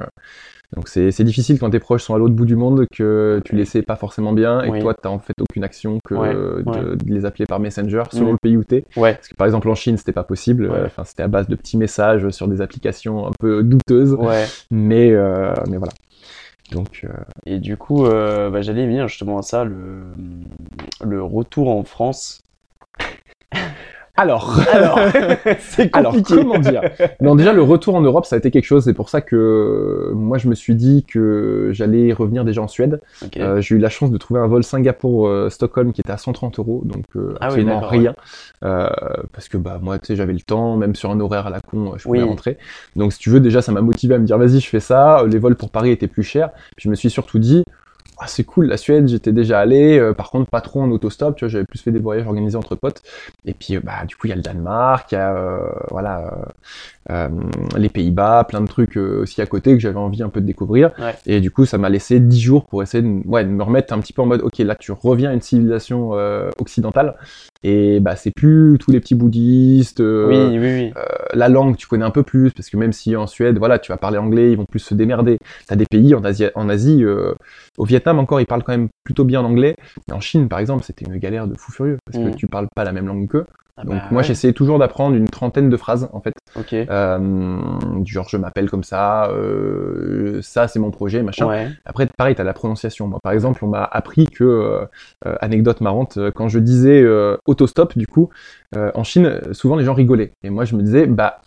donc 0.76 0.86
c'est 0.88 1.10
c'est 1.10 1.24
difficile 1.24 1.58
quand 1.58 1.70
tes 1.70 1.80
proches 1.80 2.02
sont 2.04 2.14
à 2.14 2.18
l'autre 2.18 2.34
bout 2.34 2.44
du 2.44 2.54
monde, 2.56 2.86
que 2.94 3.40
tu 3.44 3.56
les 3.56 3.64
sais 3.64 3.82
pas 3.82 3.96
forcément 3.96 4.32
bien 4.32 4.62
et 4.62 4.70
que 4.70 4.78
toi 4.80 4.94
t'as 4.94 5.08
en 5.08 5.18
fait 5.18 5.34
aucune 5.40 5.64
action 5.64 5.98
que 6.04 6.14
de, 6.62 6.96
les 7.06 7.24
appeler 7.24 7.46
par 7.46 7.58
Messenger 7.60 8.04
selon 8.12 8.32
le 8.32 8.38
pays 8.38 8.56
où 8.56 8.62
t'es. 8.62 8.84
Ouais. 8.96 9.14
Parce 9.14 9.26
que 9.28 9.34
par 9.34 9.46
exemple 9.46 9.68
en 9.68 9.74
Chine 9.74 9.96
c'était 9.96 10.12
pas 10.12 10.22
possible, 10.22 10.70
Ouais. 10.70 10.82
enfin 10.86 11.02
c'était 11.04 11.22
à 11.24 11.28
base 11.28 11.48
de 11.48 11.56
petits 11.56 11.76
messages 11.76 12.28
sur 12.30 12.46
des 12.46 12.60
applications 12.60 13.26
un 13.26 13.32
peu 13.40 13.62
douteuses, 13.64 14.12
Ouais. 14.14 14.44
mais 14.70 15.10
euh, 15.10 15.52
mais 15.68 15.76
voilà. 15.78 15.92
Donc 16.72 17.00
euh, 17.02 17.08
Et 17.46 17.58
du 17.58 17.76
coup, 17.76 18.06
euh, 18.06 18.48
bah, 18.48 18.62
j'allais 18.62 18.86
venir 18.86 19.08
justement 19.08 19.38
à 19.38 19.42
ça, 19.42 19.64
le, 19.64 20.02
le 21.04 21.20
retour 21.20 21.68
en 21.68 21.82
France. 21.82 22.42
Alors 24.16 24.58
Alors, 24.70 24.98
c'est 25.60 25.96
alors 25.96 26.12
compliqué. 26.12 26.34
comment 26.42 26.58
dire? 26.58 26.82
Non 27.22 27.36
déjà 27.36 27.54
le 27.54 27.62
retour 27.62 27.94
en 27.94 28.02
Europe 28.02 28.26
ça 28.26 28.36
a 28.36 28.38
été 28.38 28.50
quelque 28.50 28.64
chose, 28.66 28.84
c'est 28.84 28.92
pour 28.92 29.08
ça 29.08 29.22
que 29.22 29.36
euh, 29.36 30.14
moi 30.14 30.36
je 30.36 30.48
me 30.48 30.54
suis 30.54 30.74
dit 30.74 31.06
que 31.08 31.70
j'allais 31.72 32.12
revenir 32.12 32.44
déjà 32.44 32.60
en 32.60 32.68
Suède. 32.68 33.00
Euh, 33.38 33.60
j'ai 33.62 33.76
eu 33.76 33.78
la 33.78 33.88
chance 33.88 34.10
de 34.10 34.18
trouver 34.18 34.40
un 34.40 34.46
vol 34.46 34.62
Singapour-Stockholm 34.62 35.92
qui 35.92 36.02
était 36.02 36.10
à 36.10 36.18
130 36.18 36.58
euros, 36.58 36.82
donc 36.84 37.04
euh, 37.16 37.34
Ah 37.40 37.46
absolument 37.46 37.80
rien. 37.80 38.14
Euh, 38.62 38.88
parce 39.32 39.48
que 39.48 39.56
bah 39.56 39.78
moi, 39.80 39.98
tu 39.98 40.06
sais, 40.08 40.16
j'avais 40.16 40.34
le 40.34 40.40
temps, 40.40 40.76
même 40.76 40.94
sur 40.94 41.10
un 41.10 41.20
horaire 41.20 41.46
à 41.46 41.50
la 41.50 41.60
con, 41.60 41.94
je 41.96 42.02
pouvais 42.02 42.18
Oui. 42.20 42.28
rentrer. 42.28 42.58
Donc 42.96 43.14
si 43.14 43.18
tu 43.20 43.30
veux, 43.30 43.40
déjà 43.40 43.62
ça 43.62 43.72
m'a 43.72 43.80
motivé 43.80 44.16
à 44.16 44.18
me 44.18 44.24
dire 44.26 44.36
vas-y, 44.36 44.60
je 44.60 44.68
fais 44.68 44.80
ça. 44.80 45.24
Les 45.26 45.38
vols 45.38 45.56
pour 45.56 45.70
Paris 45.70 45.90
étaient 45.92 46.08
plus 46.08 46.24
chers. 46.24 46.50
Puis 46.76 46.84
je 46.84 46.90
me 46.90 46.94
suis 46.94 47.08
surtout 47.10 47.38
dit 47.38 47.64
ah, 48.22 48.26
c'est 48.26 48.44
cool, 48.44 48.66
la 48.66 48.76
Suède, 48.76 49.08
j'étais 49.08 49.32
déjà 49.32 49.60
allé. 49.60 49.98
euh, 49.98 50.12
par 50.14 50.30
contre, 50.30 50.50
pas 50.50 50.60
trop 50.60 50.82
en 50.82 50.90
autostop, 50.90 51.36
tu 51.36 51.44
vois, 51.44 51.48
j'avais 51.50 51.64
plus 51.64 51.80
fait 51.80 51.90
des 51.90 51.98
voyages 51.98 52.26
organisés 52.26 52.56
entre 52.56 52.76
potes. 52.76 53.02
Et 53.46 53.54
puis, 53.54 53.76
euh, 53.76 53.80
bah, 53.82 54.04
du 54.06 54.14
coup, 54.16 54.26
il 54.26 54.30
y 54.30 54.32
a 54.34 54.36
le 54.36 54.42
Danemark, 54.42 55.12
il 55.12 55.16
euh, 55.16 55.58
voilà, 55.90 56.30
euh, 57.10 57.28
les 57.76 57.88
Pays-Bas, 57.88 58.44
plein 58.44 58.60
de 58.60 58.66
trucs 58.66 58.96
euh, 58.96 59.22
aussi 59.22 59.42
à 59.42 59.46
côté 59.46 59.74
que 59.74 59.80
j'avais 59.80 59.98
envie 59.98 60.22
un 60.22 60.28
peu 60.28 60.40
de 60.40 60.46
découvrir. 60.46 60.90
Ouais. 60.98 61.14
Et 61.26 61.40
du 61.40 61.50
coup, 61.50 61.66
ça 61.66 61.76
m'a 61.76 61.88
laissé 61.88 62.20
10 62.20 62.40
jours 62.40 62.66
pour 62.66 62.82
essayer 62.82 63.02
de, 63.02 63.26
ouais, 63.26 63.44
de 63.44 63.50
me 63.50 63.62
remettre 63.62 63.92
un 63.92 63.98
petit 63.98 64.12
peu 64.12 64.22
en 64.22 64.26
mode, 64.26 64.42
ok, 64.42 64.58
là, 64.58 64.76
tu 64.76 64.92
reviens 64.92 65.30
à 65.30 65.34
une 65.34 65.40
civilisation 65.40 66.10
euh, 66.14 66.50
occidentale. 66.58 67.14
Et 67.62 68.00
bah, 68.00 68.16
c'est 68.16 68.30
plus 68.30 68.78
tous 68.78 68.90
les 68.90 69.00
petits 69.00 69.14
bouddhistes. 69.14 70.00
oui, 70.00 70.58
oui, 70.58 70.58
oui. 70.58 70.92
la 71.34 71.48
langue, 71.48 71.76
tu 71.76 71.86
connais 71.86 72.04
un 72.04 72.10
peu 72.10 72.22
plus, 72.22 72.52
parce 72.52 72.70
que 72.70 72.76
même 72.76 72.92
si 72.92 73.16
en 73.16 73.26
Suède, 73.26 73.58
voilà, 73.58 73.78
tu 73.78 73.92
vas 73.92 73.98
parler 73.98 74.16
anglais, 74.16 74.52
ils 74.52 74.56
vont 74.56 74.64
plus 74.64 74.78
se 74.78 74.94
démerder. 74.94 75.38
T'as 75.66 75.76
des 75.76 75.84
pays 75.84 76.14
en 76.14 76.24
Asie, 76.24 76.46
en 76.54 76.68
Asie 76.70 77.04
au 77.76 77.84
Vietnam 77.84 78.18
encore, 78.18 78.40
ils 78.40 78.46
parlent 78.46 78.62
quand 78.62 78.72
même 78.72 78.88
plutôt 79.04 79.24
bien 79.24 79.42
anglais. 79.42 79.76
Mais 80.08 80.14
en 80.14 80.20
Chine, 80.20 80.48
par 80.48 80.58
exemple, 80.58 80.84
c'était 80.84 81.04
une 81.04 81.18
galère 81.18 81.46
de 81.46 81.54
fou 81.54 81.72
furieux, 81.72 81.98
parce 82.04 82.24
que 82.24 82.34
tu 82.34 82.46
parles 82.46 82.68
pas 82.74 82.84
la 82.84 82.92
même 82.92 83.06
langue 83.06 83.28
qu'eux. 83.28 83.46
Ah 83.76 83.84
Donc 83.84 83.94
bah, 83.94 84.08
moi, 84.10 84.20
ouais. 84.20 84.28
j'essayais 84.28 84.52
toujours 84.52 84.78
d'apprendre 84.78 85.16
une 85.16 85.28
trentaine 85.28 85.70
de 85.70 85.76
phrases, 85.76 86.08
en 86.12 86.20
fait. 86.20 86.34
Ok. 86.56 86.74
Euh, 86.74 86.84
du 87.18 88.12
genre, 88.12 88.28
je 88.28 88.36
m'appelle 88.36 88.70
comme 88.70 88.84
ça, 88.84 89.28
euh, 89.30 90.40
ça, 90.42 90.68
c'est 90.68 90.78
mon 90.78 90.90
projet, 90.90 91.22
machin. 91.22 91.46
Ouais. 91.46 91.68
Après, 91.84 92.06
pareil, 92.16 92.34
t'as 92.34 92.44
la 92.44 92.52
prononciation. 92.52 93.06
Moi, 93.06 93.18
par 93.22 93.32
exemple, 93.32 93.64
on 93.64 93.68
m'a 93.68 93.84
appris 93.84 94.26
que, 94.26 94.44
euh, 94.44 94.84
euh, 95.26 95.36
anecdote 95.40 95.80
marrante, 95.80 96.16
euh, 96.16 96.30
quand 96.34 96.48
je 96.48 96.58
disais 96.58 97.00
euh, 97.02 97.36
autostop, 97.46 97.96
du 97.96 98.06
coup, 98.06 98.30
euh, 98.76 98.90
en 98.94 99.04
Chine, 99.04 99.26
euh, 99.26 99.52
souvent 99.52 99.76
les 99.76 99.84
gens 99.84 99.94
rigolaient. 99.94 100.32
Et 100.42 100.50
moi, 100.50 100.64
je 100.64 100.76
me 100.76 100.82
disais, 100.82 101.06
bah, 101.06 101.40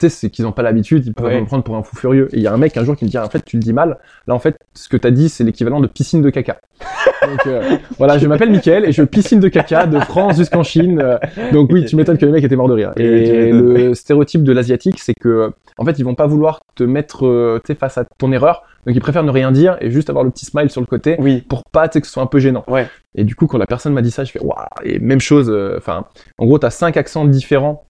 sais, 0.00 0.08
c'est 0.08 0.30
qu'ils 0.30 0.44
n'ont 0.44 0.52
pas 0.52 0.62
l'habitude, 0.62 1.04
ils 1.06 1.12
peuvent 1.14 1.26
Ouais. 1.26 1.40
me 1.40 1.46
prendre 1.46 1.62
pour 1.64 1.76
un 1.76 1.82
fou 1.82 1.96
furieux. 1.96 2.28
Et 2.32 2.36
il 2.38 2.42
y 2.42 2.46
a 2.46 2.52
un 2.52 2.56
mec 2.56 2.76
un 2.76 2.84
jour 2.84 2.96
qui 2.96 3.04
me 3.04 3.10
dit, 3.10 3.18
en 3.18 3.28
fait, 3.28 3.44
tu 3.44 3.56
le 3.56 3.62
dis 3.62 3.72
mal. 3.72 3.98
Là, 4.26 4.34
en 4.34 4.38
fait, 4.38 4.56
ce 4.74 4.88
que 4.88 4.96
t'as 4.96 5.10
dit, 5.10 5.28
c'est 5.28 5.44
l'équivalent 5.44 5.80
de 5.80 5.86
piscine 5.86 6.22
de 6.22 6.30
caca. 6.30 6.58
Donc, 7.28 7.46
euh, 7.46 7.76
voilà, 7.98 8.16
je 8.18 8.26
m'appelle 8.26 8.50
Mickaël 8.50 8.84
et 8.86 8.92
je 8.92 9.02
piscine 9.02 9.40
de 9.40 9.48
caca 9.48 9.86
de 9.86 9.98
France 10.00 10.36
jusqu'en 10.38 10.62
Chine. 10.62 11.00
euh, 11.02 11.18
donc 11.52 11.70
oui, 11.72 11.84
tu 11.84 11.94
m'étonnes 11.96 12.16
que 12.18 12.24
le 12.26 12.32
mec 12.32 12.42
était 12.44 12.56
mort 12.56 12.68
de 12.68 12.74
rire. 12.74 12.92
Tu 12.96 13.02
Et 13.02 13.52
le 13.52 13.94
stéréotype 13.94 14.42
de 14.42 14.52
l'asiatique, 14.52 14.98
c'est 14.98 15.14
que, 15.14 15.52
en 15.76 15.84
fait, 15.84 15.98
ils 15.98 16.04
vont 16.04 16.14
pas 16.14 16.26
vouloir 16.26 16.60
te 16.74 16.82
mettre, 16.84 17.26
euh, 17.26 17.60
tu 17.64 17.74
face 17.74 17.98
à 17.98 18.04
ton 18.18 18.32
erreur. 18.32 18.62
Donc 18.86 18.96
ils 18.96 19.00
préfèrent 19.00 19.24
ne 19.24 19.30
rien 19.30 19.52
dire 19.52 19.76
et 19.82 19.90
juste 19.90 20.08
avoir 20.08 20.24
le 20.24 20.30
petit 20.30 20.46
smile 20.46 20.70
sur 20.70 20.80
le 20.80 20.86
côté 20.86 21.16
Oui. 21.18 21.42
pour 21.46 21.64
pas 21.70 21.86
tu 21.90 22.00
que 22.00 22.06
ce 22.06 22.12
soit 22.14 22.22
un 22.22 22.26
peu 22.26 22.38
gênant. 22.38 22.64
Ouais. 22.66 22.86
Et 23.14 23.24
du 23.24 23.34
coup, 23.34 23.46
quand 23.46 23.58
la 23.58 23.66
personne 23.66 23.92
m'a 23.92 24.00
dit 24.00 24.10
ça, 24.10 24.24
je 24.24 24.32
fais 24.32 24.40
waouh. 24.40 24.54
Et 24.84 24.98
même 24.98 25.20
chose. 25.20 25.50
euh, 25.50 25.74
Enfin, 25.76 26.06
en 26.38 26.46
gros, 26.46 26.58
t'as 26.58 26.70
cinq 26.70 26.96
accents 26.96 27.26
différents 27.26 27.84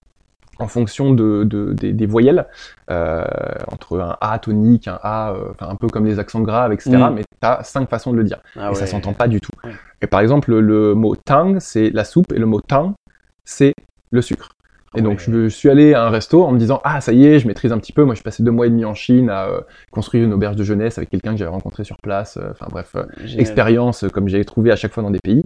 en 0.61 0.67
fonction 0.67 1.13
de, 1.13 1.43
de- 1.43 1.73
des, 1.73 1.91
des 1.93 2.05
voyelles, 2.05 2.45
euh, 2.89 3.23
entre 3.71 3.99
un 3.99 4.15
A 4.21 4.37
tonique, 4.39 4.87
un 4.87 4.99
A, 5.01 5.31
euh, 5.33 5.53
un 5.59 5.75
peu 5.75 5.87
comme 5.87 6.05
les 6.05 6.19
accents 6.19 6.41
graves, 6.41 6.71
etc. 6.71 6.91
Mm. 6.91 7.13
Mais 7.15 7.23
t'as 7.39 7.63
cinq 7.63 7.89
façons 7.89 8.11
de 8.11 8.17
le 8.17 8.23
dire 8.23 8.39
Ah 8.55 8.65
et 8.65 8.69
ouais. 8.69 8.75
ça 8.75 8.85
s'entend 8.87 9.13
pas 9.13 9.27
du 9.27 9.41
tout. 9.41 9.51
Ouais. 9.63 9.71
Et 10.01 10.07
par 10.07 10.19
exemple, 10.19 10.53
le 10.55 10.93
mot 10.95 11.15
tang, 11.15 11.57
c'est 11.59 11.89
la 11.89 12.03
soupe, 12.03 12.31
et 12.33 12.39
le 12.39 12.45
mot 12.45 12.61
tang, 12.61 12.93
c'est 13.43 13.73
le 14.11 14.21
sucre. 14.21 14.49
Et 14.97 15.01
donc, 15.01 15.19
Ouais. 15.19 15.33
je, 15.45 15.47
suis 15.47 15.69
allé 15.69 15.93
à 15.93 16.05
un 16.05 16.09
resto 16.09 16.43
en 16.43 16.51
me 16.51 16.59
disant, 16.59 16.81
ah, 16.83 16.99
ça 16.99 17.13
y 17.13 17.25
est, 17.25 17.39
je 17.39 17.47
maîtrise 17.47 17.71
un 17.71 17.77
petit 17.77 17.93
peu. 17.93 18.03
Moi, 18.03 18.13
je 18.13 18.17
suis 18.17 18.23
passé 18.23 18.43
deux 18.43 18.51
mois 18.51 18.67
et 18.67 18.69
demi 18.69 18.83
en 18.83 18.93
Chine 18.93 19.29
à 19.29 19.45
euh, 19.47 19.61
construire 19.89 20.25
une 20.25 20.33
auberge 20.33 20.57
de 20.57 20.63
jeunesse 20.63 20.97
avec 20.97 21.09
quelqu'un 21.09 21.31
que 21.31 21.37
j'avais 21.37 21.51
rencontré 21.51 21.83
sur 21.85 21.95
place. 21.97 22.37
Euh, 22.37 22.51
Enfin, 22.51 22.67
bref, 22.69 22.91
euh, 22.95 23.03
expérience 23.37 24.03
euh, 24.03 24.09
comme 24.09 24.27
j'ai 24.27 24.43
trouvé 24.43 24.69
à 24.69 24.75
chaque 24.75 24.91
fois 24.91 25.01
dans 25.01 25.11
des 25.11 25.19
pays. 25.23 25.45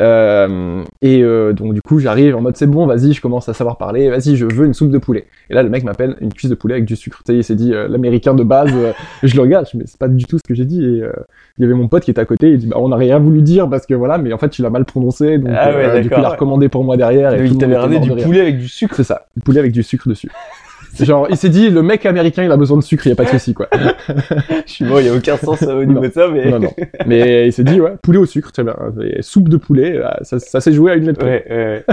Euh, 0.00 0.84
et 1.02 1.22
euh, 1.22 1.52
donc, 1.52 1.74
du 1.74 1.82
coup, 1.82 1.98
j'arrive 1.98 2.36
en 2.36 2.40
mode, 2.40 2.56
c'est 2.56 2.68
bon, 2.68 2.86
vas-y, 2.86 3.12
je 3.12 3.20
commence 3.20 3.48
à 3.48 3.54
savoir 3.54 3.78
parler. 3.78 4.08
Vas-y, 4.10 4.36
je 4.36 4.46
veux 4.46 4.64
une 4.64 4.74
soupe 4.74 4.90
de 4.90 4.98
poulet. 4.98 5.26
Et 5.50 5.54
là, 5.54 5.64
le 5.64 5.70
mec 5.70 5.82
m'appelle 5.82 6.16
une 6.20 6.32
cuisse 6.32 6.50
de 6.50 6.54
poulet 6.54 6.74
avec 6.74 6.84
du 6.84 6.94
sucre. 6.94 7.22
Tu 7.26 7.32
sais, 7.32 7.38
il 7.38 7.42
s'est 7.44 7.56
dit, 7.56 7.72
l'américain 7.72 8.34
de 8.34 8.44
base. 8.44 8.70
je 9.24 9.34
le 9.34 9.42
regarde, 9.42 9.66
mais 9.74 9.84
c'est 9.86 9.98
pas 9.98 10.08
du 10.08 10.24
tout 10.24 10.38
ce 10.38 10.46
que 10.46 10.54
j'ai 10.54 10.64
dit. 10.66 10.84
Et 10.84 11.02
euh, 11.02 11.12
il 11.58 11.62
y 11.62 11.64
avait 11.64 11.74
mon 11.74 11.88
pote 11.88 12.04
qui 12.04 12.12
était 12.12 12.20
à 12.20 12.24
côté. 12.24 12.50
Il 12.52 12.58
dit, 12.58 12.66
bah, 12.68 12.76
on 12.78 12.88
n'a 12.88 12.96
rien 12.96 13.18
voulu 13.18 13.42
dire 13.42 13.68
parce 13.68 13.86
que 13.86 13.94
voilà, 13.94 14.18
mais 14.18 14.32
en 14.32 14.38
fait, 14.38 14.50
tu 14.50 14.62
l'as 14.62 14.70
mal 14.70 14.84
prononcé. 14.84 15.38
Donc, 15.38 15.50
Ah 15.52 15.74
ouais, 15.74 16.00
du 16.00 16.08
coup, 16.10 16.16
il 16.18 16.24
a 16.24 16.28
recommandé 16.30 16.68
pour 16.68 16.84
moi 16.84 16.96
derrière. 16.96 17.34
Et 17.34 17.38
Donc, 17.38 17.48
il 17.50 17.58
t'avait 17.58 17.76
ramené 17.76 17.98
du 17.98 18.10
poulet 18.10 18.40
avec 18.40 18.58
du 18.58 18.68
sucre. 18.68 18.83
C'est 18.92 19.04
ça, 19.04 19.26
du 19.36 19.42
poulet 19.42 19.60
avec 19.60 19.72
du 19.72 19.82
sucre 19.82 20.08
dessus. 20.08 20.30
Genre, 21.00 21.26
il 21.28 21.36
s'est 21.36 21.48
dit, 21.48 21.70
le 21.70 21.82
mec 21.82 22.06
américain, 22.06 22.44
il 22.44 22.52
a 22.52 22.56
besoin 22.56 22.76
de 22.78 22.82
sucre, 22.82 23.04
il 23.06 23.10
y 23.10 23.12
a 23.12 23.16
pas 23.16 23.24
de 23.24 23.30
souci, 23.30 23.52
quoi. 23.52 23.68
Je 24.66 24.72
suis 24.72 24.84
bon, 24.84 25.00
il 25.00 25.06
y 25.06 25.08
a 25.08 25.14
aucun 25.14 25.36
sens 25.36 25.62
au 25.62 25.84
niveau 25.84 26.00
de 26.00 26.10
ça, 26.12 26.28
mais. 26.28 26.48
Non, 26.48 26.60
non. 26.60 26.72
Mais 27.06 27.48
il 27.48 27.52
s'est 27.52 27.64
dit, 27.64 27.80
ouais, 27.80 27.94
poulet 28.00 28.18
au 28.18 28.26
sucre, 28.26 28.52
très 28.52 28.62
bien. 28.62 28.76
Et 29.02 29.22
soupe 29.22 29.48
de 29.48 29.56
poulet, 29.56 29.96
euh, 29.96 30.08
ça, 30.22 30.38
ça 30.38 30.60
s'est 30.60 30.72
joué 30.72 30.92
à 30.92 30.94
une 30.94 31.06
lettre. 31.06 31.24
ouais. 31.24 31.44
ouais. 31.50 31.84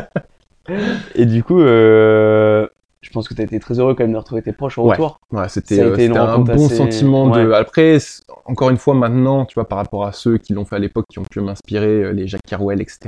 Et 1.15 1.25
du 1.25 1.43
coup, 1.43 1.61
euh, 1.61 2.67
je 3.01 3.09
pense 3.09 3.27
que 3.27 3.33
tu 3.33 3.41
as 3.41 3.45
été 3.45 3.59
très 3.59 3.79
heureux 3.79 3.95
quand 3.95 4.03
même 4.03 4.13
de 4.13 4.17
retrouver 4.17 4.43
tes 4.43 4.53
proches 4.53 4.77
au 4.77 4.83
Ouais. 4.83 4.91
retour. 4.91 5.19
Ouais, 5.31 5.49
c'était 5.49 5.79
euh, 5.81 5.95
c'était 5.95 6.15
un 6.15 6.37
bon 6.37 6.53
assez- 6.67 6.75
sentiment 6.75 7.29
de. 7.29 7.47
ouais. 7.47 7.55
Après, 7.55 7.97
encore 8.45 8.69
une 8.69 8.77
fois, 8.77 8.93
maintenant, 8.93 9.45
tu 9.45 9.55
vois, 9.55 9.67
par 9.67 9.79
rapport 9.79 10.05
à 10.05 10.11
ceux 10.11 10.37
qui 10.37 10.53
l'ont 10.53 10.65
fait 10.65 10.75
à 10.75 10.79
l'époque, 10.79 11.05
qui 11.09 11.17
ont 11.17 11.23
pu 11.29 11.41
m'inspirer, 11.41 12.03
euh, 12.03 12.11
les 12.11 12.27
Jacques 12.27 12.41
Carouel, 12.47 12.79
etc. 12.79 12.99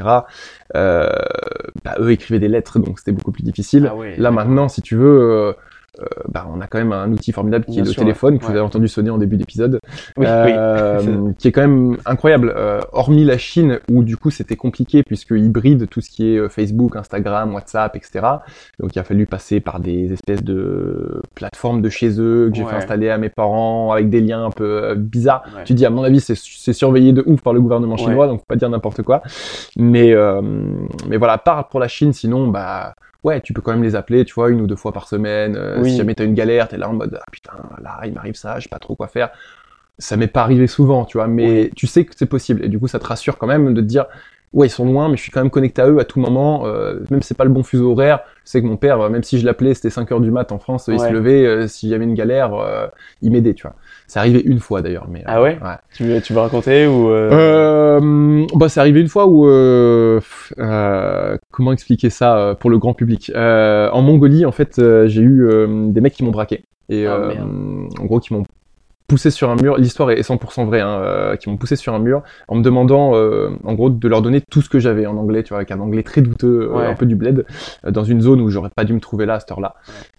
Euh, 0.75 1.09
bah, 1.85 1.95
eux 1.99 2.11
écrivaient 2.11 2.39
des 2.39 2.47
lettres, 2.47 2.79
donc 2.79 2.97
c'était 2.97 3.11
beaucoup 3.11 3.31
plus 3.31 3.43
difficile. 3.43 3.87
Ah 3.91 3.95
ouais. 3.95 4.15
Là 4.17 4.31
maintenant, 4.31 4.67
si 4.67 4.81
tu 4.81 4.95
veux, 4.95 5.55
euh, 5.99 6.05
bah, 6.29 6.47
on 6.53 6.59
a 6.61 6.67
quand 6.67 6.79
même 6.79 6.91
un 6.91 7.11
outil 7.11 7.31
formidable 7.31 7.65
qui 7.65 7.73
Bien 7.73 7.83
est 7.83 7.87
le 7.87 7.93
téléphone, 7.93 8.33
ouais. 8.33 8.39
que 8.39 8.45
vous 8.45 8.51
avez 8.51 8.59
entendu 8.59 8.87
sonner 8.87 9.09
en 9.09 9.17
début 9.17 9.37
d'épisode, 9.37 9.79
Oui, 10.17 10.25
euh, 10.27 11.01
oui. 11.01 11.33
qui 11.37 11.47
est 11.47 11.51
quand 11.51 11.61
même 11.61 11.97
incroyable. 12.05 12.53
Euh, 12.55 12.81
hormis 12.91 13.23
la 13.23 13.37
Chine, 13.37 13.79
où 13.91 14.03
du 14.03 14.17
coup 14.17 14.31
c'était 14.31 14.55
compliqué 14.55 15.03
puisque 15.03 15.31
hybride 15.31 15.87
tout 15.89 16.01
ce 16.01 16.09
qui 16.09 16.33
est 16.33 16.37
euh, 16.37 16.49
Facebook, 16.49 16.95
Instagram, 16.95 17.53
WhatsApp, 17.53 17.95
etc. 17.95 18.25
Donc 18.79 18.95
il 18.95 18.99
a 18.99 19.03
fallu 19.03 19.25
passer 19.25 19.59
par 19.59 19.79
des 19.79 20.11
espèces 20.13 20.43
de 20.43 21.21
plateformes 21.35 21.81
de 21.81 21.89
chez 21.89 22.19
eux 22.19 22.49
que 22.49 22.57
j'ai 22.57 22.65
fait 22.65 22.75
installer 22.75 23.09
à 23.09 23.17
mes 23.17 23.29
parents 23.29 23.91
avec 23.91 24.09
des 24.09 24.21
liens 24.21 24.45
un 24.45 24.51
peu 24.51 24.83
euh, 24.83 24.95
bizarres. 24.95 25.43
Ouais. 25.55 25.63
Tu 25.63 25.73
dis 25.73 25.85
à 25.85 25.89
mon 25.89 26.03
avis 26.03 26.19
c'est 26.19 26.73
surveillé 26.73 27.13
de 27.13 27.23
ouf 27.25 27.41
par 27.41 27.53
le 27.53 27.61
gouvernement 27.61 27.97
chinois, 27.97 28.27
donc 28.27 28.39
faut 28.39 28.45
pas 28.47 28.55
dire 28.55 28.69
n'importe 28.69 29.01
quoi. 29.03 29.21
Mais 29.77 30.13
euh, 30.13 30.41
mais 31.07 31.17
voilà, 31.17 31.37
part 31.37 31.67
pour 31.69 31.79
la 31.79 31.87
Chine, 31.87 32.13
sinon 32.13 32.47
bah 32.47 32.95
ouais, 33.23 33.41
tu 33.41 33.53
peux 33.53 33.61
quand 33.61 33.71
même 33.71 33.83
les 33.83 33.95
appeler, 33.95 34.25
tu 34.25 34.33
vois, 34.33 34.49
une 34.49 34.61
ou 34.61 34.67
deux 34.67 34.75
fois 34.75 34.91
par 34.91 35.07
semaine. 35.07 35.55
Euh, 35.55 35.79
Oui. 35.81 35.91
Si 35.91 35.97
jamais 35.97 36.15
t'as 36.15 36.25
une 36.25 36.33
galère, 36.33 36.67
t'es 36.67 36.77
là 36.77 36.89
en 36.89 36.93
mode 36.93 37.17
ah 37.21 37.25
putain, 37.31 37.53
là 37.81 37.99
il 38.05 38.13
m'arrive 38.13 38.35
ça, 38.35 38.59
je 38.59 38.63
sais 38.63 38.69
pas 38.69 38.79
trop 38.79 38.95
quoi 38.95 39.07
faire. 39.07 39.29
Ça 39.99 40.17
m'est 40.17 40.27
pas 40.27 40.41
arrivé 40.41 40.65
souvent, 40.67 41.05
tu 41.05 41.17
vois, 41.17 41.27
mais 41.27 41.69
tu 41.75 41.85
sais 41.85 42.03
que 42.03 42.13
c'est 42.15 42.25
possible 42.25 42.63
et 42.65 42.67
du 42.67 42.79
coup 42.79 42.87
ça 42.87 42.99
te 42.99 43.05
rassure 43.05 43.37
quand 43.37 43.45
même 43.47 43.73
de 43.73 43.81
te 43.81 43.85
dire 43.85 44.05
ouais 44.53 44.67
ils 44.67 44.69
sont 44.69 44.85
loin, 44.85 45.09
mais 45.09 45.17
je 45.17 45.21
suis 45.21 45.31
quand 45.31 45.41
même 45.41 45.49
connecté 45.49 45.81
à 45.81 45.87
eux 45.89 45.99
à 45.99 46.05
tout 46.05 46.19
moment, 46.19 46.65
euh, 46.65 46.99
même 47.09 47.21
si 47.21 47.29
c'est 47.29 47.37
pas 47.37 47.43
le 47.43 47.49
bon 47.49 47.63
fuseau 47.63 47.91
horaire. 47.91 48.19
Je 48.45 48.51
sais 48.51 48.61
que 48.61 48.67
mon 48.67 48.77
père, 48.77 48.99
euh, 49.01 49.09
même 49.09 49.23
si 49.23 49.39
je 49.39 49.45
l'appelais, 49.45 49.73
c'était 49.73 49.89
5 49.89 50.11
heures 50.11 50.19
du 50.21 50.31
mat 50.31 50.51
en 50.51 50.59
France, 50.59 50.85
il 50.87 50.93
Ouais. 50.93 51.07
se 51.07 51.11
levait, 51.13 51.45
euh, 51.45 51.67
si 51.67 51.89
j'avais 51.89 52.03
une 52.03 52.13
galère, 52.13 52.53
euh, 52.55 52.87
il 53.21 53.31
m'aidait, 53.31 53.53
tu 53.53 53.63
vois. 53.63 53.75
C'est 54.07 54.19
arrivé 54.19 54.41
une 54.45 54.59
fois 54.59 54.81
d'ailleurs, 54.81 55.07
mais 55.09 55.19
euh, 55.21 55.23
Ah 55.27 55.41
ouais? 55.41 55.57
Tu 55.93 56.03
veux, 56.03 56.21
tu 56.21 56.33
veux 56.33 56.39
raconter 56.39 56.85
ou 56.87 57.09
euh, 57.09 57.29
euh, 58.01 58.45
bah, 58.55 58.69
c'est 58.69 58.79
arrivé 58.79 58.99
une 59.01 59.07
fois 59.07 59.25
où, 59.27 59.47
euh, 59.47 60.19
euh, 60.59 61.37
comment 61.51 61.71
expliquer 61.71 62.09
ça 62.09 62.37
euh, 62.37 62.53
pour 62.53 62.69
le 62.69 62.77
grand 62.77 62.93
public? 62.93 63.31
Euh, 63.35 63.89
En 63.91 64.01
Mongolie, 64.01 64.45
en 64.45 64.51
fait, 64.51 64.77
euh, 64.79 65.07
j'ai 65.07 65.21
eu 65.21 65.47
euh, 65.47 65.87
des 65.89 66.01
mecs 66.01 66.13
qui 66.13 66.23
m'ont 66.23 66.31
braqué 66.31 66.63
et 66.89 67.07
Ah, 67.07 67.11
euh, 67.15 67.33
en 67.99 68.05
gros 68.05 68.19
qui 68.19 68.33
m'ont 68.33 68.43
poussé 69.07 69.31
sur 69.31 69.49
un 69.49 69.55
mur. 69.55 69.77
L'histoire 69.77 70.11
est 70.11 70.21
100% 70.21 70.65
vraie, 70.65 70.81
hein, 70.81 70.99
euh, 71.01 71.35
qui 71.35 71.49
m'ont 71.49 71.57
poussé 71.57 71.75
sur 71.75 71.93
un 71.93 71.99
mur 71.99 72.23
en 72.47 72.55
me 72.55 72.61
demandant, 72.61 73.15
euh, 73.15 73.49
en 73.63 73.73
gros, 73.73 73.89
de 73.89 74.07
leur 74.07 74.21
donner 74.21 74.41
tout 74.41 74.61
ce 74.61 74.69
que 74.69 74.79
j'avais 74.79 75.05
en 75.05 75.17
anglais, 75.17 75.43
tu 75.43 75.49
vois, 75.49 75.57
avec 75.57 75.71
un 75.71 75.79
anglais 75.79 76.03
très 76.03 76.21
douteux, 76.21 76.71
euh, 76.73 76.89
un 76.89 76.95
peu 76.95 77.05
du 77.05 77.15
bled, 77.15 77.45
euh, 77.85 77.91
dans 77.91 78.03
une 78.03 78.21
zone 78.21 78.41
où 78.41 78.49
j'aurais 78.49 78.69
pas 78.69 78.83
dû 78.83 78.93
me 78.93 78.99
trouver 78.99 79.25
là 79.25 79.35
à 79.35 79.39
cette 79.39 79.51
heure-là. 79.51 79.75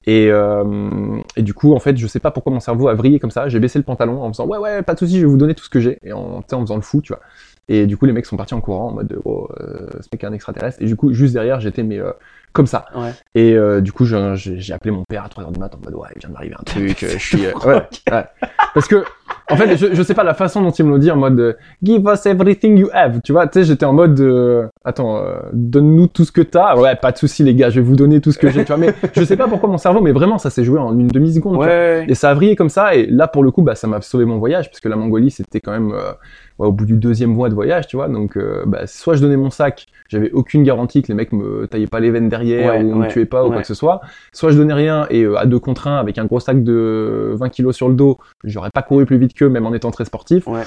Et, 0.07 0.29
euh, 0.31 1.19
et 1.37 1.43
du 1.43 1.55
coup, 1.55 1.75
en 1.75 1.81
fait, 1.81 1.97
je 1.97 2.07
sais 2.07 2.21
pas 2.21 2.31
pourquoi 2.31 2.53
mon 2.53 2.61
cerveau 2.61 2.89
a 2.89 2.95
vrillé 2.95 3.19
comme 3.19 3.31
ça. 3.31 3.49
J'ai 3.49 3.61
baissé 3.61 3.79
le 3.79 3.85
pantalon 3.85 4.23
en 4.23 4.33
faisant 4.33 4.47
ouais 4.47 4.59
ouais, 4.59 4.83
pas 4.83 4.95
de 4.95 4.99
souci, 4.99 5.17
je 5.17 5.21
vais 5.21 5.31
vous 5.31 5.39
donner 5.39 5.55
tout 5.55 5.65
ce 5.65 5.71
que 5.71 5.81
j'ai, 5.81 5.99
et 6.03 6.13
en, 6.13 6.43
en 6.51 6.61
faisant 6.61 6.77
le 6.77 6.83
fou, 6.83 7.01
tu 7.01 7.13
vois. 7.13 7.21
Et 7.69 7.87
du 7.87 7.97
coup, 7.97 8.05
les 8.05 8.13
mecs 8.13 8.27
sont 8.27 8.37
partis 8.37 8.55
en 8.55 8.61
courant 8.61 8.89
en 8.89 8.93
mode 8.93 9.19
oh, 9.25 9.49
euh, 9.61 9.89
ce 10.01 10.09
mec 10.13 10.23
est 10.23 10.27
un 10.27 10.33
extraterrestre. 10.33 10.83
Et 10.83 10.87
du 10.87 10.97
coup, 10.97 11.13
juste 11.13 11.33
derrière, 11.33 11.61
j'étais 11.61 11.83
mais 11.83 11.99
euh, 11.99 12.13
comme 12.55 12.67
ça. 12.67 12.87
Ouais. 12.95 13.13
Et 13.35 13.53
euh, 13.55 13.83
du 13.83 13.93
coup, 13.93 14.07
j'ai 14.07 14.73
appelé 14.73 14.91
mon 14.93 15.05
père 15.05 15.25
à 15.25 15.29
3h 15.29 15.53
du 15.53 15.59
matin 15.59 15.77
en 15.79 15.85
mode 15.85 15.95
ouais, 15.95 16.09
il 16.15 16.21
vient 16.21 16.29
de 16.31 16.35
m'arriver 16.35 16.55
un 16.59 16.63
truc. 16.63 17.03
euh, 17.03 17.09
je 17.19 17.19
suis 17.19 17.45
euh, 17.47 17.53
ouais, 17.67 17.83
ouais. 18.11 18.25
Parce 18.73 18.89
que 18.89 19.05
en 19.51 19.57
fait, 19.57 19.77
je, 19.77 19.95
je 19.95 20.03
sais 20.03 20.15
pas 20.15 20.25
la 20.25 20.35
façon 20.35 20.63
dont 20.63 20.71
ils 20.71 20.85
me 20.85 20.91
l'ont 20.91 20.99
dit 20.99 21.11
en 21.11 21.17
mode 21.17 21.39
euh, 21.39 21.53
give 21.83 22.03
us 22.07 22.27
everything 22.27 22.79
you 22.79 22.89
have. 22.93 23.21
Tu 23.23 23.33
vois, 23.33 23.47
tu 23.47 23.61
sais, 23.61 23.65
j'étais 23.65 23.85
en 23.85 23.93
mode 23.93 24.19
euh, 24.21 24.67
attends, 24.85 25.19
euh, 25.19 25.39
donne-nous 25.53 26.07
tout 26.09 26.25
ce 26.25 26.33
que 26.33 26.41
t'as. 26.41 26.77
Ouais, 26.77 26.97
pas 26.97 27.13
de 27.13 27.19
souci 27.19 27.43
les 27.43 27.55
gars, 27.55 27.71
je 27.71 27.81
vais 27.81 27.87
vous 27.87 27.97
donner 27.97 28.21
tout 28.21 28.33
ce 28.33 28.39
que 28.39 28.51
j'ai. 28.51 28.65
Tu 28.65 28.73
vois, 28.73 28.77
mais 28.77 28.95
je 29.15 29.25
sais 29.25 29.37
pas 29.37 29.49
pourquoi 29.49 29.69
mon 29.69 29.79
cerveau, 29.79 30.01
mais 30.01 30.13
vraiment, 30.13 30.39
ça 30.39 30.51
s'est 30.51 30.65
joué 30.65 30.79
en 30.79 30.99
une 30.99 31.09
demi 31.09 31.33
seconde. 31.33 31.57
Ouais. 31.57 32.05
Et 32.09 32.15
ça 32.15 32.31
a 32.31 32.35
vrillé 32.35 32.57
comme 32.57 32.69
ça, 32.69 32.95
et 32.95 33.07
là, 33.07 33.29
pour 33.29 33.43
le 33.43 33.51
coup, 33.51 33.63
bah, 33.63 33.75
ça 33.75 33.87
m'a 33.87 34.01
sauvé 34.01 34.25
mon 34.25 34.39
voyage, 34.39 34.71
parce 34.71 34.81
que 34.81 34.89
la 34.89 34.97
Mongolie, 34.97 35.31
c'était 35.31 35.61
quand 35.61 35.73
même 35.73 35.93
euh, 35.93 36.13
ouais, 36.59 36.67
au 36.67 36.73
bout 36.73 36.87
du 36.87 36.97
deuxième 36.97 37.31
mois 37.31 37.49
de 37.49 37.55
voyage, 37.55 37.87
tu 37.87 37.97
vois. 37.97 38.09
Donc, 38.09 38.37
euh, 38.37 38.65
bah, 38.67 38.87
soit 38.87 39.15
je 39.15 39.21
donnais 39.21 39.37
mon 39.37 39.51
sac, 39.51 39.87
j'avais 40.09 40.31
aucune 40.33 40.63
garantie 40.63 41.03
que 41.03 41.09
les 41.09 41.15
mecs 41.15 41.33
me 41.33 41.67
taillaient 41.67 41.87
pas 41.87 42.01
les 42.01 42.11
veines 42.11 42.29
derrière, 42.29 42.75
Ouais, 42.75 42.83
ou 42.83 42.95
me 42.95 43.09
tuaient 43.09 43.25
pas, 43.25 43.45
ou 43.45 43.51
quoi 43.51 43.61
que 43.61 43.67
ce 43.67 43.75
soit. 43.75 44.01
Soit 44.33 44.51
je 44.51 44.57
donnais 44.57 44.75
rien, 44.75 45.07
et 45.11 45.27
à 45.37 45.47
deux 45.47 45.59
contre 45.59 45.89
un, 45.89 45.97
avec 45.99 46.19
un 46.19 46.25
gros 46.25 46.41
sac 46.41 46.63
de 46.63 47.33
20 47.35 47.49
kilos 47.49 47.75
sur 47.75 47.89
le 47.89 47.95
dos, 47.95 48.19
j'aurais 48.45 48.71
pas 48.71 48.83
couru 48.83 49.07
plus 49.07 49.19
vite 49.19 49.24
qu'eux, 49.33 49.49
même 49.49 49.67
en 49.67 49.73
étant 49.75 49.91
très 49.91 50.05
sportif. 50.05 50.47
Ouais. 50.47 50.63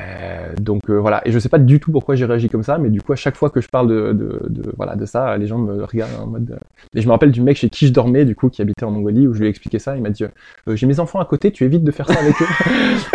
Euh, 0.00 0.54
donc 0.60 0.82
euh, 0.90 0.98
voilà, 1.00 1.22
et 1.26 1.32
je 1.32 1.38
sais 1.38 1.48
pas 1.48 1.58
du 1.58 1.80
tout 1.80 1.90
pourquoi 1.90 2.14
j'ai 2.14 2.24
réagi 2.26 2.48
comme 2.48 2.62
ça, 2.62 2.78
mais 2.78 2.88
du 2.90 3.00
coup 3.02 3.12
à 3.12 3.16
chaque 3.16 3.36
fois 3.36 3.50
que 3.50 3.60
je 3.60 3.68
parle 3.68 3.88
de, 3.88 4.12
de, 4.12 4.40
de- 4.48 4.72
voilà 4.76 4.94
de 4.96 5.04
ça, 5.06 5.36
les 5.38 5.46
gens 5.46 5.58
me 5.58 5.82
regardent 5.82 6.20
en 6.22 6.26
mode. 6.26 6.50
euh, 6.52 6.56
Et 6.94 7.00
je 7.00 7.06
me 7.06 7.12
rappelle 7.12 7.32
du 7.32 7.40
mec 7.40 7.56
chez 7.56 7.68
qui 7.68 7.86
je 7.88 7.92
dormais, 7.92 8.24
du 8.24 8.36
coup 8.36 8.48
qui 8.48 8.62
habitait 8.62 8.84
en 8.84 8.90
Mongolie, 8.92 9.26
où 9.26 9.32
je 9.34 9.40
lui 9.40 9.46
ai 9.46 9.50
expliqué 9.50 9.78
ça, 9.80 9.96
il 9.96 10.02
m'a 10.02 10.10
dit 10.10 10.24
j'ai 10.68 10.86
mes 10.86 11.00
enfants 11.00 11.18
à 11.20 11.24
côté, 11.24 11.50
tu 11.50 11.64
évites 11.64 11.82
de 11.84 11.90
faire 11.90 12.06
ça 12.06 12.20
avec 12.20 12.34
eux, 12.40 12.46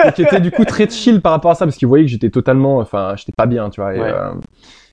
et 0.07 0.11
qui 0.13 0.23
était 0.23 0.41
du 0.41 0.51
coup 0.51 0.65
très 0.65 0.89
chill 0.89 1.21
par 1.21 1.31
rapport 1.31 1.51
à 1.51 1.55
ça, 1.55 1.65
parce 1.65 1.77
qu'il 1.77 1.87
voyait 1.87 2.03
que 2.05 2.11
j'étais 2.11 2.31
totalement, 2.31 2.79
enfin 2.79 3.13
j'étais 3.15 3.33
pas 3.37 3.45
bien, 3.45 3.69
tu 3.69 3.79
vois. 3.79 3.95
Et, 3.95 3.99
Ouais. 4.01 4.11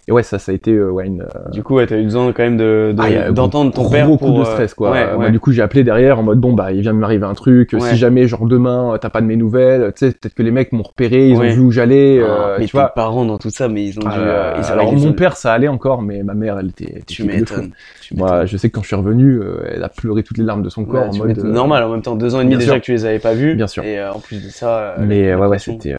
Et 0.08 0.12
ouais, 0.12 0.22
ça, 0.22 0.38
ça 0.38 0.50
a 0.52 0.54
été 0.54 0.72
euh, 0.72 0.90
ouais 0.90 1.06
une. 1.06 1.22
euh, 1.22 1.50
Du 1.52 1.62
coup, 1.62 1.74
ouais, 1.76 1.86
t'as 1.86 1.98
eu 1.98 2.02
besoin 2.04 2.32
quand 2.32 2.42
même 2.42 2.56
de, 2.56 2.92
de- 2.96 3.02
ah, 3.02 3.30
d'entendre 3.30 3.72
ton 3.72 3.88
père 3.88 4.06
coup 4.06 4.16
pour 4.16 4.34
de 4.34 4.40
euh, 4.40 4.44
stress 4.44 4.74
quoi. 4.74 4.90
Ouais, 4.90 5.02
Euh, 5.04 5.16
ouais. 5.16 5.26
bah, 5.26 5.30
du 5.30 5.38
coup 5.40 5.52
j'ai 5.52 5.62
appelé 5.62 5.84
derrière 5.84 6.18
en 6.18 6.22
mode 6.22 6.38
bon 6.40 6.52
bah 6.52 6.72
il 6.72 6.80
vient 6.80 6.92
de 6.94 6.98
m'arriver 6.98 7.26
un 7.26 7.34
truc. 7.34 7.76
Si 7.78 7.96
jamais 7.96 8.26
genre 8.26 8.46
demain 8.46 8.96
t'as 9.00 9.10
pas 9.10 9.20
de 9.20 9.26
mes 9.26 9.36
nouvelles, 9.36 9.92
tu 9.96 10.06
sais 10.06 10.12
peut-être 10.12 10.34
que 10.34 10.42
les 10.42 10.50
mecs 10.50 10.72
m'ont 10.72 10.82
repéré, 10.82 11.28
ils 11.28 11.36
ont 11.36 11.42
vu 11.42 11.60
où 11.60 11.70
j'allais, 11.70 12.20
Ah, 12.24 12.56
mais 12.58 12.64
tu 12.66 12.72
tes 12.72 12.78
vois. 12.78 12.88
parents 12.88 13.24
dans 13.24 13.38
tout 13.38 13.50
ça, 13.50 13.68
mais 13.68 13.84
ils 13.86 13.98
ont 13.98 14.02
dû. 14.02 14.08
Euh, 14.08 14.54
euh, 14.54 14.54
ils- 14.58 14.72
alors 14.72 14.92
ils 14.92 15.04
ont- 15.04 15.08
mon 15.08 15.12
père 15.12 15.36
ça 15.36 15.52
allait 15.52 15.68
encore, 15.68 16.02
mais 16.02 16.22
ma 16.22 16.34
mère 16.34 16.58
elle 16.58 16.68
était. 16.70 17.02
Tu 17.06 17.24
m'étonnes. 17.24 17.72
Moi 18.16 18.46
je 18.46 18.56
sais 18.56 18.68
que 18.70 18.74
quand 18.74 18.82
je 18.82 18.88
suis 18.88 18.96
revenu, 18.96 19.40
elle 19.68 19.84
a 19.84 19.88
pleuré 19.88 20.22
toutes 20.22 20.38
les 20.38 20.44
larmes 20.44 20.62
de 20.62 20.68
son 20.70 20.84
corps 20.84 21.08
en 21.10 21.16
mode. 21.16 21.38
normal. 21.44 21.84
En 21.84 21.90
même 21.90 22.02
temps, 22.02 22.16
deux 22.16 22.34
ans 22.34 22.40
et 22.40 22.44
demi 22.44 22.56
déjà 22.56 22.78
que 22.80 22.84
tu 22.84 22.92
les 22.92 23.04
avais 23.04 23.18
pas 23.20 23.34
vus. 23.34 23.54
Bien 23.54 23.66
sûr. 23.66 23.84
Et 23.84 24.02
en 24.04 24.18
plus 24.18 24.42
de 24.44 24.48
ça. 24.50 24.96
Mais 24.98 25.34
ouais 25.34 25.46
ouais 25.46 25.58
c'était 25.58 25.94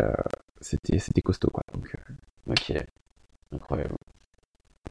c'était 0.59 0.99
c'était 0.99 1.21
costaud 1.21 1.49
quoi. 1.51 1.63
Donc, 1.73 1.93
Ok. 2.49 2.73
Incroyable. 3.53 3.93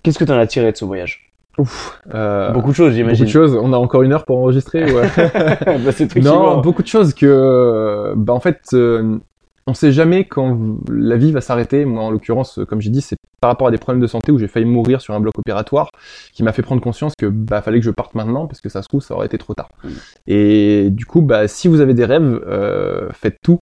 Qu'est-ce 0.02 0.18
que 0.18 0.24
t'en 0.24 0.38
as 0.38 0.46
tiré 0.46 0.72
de 0.72 0.76
ce 0.76 0.84
voyage? 0.84 1.32
Ouf. 1.58 2.00
Euh, 2.14 2.52
Beaucoup 2.52 2.70
de 2.70 2.76
choses, 2.76 2.88
beaucoup 2.90 2.96
j'imagine. 2.96 3.26
de 3.26 3.30
choses. 3.30 3.54
On 3.60 3.72
a 3.72 3.76
encore 3.76 4.02
une 4.02 4.12
heure 4.12 4.24
pour 4.24 4.38
enregistrer. 4.38 4.90
Ouais. 4.92 5.08
bah, 5.16 6.20
Non, 6.22 6.60
beaucoup 6.60 6.82
de 6.82 6.88
choses 6.88 7.12
que, 7.12 7.26
euh, 7.26 8.14
bah, 8.16 8.32
en 8.32 8.40
fait, 8.40 8.60
euh, 8.72 9.18
on 9.66 9.74
sait 9.74 9.92
jamais 9.92 10.24
quand 10.24 10.58
la 10.88 11.16
vie 11.16 11.32
va 11.32 11.40
s'arrêter. 11.40 11.84
Moi, 11.84 12.02
en 12.02 12.10
l'occurrence, 12.10 12.58
euh, 12.58 12.64
comme 12.64 12.80
j'ai 12.80 12.90
dit, 12.90 13.00
c'est 13.00 13.16
par 13.40 13.50
rapport 13.50 13.68
à 13.68 13.70
des 13.70 13.78
problèmes 13.78 14.02
de 14.02 14.06
santé 14.06 14.32
où 14.32 14.38
j'ai 14.38 14.48
failli 14.48 14.66
mourir 14.66 15.00
sur 15.00 15.14
un 15.14 15.20
bloc 15.20 15.38
opératoire 15.38 15.90
qui 16.32 16.42
m'a 16.42 16.52
fait 16.52 16.62
prendre 16.62 16.82
conscience 16.82 17.14
que 17.18 17.26
bah 17.26 17.62
fallait 17.62 17.78
que 17.80 17.84
je 17.86 17.90
parte 17.90 18.14
maintenant 18.14 18.46
parce 18.46 18.60
que 18.60 18.68
ça 18.68 18.82
se 18.82 18.88
trouve 18.88 19.00
ça 19.02 19.14
aurait 19.14 19.26
été 19.26 19.38
trop 19.38 19.54
tard. 19.54 19.70
Mm. 19.82 19.88
Et 20.26 20.88
du 20.90 21.06
coup, 21.06 21.22
bah 21.22 21.48
si 21.48 21.68
vous 21.68 21.80
avez 21.80 21.94
des 21.94 22.04
rêves, 22.04 22.42
euh, 22.46 23.08
faites 23.12 23.38
tout 23.42 23.58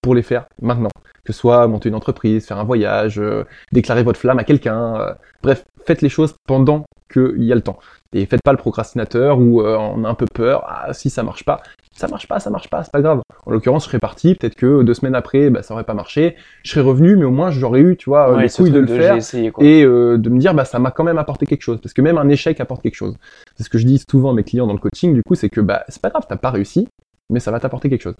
pour 0.00 0.14
les 0.14 0.22
faire 0.22 0.46
maintenant. 0.62 0.90
Que 1.30 1.34
ce 1.34 1.40
soit 1.42 1.68
monter 1.68 1.88
une 1.90 1.94
entreprise, 1.94 2.44
faire 2.44 2.58
un 2.58 2.64
voyage, 2.64 3.20
euh, 3.20 3.44
déclarer 3.70 4.02
votre 4.02 4.18
flamme 4.18 4.40
à 4.40 4.44
quelqu'un. 4.44 4.96
euh, 5.00 5.14
bref, 5.44 5.64
faites 5.86 6.02
les 6.02 6.08
choses 6.08 6.34
pendant 6.48 6.86
qu'il 7.12 7.44
y 7.44 7.52
a 7.52 7.54
le 7.54 7.60
temps. 7.60 7.78
Et 8.12 8.26
faites 8.26 8.42
pas 8.42 8.50
le 8.50 8.58
procrastinateur 8.58 9.38
où 9.38 9.60
euh, 9.62 9.76
on 9.76 10.02
a 10.02 10.08
un 10.08 10.14
peu 10.14 10.26
peur. 10.26 10.64
Ah, 10.66 10.92
si 10.92 11.08
ça 11.08 11.22
marche 11.22 11.44
pas, 11.44 11.62
ça 11.94 12.08
marche 12.08 12.26
pas, 12.26 12.40
ça 12.40 12.50
marche 12.50 12.68
pas, 12.68 12.82
c'est 12.82 12.90
pas 12.90 13.00
grave. 13.00 13.20
En 13.46 13.52
l'occurrence, 13.52 13.84
je 13.84 13.90
serais 13.90 14.00
parti. 14.00 14.34
Peut-être 14.34 14.56
que 14.56 14.82
deux 14.82 14.94
semaines 14.94 15.14
après, 15.14 15.50
bah, 15.50 15.62
ça 15.62 15.74
aurait 15.74 15.84
pas 15.84 15.94
marché. 15.94 16.34
Je 16.64 16.72
serais 16.72 16.80
revenu, 16.80 17.14
mais 17.14 17.24
au 17.24 17.30
moins 17.30 17.52
j'aurais 17.52 17.80
eu, 17.80 17.96
tu 17.96 18.10
vois, 18.10 18.32
Ouais, 18.32 18.42
les 18.42 18.48
couilles 18.48 18.72
de 18.72 18.80
le 18.80 18.88
faire 18.88 19.14
essayé, 19.14 19.52
et 19.60 19.84
euh, 19.84 20.18
de 20.18 20.30
me 20.30 20.38
dire 20.40 20.52
bah 20.52 20.64
ça 20.64 20.80
m'a 20.80 20.90
quand 20.90 21.04
même 21.04 21.18
apporté 21.18 21.46
quelque 21.46 21.62
chose 21.62 21.78
parce 21.80 21.92
que 21.92 22.02
même 22.02 22.18
un 22.18 22.28
échec 22.28 22.58
apporte 22.60 22.82
quelque 22.82 22.96
chose 22.96 23.16
c'est 23.56 23.62
ce 23.62 23.70
que 23.70 23.78
je 23.78 23.86
dis 23.86 24.02
souvent 24.10 24.30
à 24.30 24.34
mes 24.34 24.42
clients 24.42 24.66
dans 24.66 24.72
le 24.72 24.78
coaching 24.80 25.14
du 25.14 25.22
coup 25.22 25.36
c'est 25.36 25.48
que 25.48 25.60
bah 25.60 25.84
c'est 25.88 26.02
pas 26.02 26.10
grave 26.10 26.24
t'as 26.28 26.36
pas 26.36 26.50
réussi 26.50 26.88
mais 27.30 27.40
ça 27.40 27.50
va 27.50 27.60
t'apporter 27.60 27.88
quelque 27.88 28.02
chose. 28.02 28.16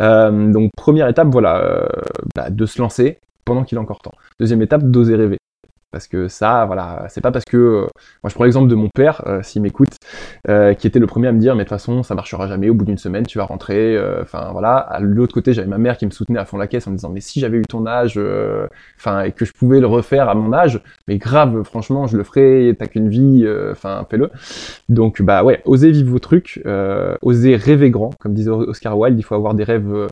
Euh, 0.00 0.52
donc 0.52 0.70
première 0.76 1.08
étape 1.08 1.28
voilà 1.30 1.62
euh, 1.62 1.86
bah, 2.34 2.50
de 2.50 2.66
se 2.66 2.80
lancer 2.80 3.18
pendant 3.44 3.64
qu'il 3.64 3.78
est 3.78 3.80
encore 3.80 4.00
temps. 4.00 4.14
Deuxième 4.38 4.62
étape 4.62 4.82
d'oser 4.90 5.16
rêver 5.16 5.38
Parce 5.90 6.06
que 6.06 6.28
ça, 6.28 6.66
voilà, 6.66 7.06
c'est 7.08 7.22
pas 7.22 7.30
parce 7.32 7.46
que. 7.46 7.56
euh, 7.56 7.80
moi, 8.22 8.28
je 8.28 8.34
prends 8.34 8.44
l'exemple 8.44 8.68
de 8.68 8.74
mon 8.74 8.88
père, 8.94 9.22
euh, 9.26 9.42
s'il 9.42 9.62
m'écoute, 9.62 9.96
euh, 10.46 10.74
qui 10.74 10.86
était 10.86 10.98
le 10.98 11.06
premier 11.06 11.28
à 11.28 11.32
me 11.32 11.38
dire, 11.38 11.54
mais 11.54 11.64
de 11.64 11.68
toute 11.68 11.70
façon, 11.70 12.02
ça 12.02 12.14
marchera 12.14 12.46
jamais. 12.46 12.68
Au 12.68 12.74
bout 12.74 12.84
d'une 12.84 12.98
semaine, 12.98 13.26
tu 13.26 13.38
vas 13.38 13.44
rentrer. 13.44 13.98
Enfin, 14.20 14.50
voilà. 14.52 14.76
À 14.76 15.00
l'autre 15.00 15.32
côté, 15.32 15.54
j'avais 15.54 15.66
ma 15.66 15.78
mère 15.78 15.96
qui 15.96 16.04
me 16.04 16.10
soutenait 16.10 16.38
à 16.38 16.44
fond 16.44 16.58
la 16.58 16.66
caisse 16.66 16.86
en 16.86 16.90
me 16.90 16.96
disant, 16.96 17.08
mais 17.08 17.20
si 17.20 17.40
j'avais 17.40 17.56
eu 17.58 17.62
ton 17.62 17.86
âge, 17.86 18.20
enfin, 18.98 19.22
et 19.22 19.32
que 19.32 19.46
je 19.46 19.52
pouvais 19.52 19.80
le 19.80 19.86
refaire 19.86 20.28
à 20.28 20.34
mon 20.34 20.52
âge, 20.52 20.80
mais 21.06 21.16
grave, 21.16 21.62
franchement, 21.62 22.06
je 22.06 22.18
le 22.18 22.24
ferai. 22.24 22.76
T'as 22.78 22.86
qu'une 22.86 23.08
vie, 23.08 23.46
enfin, 23.70 24.06
fais-le. 24.10 24.30
Donc, 24.90 25.22
bah 25.22 25.42
ouais, 25.42 25.62
osez 25.64 25.90
vivre 25.90 26.10
vos 26.10 26.18
trucs, 26.18 26.62
osez 27.22 27.56
rêver 27.56 27.90
grand, 27.90 28.10
comme 28.18 28.34
disait 28.34 28.50
Oscar 28.50 28.98
Wilde. 28.98 29.18
Il 29.18 29.22
faut 29.22 29.34
avoir 29.34 29.54
des 29.54 29.64
rêves 29.64 30.08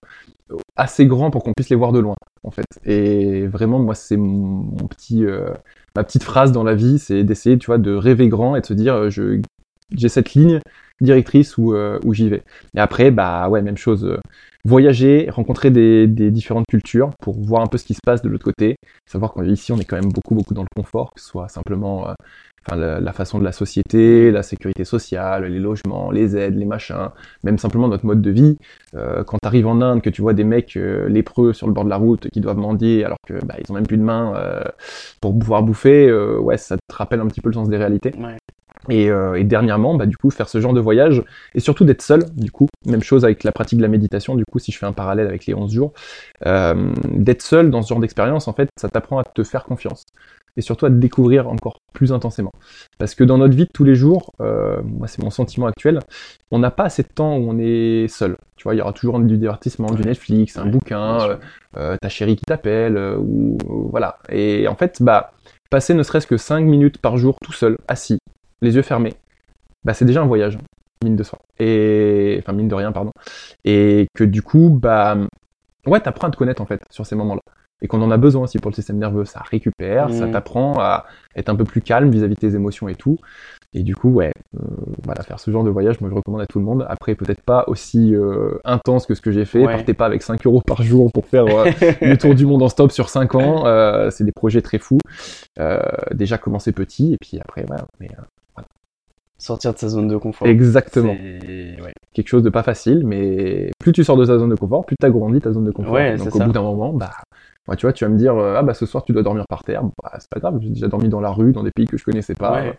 assez 0.76 1.06
grands 1.06 1.30
pour 1.30 1.42
qu'on 1.42 1.52
puisse 1.52 1.70
les 1.70 1.76
voir 1.76 1.92
de 1.92 1.98
loin, 1.98 2.14
en 2.44 2.50
fait. 2.50 2.66
Et 2.85 3.46
vraiment, 3.46 3.78
moi, 3.78 3.94
c'est 3.94 4.16
mon 4.16 4.37
mon 4.37 4.88
petit, 4.88 5.24
euh, 5.24 5.50
ma 5.94 6.04
petite 6.04 6.22
phrase 6.22 6.52
dans 6.52 6.64
la 6.64 6.74
vie, 6.74 6.98
c'est 6.98 7.24
d'essayer, 7.24 7.59
tu 7.59 7.66
vois, 7.66 7.78
de 7.78 7.94
rêver 7.94 8.28
grand 8.28 8.56
et 8.56 8.61
de 8.61 8.66
se 8.66 8.74
dire, 8.74 8.94
euh, 8.94 9.11
je, 9.11 9.40
j'ai 9.94 10.09
cette 10.09 10.35
ligne 10.35 10.61
directrice 11.01 11.59
où, 11.59 11.75
euh, 11.75 11.99
où 12.05 12.14
j'y 12.14 12.29
vais. 12.29 12.42
Et 12.75 12.81
après, 12.81 13.11
bah 13.11 13.49
ouais, 13.49 13.62
même 13.62 13.77
chose. 13.77 14.05
euh, 14.05 14.18
voyager, 14.66 15.29
rencontrer 15.31 15.70
des, 15.70 16.07
des 16.09 16.31
différentes 16.31 16.66
cultures 16.68 17.11
pour 17.20 17.40
voir 17.40 17.62
un 17.62 17.66
peu 17.66 17.79
ce 17.79 17.85
qui 17.85 17.94
se 17.94 18.01
passe 18.05 18.20
de 18.20 18.29
l'autre 18.29 18.44
côté. 18.44 18.77
Savoir 19.07 19.33
qu'ici, 19.33 19.72
on 19.72 19.79
est 19.79 19.85
quand 19.85 19.96
même 19.96 20.12
beaucoup, 20.12 20.35
beaucoup 20.35 20.55
dans 20.55 20.62
le 20.62 20.68
confort, 20.75 21.12
que 21.14 21.20
ce 21.20 21.29
soit 21.29 21.49
simplement 21.49 22.09
euh, 22.09 22.14
enfin, 22.66 22.77
la, 22.77 23.12
façon 23.12 23.38
de 23.38 23.44
la 23.44 23.53
société, 23.53 24.33
la 24.33 24.42
sécurité 24.42 24.85
sociale, 24.85 25.44
les 25.44 25.61
logements, 25.61 26.11
les 26.11 26.37
aides, 26.37 26.57
les 26.57 26.64
machins, 26.64 27.11
même 27.44 27.59
simplement 27.59 27.87
notre 27.87 28.05
mode 28.07 28.20
de 28.20 28.31
vie. 28.31 28.59
Euh, 28.96 29.22
quand 29.22 29.38
tu 29.40 29.46
arrives 29.46 29.68
en 29.68 29.81
Inde, 29.81 30.03
que 30.03 30.11
tu 30.11 30.20
vois 30.20 30.35
des 30.35 30.44
mecs 30.44 30.77
euh, 30.77 31.09
lépreux 31.09 31.53
sur 31.53 31.68
le 31.68 31.72
bord 31.72 31.85
de 31.85 31.90
la 31.90 31.96
route 31.96 32.29
qui 32.31 32.40
doivent 32.40 32.59
mendier 32.59 33.05
alors 33.05 33.18
que 33.27 33.35
bah, 33.44 33.55
ils 33.61 33.70
ont 33.70 33.75
même 33.75 33.87
plus 33.87 33.99
de 33.99 34.03
main 34.03 34.35
pour 35.20 35.38
pouvoir 35.38 35.62
bouffer, 35.62 36.12
ouais, 36.38 36.57
ça 36.57 36.77
te 36.77 36.94
rappelle 36.94 37.20
un 37.20 37.29
petit 37.29 37.40
peu 37.40 37.51
le 37.51 37.55
sens 37.55 37.68
des 37.68 37.77
réalités. 37.77 38.12
Ouais. 38.18 38.37
Et, 38.88 39.11
euh, 39.11 39.35
et 39.35 39.44
dernièrement, 39.44 39.94
bah, 39.94 40.07
du 40.07 40.16
coup, 40.16 40.31
faire 40.31 40.49
ce 40.49 40.61
genre 40.61 40.72
de 40.72 40.81
voyage, 40.81 41.22
et 41.55 41.61
surtout 41.61 41.85
d'être 41.85 42.03
seul, 42.03 42.25
du 42.35 42.51
coup, 42.51 42.68
même 42.87 43.03
chose 43.03 43.25
avec 43.25 43.44
la 43.44 43.53
pratique 43.53 43.79
de 43.79 43.83
la 43.83 43.88
méditation, 43.88 44.35
du 44.35 44.44
coup, 44.44 44.59
si 44.59 44.72
je 44.72 44.79
fais 44.79 44.87
un 44.87 44.92
parallèle 44.92 45.27
avec 45.27 45.46
les 45.46 45.55
11 45.55 45.72
jours, 45.72 45.92
euh, 46.46 46.92
d'être 47.11 47.42
seul 47.42 47.70
dans 47.70 47.83
ce 47.83 47.88
genre 47.88 48.01
d'expérience, 48.01 48.49
en 48.49 48.53
fait, 48.53 48.68
ça 48.79 48.88
t'apprend 48.88 49.18
à 49.18 49.25
te 49.25 49.42
faire 49.42 49.64
confiance, 49.64 50.05
et 50.57 50.62
surtout 50.62 50.87
à 50.87 50.90
te 50.90 50.94
découvrir 50.94 51.49
encore 51.49 51.79
plus 51.92 52.12
intensément. 52.12 52.53
Parce 52.99 53.14
que 53.14 53.25
dans 53.25 53.38
notre 53.38 53.55
vie 53.55 53.64
de 53.64 53.70
tous 53.72 53.85
les 53.85 53.94
jours, 53.94 54.33
euh, 54.40 54.81
moi 54.83 55.07
c'est 55.07 55.22
mon 55.22 55.31
sentiment 55.31 55.66
actuel, 55.66 56.01
on 56.51 56.59
n'a 56.59 56.70
pas 56.70 56.85
assez 56.85 57.03
de 57.03 57.09
temps 57.09 57.37
où 57.37 57.51
on 57.51 57.59
est 57.59 58.09
seul. 58.09 58.37
Tu 58.57 58.64
vois, 58.64 58.75
il 58.75 58.79
y 58.79 58.81
aura 58.81 58.92
toujours 58.92 59.18
du 59.20 59.37
divertissement, 59.37 59.90
du. 59.90 60.03
Netflix, 60.03 60.57
un 60.57 60.64
Ouais, 60.64 60.70
bouquin, 60.70 61.20
euh, 61.20 61.37
euh, 61.77 61.96
ta 62.01 62.09
chérie 62.09 62.37
qui 62.37 62.44
t'appelle, 62.44 62.96
euh, 62.96 63.16
ou 63.18 63.59
voilà. 63.90 64.18
Et 64.31 64.68
en 64.68 64.77
fait, 64.77 65.03
bah, 65.03 65.33
passer 65.70 65.94
ne 65.94 66.03
serait-ce 66.03 66.27
que 66.27 66.37
5 66.37 66.64
minutes 66.64 66.99
par 66.99 67.16
jour 67.18 67.37
tout 67.42 67.53
seul, 67.53 67.77
assis, 67.88 68.18
les 68.62 68.75
yeux 68.77 68.83
fermés, 68.83 69.14
bah, 69.85 69.95
c'est 69.95 70.05
déjà 70.05 70.23
un 70.23 70.27
voyage, 70.27 70.59
mine 71.05 71.16
de 71.16 71.23
soi. 71.23 71.38
Et, 71.59 72.37
enfin, 72.40 72.53
mine 72.53 72.69
de 72.69 72.75
rien, 72.75 72.92
pardon. 72.92 73.12
Et 73.64 74.07
que 74.14 74.25
du 74.25 74.42
coup, 74.42 74.71
bah, 74.71 75.16
ouais, 75.87 76.01
t'apprends 76.01 76.29
à 76.29 76.31
te 76.31 76.37
connaître, 76.37 76.62
en 76.62 76.66
fait, 76.66 76.81
sur 76.90 77.07
ces 77.07 77.14
moments-là. 77.16 77.42
Et 77.83 77.88
qu'on 77.88 78.01
en 78.01 78.11
a 78.11 78.16
besoin 78.16 78.45
aussi 78.45 78.59
pour 78.59 78.71
le 78.71 78.75
système 78.75 78.97
nerveux, 78.97 79.27
ça 79.27 79.40
récupère, 79.51 80.11
ça 80.11 80.25
Mhm. 80.27 80.33
t'apprend 80.33 80.75
à 80.79 81.05
être 81.37 81.51
un 81.51 81.55
peu 81.57 81.64
plus 81.64 81.83
calme 81.83 82.11
vis-à-vis 82.11 82.35
de 82.35 82.40
tes 82.40 82.55
émotions 82.55 82.88
et 82.88 82.95
tout. 82.95 83.19
Et 83.75 83.83
du 83.83 83.95
coup, 83.95 84.09
ouais, 84.09 84.33
euh, 84.57 84.61
voilà, 85.05 85.23
faire 85.23 85.38
ce 85.38 85.51
genre 85.51 85.62
de 85.62 85.69
voyage, 85.69 86.01
moi 86.01 86.09
je 86.09 86.14
recommande 86.14 86.40
à 86.40 86.47
tout 86.47 86.59
le 86.59 86.64
monde. 86.64 86.87
Après, 86.88 87.14
peut-être 87.14 87.42
pas 87.42 87.64
aussi 87.66 88.14
euh, 88.14 88.53
intense 88.64 89.05
que 89.05 89.14
ce 89.14 89.21
que 89.21 89.31
j'ai 89.31 89.45
fait. 89.45 89.59
Ouais. 89.66 89.75
Partez 89.75 89.92
pas 89.92 90.07
avec 90.07 90.23
5 90.23 90.47
euros 90.47 90.62
par 90.66 90.81
jour 90.83 91.12
pour 91.12 91.27
faire 91.27 91.45
euh, 91.45 91.66
le 92.01 92.16
tour 92.16 92.35
du 92.35 92.47
monde 92.47 92.62
en 92.62 92.71
stop 92.71 92.90
sur 92.92 93.11
5 93.11 93.35
ans. 93.35 94.11
C'est 94.11 94.25
des 94.25 94.33
projets 94.33 94.62
très 94.62 94.79
fous. 94.79 94.99
Déjà 96.14 96.38
commencer 96.38 96.73
petit 96.73 97.12
et 97.12 97.19
puis 97.21 97.38
après, 97.38 97.62
ouais, 97.69 97.77
mais 98.01 98.09
Sortir 99.38 99.75
de 99.75 99.79
sa 99.79 99.88
zone 99.88 100.09
de 100.09 100.16
confort. 100.16 100.46
exactement. 100.49 101.12
Ouais. 101.12 101.92
Quelque 102.14 102.29
chose 102.29 102.42
de 102.42 102.49
pas 102.51 102.62
facile, 102.62 103.03
mais 103.07 103.70
plus 103.79 103.92
tu 103.92 104.03
sors 104.05 104.16
de 104.16 104.25
ta 104.25 104.38
zone 104.38 104.49
de 104.51 104.55
confort, 104.55 104.87
plus 104.87 104.96
tu 104.99 105.05
agrandis 105.07 105.40
ta 105.40 105.53
zone 105.53 105.64
de 105.64 105.70
confort. 105.70 105.92
Ouais, 105.92 106.16
Donc 106.16 106.35
au 106.35 106.38
ça. 106.38 106.44
bout 106.46 106.53
d'un 106.53 106.62
moment, 106.62 106.92
bah, 106.94 107.11
tu 107.77 107.85
vois, 107.85 107.92
tu 107.92 108.05
vas 108.05 108.11
me 108.11 108.16
dire, 108.16 108.35
euh, 108.37 108.55
ah 108.57 108.62
bah 108.62 108.72
ce 108.75 108.87
soir 108.87 109.05
tu 109.05 109.12
dois 109.12 109.22
dormir 109.22 109.44
par 109.49 109.62
terre. 109.64 109.83
Bah, 110.03 110.12
c'est 110.18 110.31
pas 110.31 110.40
grave, 110.40 110.59
j'ai 110.62 110.70
déjà 110.70 110.88
dormi 110.88 111.09
dans 111.11 111.20
la 111.20 111.31
rue, 111.31 111.53
dans 111.53 111.62
des 111.64 111.70
pays 111.72 111.87
que 111.87 111.99
je 111.99 112.05
connaissais 112.05 112.35
pas. 112.35 112.53
Ouais. 112.62 112.79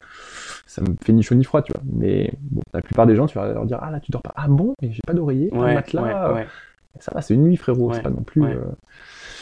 Ça 0.66 0.82
me 0.82 0.88
fait 1.04 1.14
ni 1.14 1.22
chaud 1.22 1.36
ni 1.36 1.44
froid, 1.44 1.62
tu 1.62 1.72
vois. 1.74 1.82
Mais 1.94 2.32
bon, 2.42 2.62
la 2.74 2.82
plupart 2.82 3.06
des 3.06 3.16
gens, 3.16 3.28
tu 3.28 3.38
vas 3.38 3.54
leur 3.54 3.66
dire, 3.66 3.78
ah 3.82 3.92
là 3.92 4.00
tu 4.00 4.12
dors 4.12 4.22
pas. 4.24 4.34
Ah 4.36 4.46
bon, 4.48 4.74
mais 4.82 4.90
j'ai 4.92 5.02
pas 5.06 5.14
d'oreiller, 5.14 5.50
pas 5.50 5.58
de 5.70 5.74
matelas. 5.76 6.46
Ça 7.00 7.12
va, 7.14 7.22
c'est 7.22 7.36
une 7.36 7.44
nuit, 7.44 7.58
frérot. 7.58 7.94
C'est 7.94 8.02
pas 8.02 8.10
non 8.10 8.24
plus. 8.24 8.44
euh, 8.44 8.56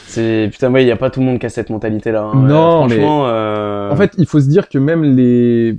C'est 0.08 0.48
putain, 0.52 0.70
ouais, 0.70 0.84
il 0.84 0.86
y 0.86 0.90
a 0.92 0.96
pas 0.96 1.08
tout 1.10 1.20
le 1.20 1.26
monde 1.26 1.38
qui 1.38 1.46
a 1.46 1.48
cette 1.48 1.70
mentalité-là. 1.70 2.22
hein. 2.22 2.34
Non, 2.42 2.84
Euh, 2.84 2.88
mais- 2.88 2.98
euh, 3.00 3.90
En 3.90 3.96
fait, 3.96 4.12
il 4.18 4.26
faut 4.26 4.40
se 4.40 4.48
dire 4.48 4.68
que 4.68 4.78
même 4.78 5.02
les, 5.16 5.74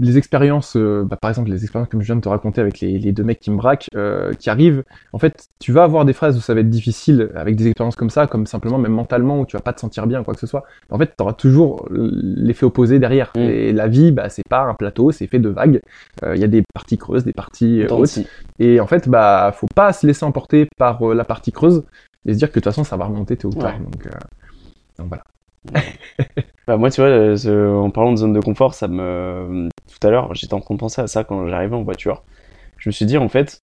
les 0.00 0.18
expériences, 0.18 0.76
euh, 0.76 1.04
bah, 1.04 1.16
par 1.20 1.30
exemple 1.30 1.50
les 1.50 1.62
expériences 1.62 1.88
comme 1.88 2.00
je 2.00 2.06
viens 2.06 2.16
de 2.16 2.20
te 2.20 2.28
raconter 2.28 2.60
avec 2.60 2.80
les, 2.80 2.98
les 2.98 3.12
deux 3.12 3.24
mecs 3.24 3.40
qui 3.40 3.50
me 3.50 3.56
braquent, 3.56 3.88
euh, 3.94 4.32
qui 4.34 4.50
arrivent, 4.50 4.84
en 5.12 5.18
fait, 5.18 5.48
tu 5.58 5.72
vas 5.72 5.84
avoir 5.84 6.04
des 6.04 6.12
phases 6.12 6.36
où 6.36 6.40
ça 6.40 6.54
va 6.54 6.60
être 6.60 6.70
difficile 6.70 7.30
avec 7.34 7.56
des 7.56 7.66
expériences 7.66 7.96
comme 7.96 8.10
ça, 8.10 8.26
comme 8.26 8.46
simplement 8.46 8.78
même 8.78 8.92
mentalement 8.92 9.40
où 9.40 9.46
tu 9.46 9.56
vas 9.56 9.62
pas 9.62 9.72
te 9.72 9.80
sentir 9.80 10.06
bien, 10.06 10.22
quoi 10.24 10.34
que 10.34 10.40
ce 10.40 10.46
soit. 10.46 10.64
En 10.90 10.98
fait, 10.98 11.14
tu 11.16 11.22
auras 11.22 11.32
toujours 11.32 11.88
l'effet 11.90 12.64
opposé 12.64 12.98
derrière. 12.98 13.32
Mm. 13.34 13.40
Et 13.40 13.72
la 13.72 13.88
vie, 13.88 14.12
bah, 14.12 14.28
c'est 14.28 14.46
pas 14.48 14.62
un 14.62 14.74
plateau, 14.74 15.10
c'est 15.10 15.26
fait 15.26 15.38
de 15.38 15.48
vagues. 15.48 15.80
Euh, 16.24 16.36
Il 16.36 16.40
y 16.40 16.44
a 16.44 16.48
des 16.48 16.62
parties 16.74 16.98
creuses, 16.98 17.24
des 17.24 17.32
parties 17.32 17.82
euh, 17.82 17.88
hautes. 17.88 18.20
Et 18.58 18.80
en 18.80 18.86
fait, 18.86 19.08
bah, 19.08 19.52
faut 19.54 19.68
pas 19.74 19.92
se 19.92 20.06
laisser 20.06 20.24
emporter 20.24 20.68
par 20.76 21.02
euh, 21.02 21.14
la 21.14 21.24
partie 21.24 21.52
creuse 21.52 21.84
et 22.26 22.32
se 22.32 22.38
dire 22.38 22.48
que 22.48 22.54
de 22.54 22.60
toute 22.60 22.64
façon, 22.64 22.84
ça 22.84 22.96
va 22.96 23.06
remonter 23.06 23.36
tôt 23.36 23.48
ou 23.48 23.54
tard. 23.54 23.74
Ouais. 23.74 23.84
Donc, 23.84 24.06
euh, 24.06 24.10
donc 24.98 25.08
voilà. 25.08 25.22
Bah, 26.66 26.76
moi, 26.76 26.90
tu 26.90 27.00
vois, 27.00 27.34
en 27.80 27.90
parlant 27.90 28.12
de 28.12 28.18
zone 28.18 28.32
de 28.32 28.40
confort, 28.40 28.74
ça 28.74 28.88
me. 28.88 29.68
Tout 29.88 30.06
à 30.06 30.10
l'heure, 30.10 30.34
j'étais 30.34 30.54
en 30.54 30.60
train 30.60 30.74
de 30.74 30.80
penser 30.80 31.00
à 31.00 31.06
ça 31.06 31.24
quand 31.24 31.46
j'arrivais 31.48 31.74
en 31.74 31.82
voiture. 31.82 32.22
Je 32.78 32.88
me 32.90 32.92
suis 32.92 33.06
dit, 33.06 33.18
en 33.18 33.28
fait, 33.28 33.60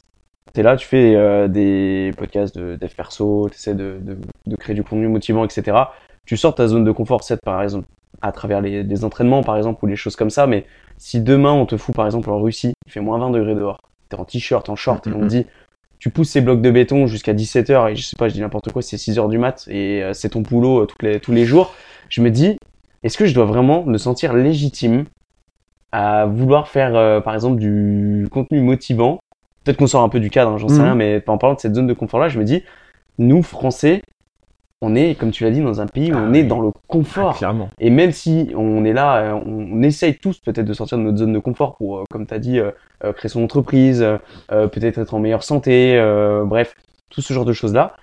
t'es 0.54 0.64
là, 0.64 0.78
tu 0.78 0.88
fais 0.88 1.16
euh, 1.16 1.48
des 1.48 2.14
podcasts 2.18 2.58
de 2.58 2.78
dev 2.78 2.92
perso, 2.96 3.50
t'essaies 3.50 3.76
de, 3.76 4.00
de, 4.02 4.18
de 4.48 4.56
créer 4.58 4.76
du 4.76 4.84
contenu 4.84 5.08
motivant, 5.08 5.46
etc. 5.46 5.94
Tu 6.26 6.38
sors 6.38 6.56
ta 6.56 6.68
zone 6.68 6.84
de 6.86 6.92
confort, 6.92 7.24
certes, 7.24 7.42
par 7.46 7.62
exemple, 7.64 7.88
à 8.22 8.32
travers 8.32 8.62
les, 8.62 8.84
des 8.84 9.06
entraînements, 9.06 9.44
par 9.44 9.58
exemple, 9.58 9.84
ou 9.84 9.88
les 9.88 9.96
choses 9.96 10.16
comme 10.16 10.32
ça, 10.32 10.48
mais 10.48 10.66
si 10.98 11.22
demain 11.22 11.54
on 11.54 11.66
te 11.66 11.78
fout, 11.78 11.96
par 11.96 12.06
exemple, 12.06 12.30
en 12.32 12.40
Russie, 12.42 12.74
il 12.88 12.92
fait 12.92 13.02
moins 13.02 13.20
20 13.20 13.32
degrés 13.32 13.56
dehors, 13.56 13.80
t'es 14.10 14.18
en 14.18 14.26
t-shirt, 14.26 14.70
en 14.70 14.76
short, 14.76 15.08
et 15.08 15.14
on 15.14 15.22
te 15.22 15.26
dit, 15.26 15.46
tu 16.06 16.12
pousses 16.12 16.30
ces 16.30 16.42
blocs 16.42 16.62
de 16.62 16.70
béton 16.70 17.08
jusqu'à 17.08 17.34
17h, 17.34 17.90
et 17.90 17.96
je 17.96 18.04
sais 18.04 18.16
pas, 18.16 18.28
je 18.30 18.36
dis 18.36 18.40
n'importe 18.40 18.72
quoi, 18.72 18.84
c'est 18.84 18.96
6h 18.96 19.28
du 19.28 19.40
mat, 19.40 19.68
et 19.72 20.04
euh, 20.04 20.14
c'est 20.14 20.30
ton 20.30 20.42
boulot 20.42 20.84
euh, 20.84 20.86
toutes 20.86 21.02
les, 21.02 21.20
tous 21.20 21.32
les 21.32 21.46
jours, 21.46 21.74
je 22.10 22.22
me 22.22 22.30
dis, 22.30 22.60
est-ce 23.02 23.18
que 23.18 23.26
je 23.26 23.34
dois 23.34 23.46
vraiment 23.46 23.84
me 23.84 23.98
sentir 23.98 24.32
légitime 24.36 25.06
à 25.92 26.28
vouloir 26.28 26.68
faire, 26.68 26.96
euh, 26.96 27.22
par 27.22 27.34
exemple, 27.34 27.60
du 27.60 28.28
contenu 28.30 28.62
motivant? 28.62 29.18
Peut-être 29.64 29.78
qu'on 29.78 29.88
sort 29.88 30.04
un 30.04 30.10
peu 30.10 30.20
du 30.20 30.30
cadre, 30.30 30.52
hein, 30.52 30.58
j'en 30.60 30.68
sais 30.68 30.76
Mhm. 30.76 30.84
rien, 30.84 30.94
mais 30.96 31.24
en 31.26 31.40
parlant 31.40 31.56
de 31.56 31.60
cette 31.60 31.74
zone 31.74 31.88
de 31.88 31.94
confort-là, 31.94 32.30
je 32.30 32.38
me 32.38 32.44
dis, 32.44 32.62
nous, 33.18 33.42
Français, 33.42 34.04
on 34.86 34.96
est, 34.96 35.16
comme 35.16 35.32
tu 35.32 35.44
l'as 35.44 35.52
dit, 35.52 35.62
dans 35.62 35.82
un 35.82 35.88
pays 35.88 36.12
où 36.14 36.18
Ah 36.18 36.24
on 36.28 36.34
est 36.34 36.42
oui. 36.42 36.48
dans 36.48 36.62
le 36.62 36.70
Ah, 36.70 36.80
confort. 36.88 37.38
clairement. 37.38 37.70
Et 37.80 37.90
même 37.90 38.12
si 38.12 38.52
on 38.56 38.86
est 38.86 38.94
là, 38.94 39.18
euh, 39.18 39.32
on, 39.46 39.68
on 39.74 39.82
essaye 39.82 40.18
tous 40.18 40.40
peut-être 40.40 40.66
de 40.66 40.74
sortir 40.74 40.98
de 40.98 41.04
notre 41.04 41.18
zone 41.18 41.34
de 41.34 41.40
confort 41.40 41.76
pour, 41.76 41.98
euh, 42.00 42.04
comme 42.10 42.26
tu 42.28 42.34
as 42.34 42.40
dit, 42.40 42.60
euh, 42.60 42.72
créer 43.14 43.30
son 43.30 43.44
entreprise, 43.44 44.02
euh, 44.52 44.68
peut-être 44.68 44.98
être 44.98 45.14
en 45.14 45.20
meilleure 45.20 45.44
santé, 45.44 45.98
euh, 46.00 46.44
bref, 46.46 46.76
tout 47.10 47.22
ce 47.22 47.34
genre 47.34 47.46
de 47.46 47.54
choses-là, 47.54 47.94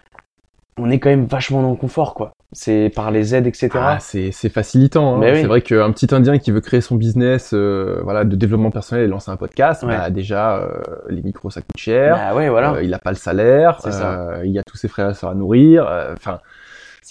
on 0.79 0.91
est 0.91 0.99
quand 0.99 1.11
même 1.11 1.27
vachement 1.27 1.61
dans 1.63 1.71
le 1.71 1.77
confort, 1.77 2.15
quoi. 2.15 2.33
C'est 2.55 2.91
par 2.95 3.11
les 3.11 3.35
aides, 3.35 3.47
etc. 3.47 3.71
Ah, 3.75 3.99
c'est 4.01 4.31
facilitant. 4.51 5.17
hein. 5.17 5.21
Oui. 5.23 5.41
C'est 5.41 5.47
vrai 5.47 5.61
qu'un 5.63 5.91
petit 5.91 6.15
Indien 6.15 6.37
qui 6.39 6.51
veut 6.51 6.61
créer 6.61 6.81
son 6.83 6.97
business 6.97 7.53
euh, 7.55 8.01
voilà, 8.05 8.25
de 8.25 8.37
développement 8.37 8.71
personnel 8.71 9.05
et 9.05 9.07
lancer 9.07 9.31
un 9.31 9.37
podcast, 9.37 9.83
Ouais. 9.85 9.97
bah, 9.97 10.11
déjà, 10.11 10.57
euh, 10.59 10.69
les 11.09 11.23
micros, 11.23 11.49
ça 11.51 11.61
coûte 11.63 11.77
cher. 11.79 12.15
bah 12.17 12.35
ouais, 12.37 12.49
voilà. 12.51 12.83
Il 12.83 12.93
a 12.93 12.99
pas 12.99 13.11
le 13.11 13.17
salaire. 13.17 13.81
Ça. 13.81 14.41
il 14.45 14.51
y 14.51 14.59
a 14.59 14.63
tous 14.65 14.77
ses 14.77 14.89
frères 14.89 15.11
et 15.11 15.15
sœurs 15.15 15.31
à 15.31 15.35
nourrir. 15.35 15.87
Enfin, 16.15 16.41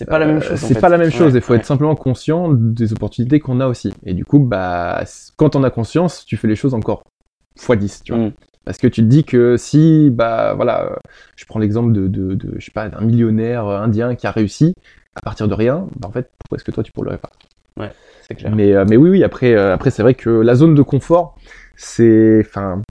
c'est 0.01 0.09
pas 0.09 0.19
la 0.19 0.25
même 0.25 0.37
euh, 0.37 0.41
chose. 0.41 0.59
C'est 0.59 0.79
pas 0.79 0.89
la 0.89 0.97
même 0.97 1.11
chose. 1.11 1.33
Ouais, 1.33 1.39
Il 1.39 1.41
faut 1.41 1.53
ouais. 1.53 1.59
être 1.59 1.65
simplement 1.65 1.95
conscient 1.95 2.49
des 2.51 2.91
opportunités 2.91 3.39
qu'on 3.39 3.59
a 3.59 3.67
aussi. 3.67 3.93
Et 4.05 4.13
du 4.13 4.25
coup, 4.25 4.39
bah, 4.39 5.03
quand 5.37 5.55
on 5.55 5.63
a 5.63 5.69
conscience, 5.69 6.25
tu 6.25 6.37
fais 6.37 6.47
les 6.47 6.55
choses 6.55 6.73
encore 6.73 7.03
x 7.55 7.71
10, 7.71 8.03
tu 8.03 8.13
vois. 8.13 8.27
Mm. 8.27 8.31
Parce 8.65 8.77
que 8.77 8.87
tu 8.87 9.01
te 9.01 9.07
dis 9.07 9.23
que 9.23 9.57
si, 9.57 10.09
bah 10.11 10.53
voilà, 10.55 10.97
je 11.35 11.45
prends 11.45 11.59
l'exemple 11.59 11.91
de, 11.91 12.07
de, 12.07 12.35
de, 12.35 12.55
je 12.57 12.65
sais 12.65 12.71
pas, 12.71 12.89
d'un 12.89 13.01
millionnaire 13.01 13.65
indien 13.65 14.15
qui 14.15 14.27
a 14.27 14.31
réussi 14.31 14.75
à 15.15 15.21
partir 15.21 15.47
de 15.47 15.53
rien, 15.53 15.87
bah 15.99 16.07
en 16.07 16.11
fait, 16.11 16.29
pourquoi 16.39 16.57
est-ce 16.57 16.63
que 16.63 16.71
toi 16.71 16.83
tu 16.83 16.91
pourrais 16.91 17.17
pas? 17.17 17.31
C'est 18.27 18.35
clair. 18.35 18.55
mais, 18.55 18.73
euh, 18.73 18.85
mais 18.87 18.97
oui, 18.97 19.09
oui, 19.09 19.23
après, 19.23 19.53
euh, 19.53 19.73
après 19.73 19.89
c'est 19.89 20.03
vrai 20.03 20.13
que 20.13 20.29
la 20.29 20.55
zone 20.55 20.75
de 20.75 20.81
confort, 20.81 21.35
c'est. 21.75 22.43
Enfin. 22.45 22.81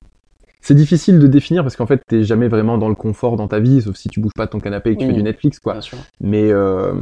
C'est 0.60 0.74
difficile 0.74 1.18
de 1.18 1.26
définir 1.26 1.62
parce 1.62 1.76
qu'en 1.76 1.86
fait, 1.86 2.02
t'es 2.06 2.22
jamais 2.22 2.48
vraiment 2.48 2.76
dans 2.78 2.88
le 2.88 2.94
confort 2.94 3.36
dans 3.36 3.48
ta 3.48 3.60
vie, 3.60 3.82
sauf 3.82 3.96
si 3.96 4.08
tu 4.08 4.20
bouges 4.20 4.34
pas 4.36 4.46
de 4.46 4.50
ton 4.50 4.60
canapé 4.60 4.90
et 4.90 4.94
que 4.94 5.00
tu 5.00 5.06
fais 5.06 5.12
du 5.12 5.22
Netflix, 5.22 5.58
quoi. 5.58 5.72
Bien 5.74 5.80
sûr. 5.80 5.98
Mais, 6.20 6.52
euh, 6.52 6.92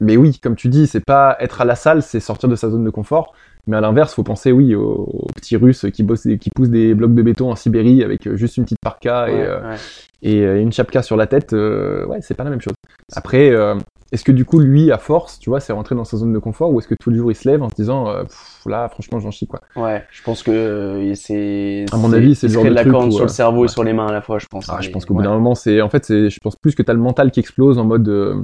mais 0.00 0.16
oui, 0.16 0.38
comme 0.42 0.54
tu 0.54 0.68
dis, 0.68 0.86
c'est 0.86 1.04
pas 1.04 1.36
être 1.40 1.60
à 1.60 1.64
la 1.64 1.74
salle, 1.74 2.02
c'est 2.02 2.20
sortir 2.20 2.48
de 2.48 2.54
sa 2.56 2.70
zone 2.70 2.84
de 2.84 2.90
confort. 2.90 3.32
Mais 3.66 3.76
à 3.76 3.80
l'inverse, 3.80 4.14
faut 4.14 4.22
penser, 4.22 4.52
oui, 4.52 4.74
aux, 4.74 4.82
aux 5.12 5.28
petits 5.34 5.56
Russes 5.56 5.86
qui, 5.92 6.02
bossent, 6.02 6.28
qui 6.40 6.50
poussent 6.54 6.70
des 6.70 6.94
blocs 6.94 7.14
de 7.14 7.22
béton 7.22 7.50
en 7.50 7.56
Sibérie 7.56 8.02
avec 8.02 8.26
euh, 8.26 8.36
juste 8.36 8.56
une 8.56 8.64
petite 8.64 8.80
parka 8.80 9.28
et, 9.28 9.32
euh, 9.34 9.60
ouais. 9.60 9.76
et 10.22 10.40
euh, 10.42 10.60
une 10.60 10.72
chapka 10.72 11.02
sur 11.02 11.16
la 11.16 11.26
tête. 11.26 11.52
euh, 11.52 12.06
ouais, 12.06 12.18
c'est 12.22 12.34
pas 12.34 12.44
la 12.44 12.50
même 12.50 12.60
chose. 12.60 12.74
Après, 13.14 13.50
euh, 13.50 13.74
est-ce 14.10 14.24
que 14.24 14.32
du 14.32 14.44
coup, 14.44 14.58
lui, 14.58 14.90
à 14.90 14.98
force, 14.98 15.38
tu 15.38 15.50
vois, 15.50 15.60
c'est 15.60 15.72
rentré 15.72 15.94
dans 15.94 16.04
sa 16.04 16.16
zone 16.16 16.32
de 16.32 16.38
confort 16.38 16.72
ou 16.72 16.78
est-ce 16.78 16.88
que 16.88 16.94
tous 16.98 17.10
les 17.10 17.18
jours 17.18 17.30
il 17.30 17.34
se 17.34 17.48
lève 17.48 17.62
en 17.62 17.68
se 17.68 17.74
disant, 17.74 18.08
euh, 18.08 18.22
Pff, 18.24 18.62
là, 18.66 18.88
franchement, 18.88 19.20
j'en 19.20 19.30
chie 19.30 19.46
quoi? 19.46 19.60
Ouais, 19.76 20.04
je 20.10 20.22
pense 20.22 20.42
que 20.42 20.50
euh, 20.50 21.14
c'est. 21.14 21.84
À 21.92 21.96
mon 21.98 22.12
avis, 22.12 22.34
c'est 22.34 22.46
le 22.48 22.54
genre 22.54 22.64
de 22.64 22.70
la 22.70 22.82
truc 22.82 22.94
où, 22.94 23.10
sur 23.10 23.20
euh, 23.20 23.22
le 23.24 23.28
cerveau 23.28 23.64
et 23.66 23.68
sur 23.68 23.84
les 23.84 23.92
mains 23.92 24.06
à 24.08 24.12
la 24.12 24.22
fois, 24.22 24.38
je 24.38 24.46
pense. 24.46 24.66
Ah, 24.70 24.78
je 24.80 24.86
Mais- 24.86 24.92
pense 24.92 25.04
qu'au 25.04 25.14
bout 25.14 25.22
d'un 25.22 25.34
moment, 25.34 25.54
c'est, 25.54 25.82
en 25.82 25.90
fait, 25.90 26.04
c'est, 26.06 26.30
je 26.30 26.38
pense 26.42 26.56
plus 26.56 26.74
que 26.74 26.82
t'as 26.82 26.94
le 26.94 27.00
mental 27.00 27.30
qui 27.30 27.40
explose 27.40 27.78
en 27.78 27.84
mode, 27.84 28.08
euh, 28.08 28.42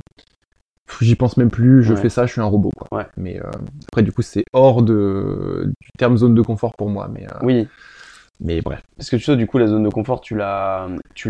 j'y 1.01 1.17
pense 1.17 1.37
même 1.39 1.51
plus, 1.51 1.83
je 1.83 1.95
Ouais. 1.95 2.01
fais 2.01 2.09
ça, 2.11 2.27
je 2.27 2.33
suis 2.33 2.41
un 2.43 2.45
robot 2.45 2.71
quoi. 2.77 2.99
Ouais. 2.99 3.07
Mais 3.17 3.41
euh, 3.41 3.51
après, 3.89 4.03
du 4.03 4.13
coup, 4.13 4.23
c'est 4.23 4.45
hors 4.53 4.83
de 4.83 5.65
du 5.81 5.89
terme 5.99 6.17
zone 6.19 6.35
de 6.35 6.43
confort 6.43 6.73
pour 6.77 6.91
moi. 6.91 7.09
Mais, 7.13 7.25
euh, 7.25 7.39
Oui, 7.43 7.69
mais 8.41 8.61
bref. 8.61 8.83
parce 8.99 9.09
que 9.09 9.17
tu 9.17 9.23
sais, 9.23 9.37
du 9.37 9.47
coup, 9.47 9.57
la 9.59 9.67
zone 9.67 9.83
de 9.85 9.89
confort, 9.89 10.21
tu 10.21 10.37
l'as 10.37 10.89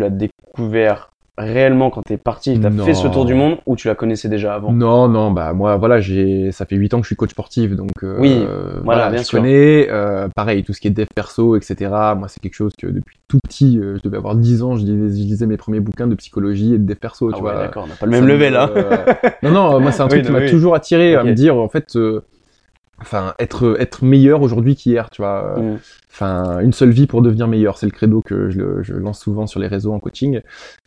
découvert 0.09 1.09
réellement 1.37 1.89
quand 1.89 2.01
t'es 2.03 2.17
parti, 2.17 2.59
t'as 2.59 2.71
fait 2.71 2.93
ce 2.93 3.07
tour 3.07 3.25
du 3.25 3.33
monde 3.33 3.57
ou 3.65 3.75
tu 3.75 3.87
la 3.87 3.95
connaissais 3.95 4.29
déjà 4.29 4.55
avant? 4.55 4.71
Non, 4.71 5.07
non, 5.07 5.31
bah 5.31 5.53
moi, 5.53 5.75
voilà, 5.77 5.99
j'ai, 5.99 6.51
ça 6.51 6.65
fait 6.65 6.75
8 6.75 6.93
ans 6.93 6.97
que 6.99 7.03
je 7.03 7.09
suis 7.09 7.15
coach 7.15 7.31
sportif, 7.31 7.75
donc 7.75 7.91
euh, 8.03 8.15
Oui, 8.19 8.31
euh, 8.47 8.79
voilà, 8.83 9.09
bien 9.09 9.19
je 9.21 9.25
sûr. 9.27 9.39
connais. 9.39 9.87
euh, 9.89 10.27
pareil, 10.35 10.63
tout 10.63 10.73
ce 10.73 10.79
qui 10.81 10.87
est 10.87 10.91
dev 10.91 11.05
perso, 11.13 11.55
etc. 11.57 11.91
Moi, 12.17 12.27
c'est 12.29 12.39
quelque 12.41 12.53
chose 12.55 12.71
que 12.79 12.87
depuis 12.87 13.17
tout 13.27 13.39
petit, 13.47 13.79
euh, 13.79 13.97
je 13.97 14.01
devais 14.03 14.17
avoir 14.17 14.35
10 14.35 14.63
ans, 14.63 14.75
je 14.75 14.85
lisais, 14.85 15.21
je 15.21 15.27
lisais 15.27 15.45
mes 15.45 15.57
premiers 15.57 15.81
bouquins 15.81 16.07
de 16.07 16.15
psychologie 16.15 16.73
et 16.73 16.77
de 16.77 16.85
dev 16.85 16.95
perso, 16.95 17.29
Ah 17.31 17.35
tu 17.35 17.43
ouais, 17.43 17.51
vois. 17.51 17.59
d'accord, 17.63 17.83
on 17.83 17.87
n'a 17.87 17.95
pas 17.95 18.05
le 18.05 18.11
même 18.13 18.23
me- 18.23 18.29
level, 18.29 18.55
hein. 18.55 18.69
euh, 18.75 18.97
non, 19.43 19.51
non, 19.51 19.79
moi 19.81 19.91
c'est 19.91 20.01
un 20.03 20.07
truc 20.09 20.21
Oui, 20.21 20.25
qui 20.27 20.31
m'a 20.31 20.39
oui. 20.39 20.49
toujours 20.49 20.73
attiré 20.75 21.15
à 21.15 21.23
me 21.23 21.33
dire 21.33 21.57
en 21.57 21.67
fait, 21.69 21.95
euh, 21.95 22.21
enfin 23.01 23.33
être 23.39 23.75
être 23.79 24.03
meilleur 24.03 24.41
aujourd'hui 24.41 24.75
qu'hier, 24.75 25.09
tu 25.09 25.21
vois. 25.21 25.59
Mm. 25.59 25.79
Enfin, 26.11 26.59
une 26.61 26.71
seule 26.71 26.91
vie 26.91 27.07
pour 27.07 27.21
devenir 27.21 27.47
meilleur, 27.47 27.77
c'est 27.77 27.85
le 27.85 27.91
credo 27.91 28.21
que 28.21 28.49
je 28.49 28.93
lance 28.93 29.19
souvent 29.19 29.47
sur 29.47 29.59
les 29.59 29.67
réseaux 29.67 29.91
en 29.91 29.99
coaching. 29.99 30.39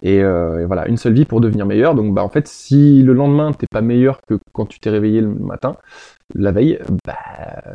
Et, 0.03 0.23
euh, 0.23 0.63
et 0.63 0.65
voilà, 0.65 0.89
une 0.89 0.97
seule 0.97 1.13
vie 1.13 1.27
pour 1.27 1.43
devenir 1.43 1.67
meilleur. 1.67 1.95
Donc 1.95 2.15
bah 2.15 2.23
en 2.23 2.31
fait, 2.31 2.49
si 2.49 3.03
le 3.03 3.13
lendemain 3.13 3.53
t'es 3.53 3.67
pas 3.71 3.83
meilleur 3.83 4.21
que 4.27 4.39
quand 4.53 4.67
tu 4.67 4.81
t'es 4.81 4.91
réveillé 4.91 5.21
le 5.21 5.29
matin, 5.29 5.77
la 6.35 6.53
veille, 6.53 6.79
bah 7.07 7.17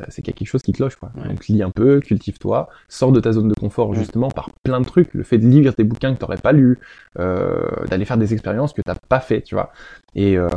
c'est 0.09 0.21
qu'il 0.21 0.31
y 0.31 0.35
a 0.35 0.37
quelque 0.37 0.47
chose 0.47 0.61
qui 0.61 0.73
cloche 0.73 0.95
quoi. 0.95 1.11
Ouais. 1.15 1.27
Donc 1.27 1.47
lis 1.47 1.63
un 1.63 1.71
peu, 1.71 1.99
cultive-toi, 1.99 2.69
sors 2.87 3.11
de 3.11 3.19
ta 3.19 3.31
zone 3.31 3.47
de 3.47 3.53
confort 3.55 3.93
justement 3.95 4.29
par 4.29 4.49
plein 4.63 4.79
de 4.79 4.85
trucs. 4.85 5.13
Le 5.13 5.23
fait 5.23 5.37
de 5.37 5.47
lire 5.47 5.73
des 5.75 5.83
bouquins 5.83 6.13
que 6.13 6.19
t'aurais 6.19 6.37
pas 6.37 6.51
lus, 6.51 6.79
euh, 7.19 7.61
d'aller 7.89 8.05
faire 8.05 8.17
des 8.17 8.33
expériences 8.33 8.73
que 8.73 8.81
t'as 8.81 8.95
pas 9.09 9.19
fait, 9.19 9.41
tu 9.41 9.55
vois. 9.55 9.71
Et, 10.15 10.37
euh, 10.37 10.47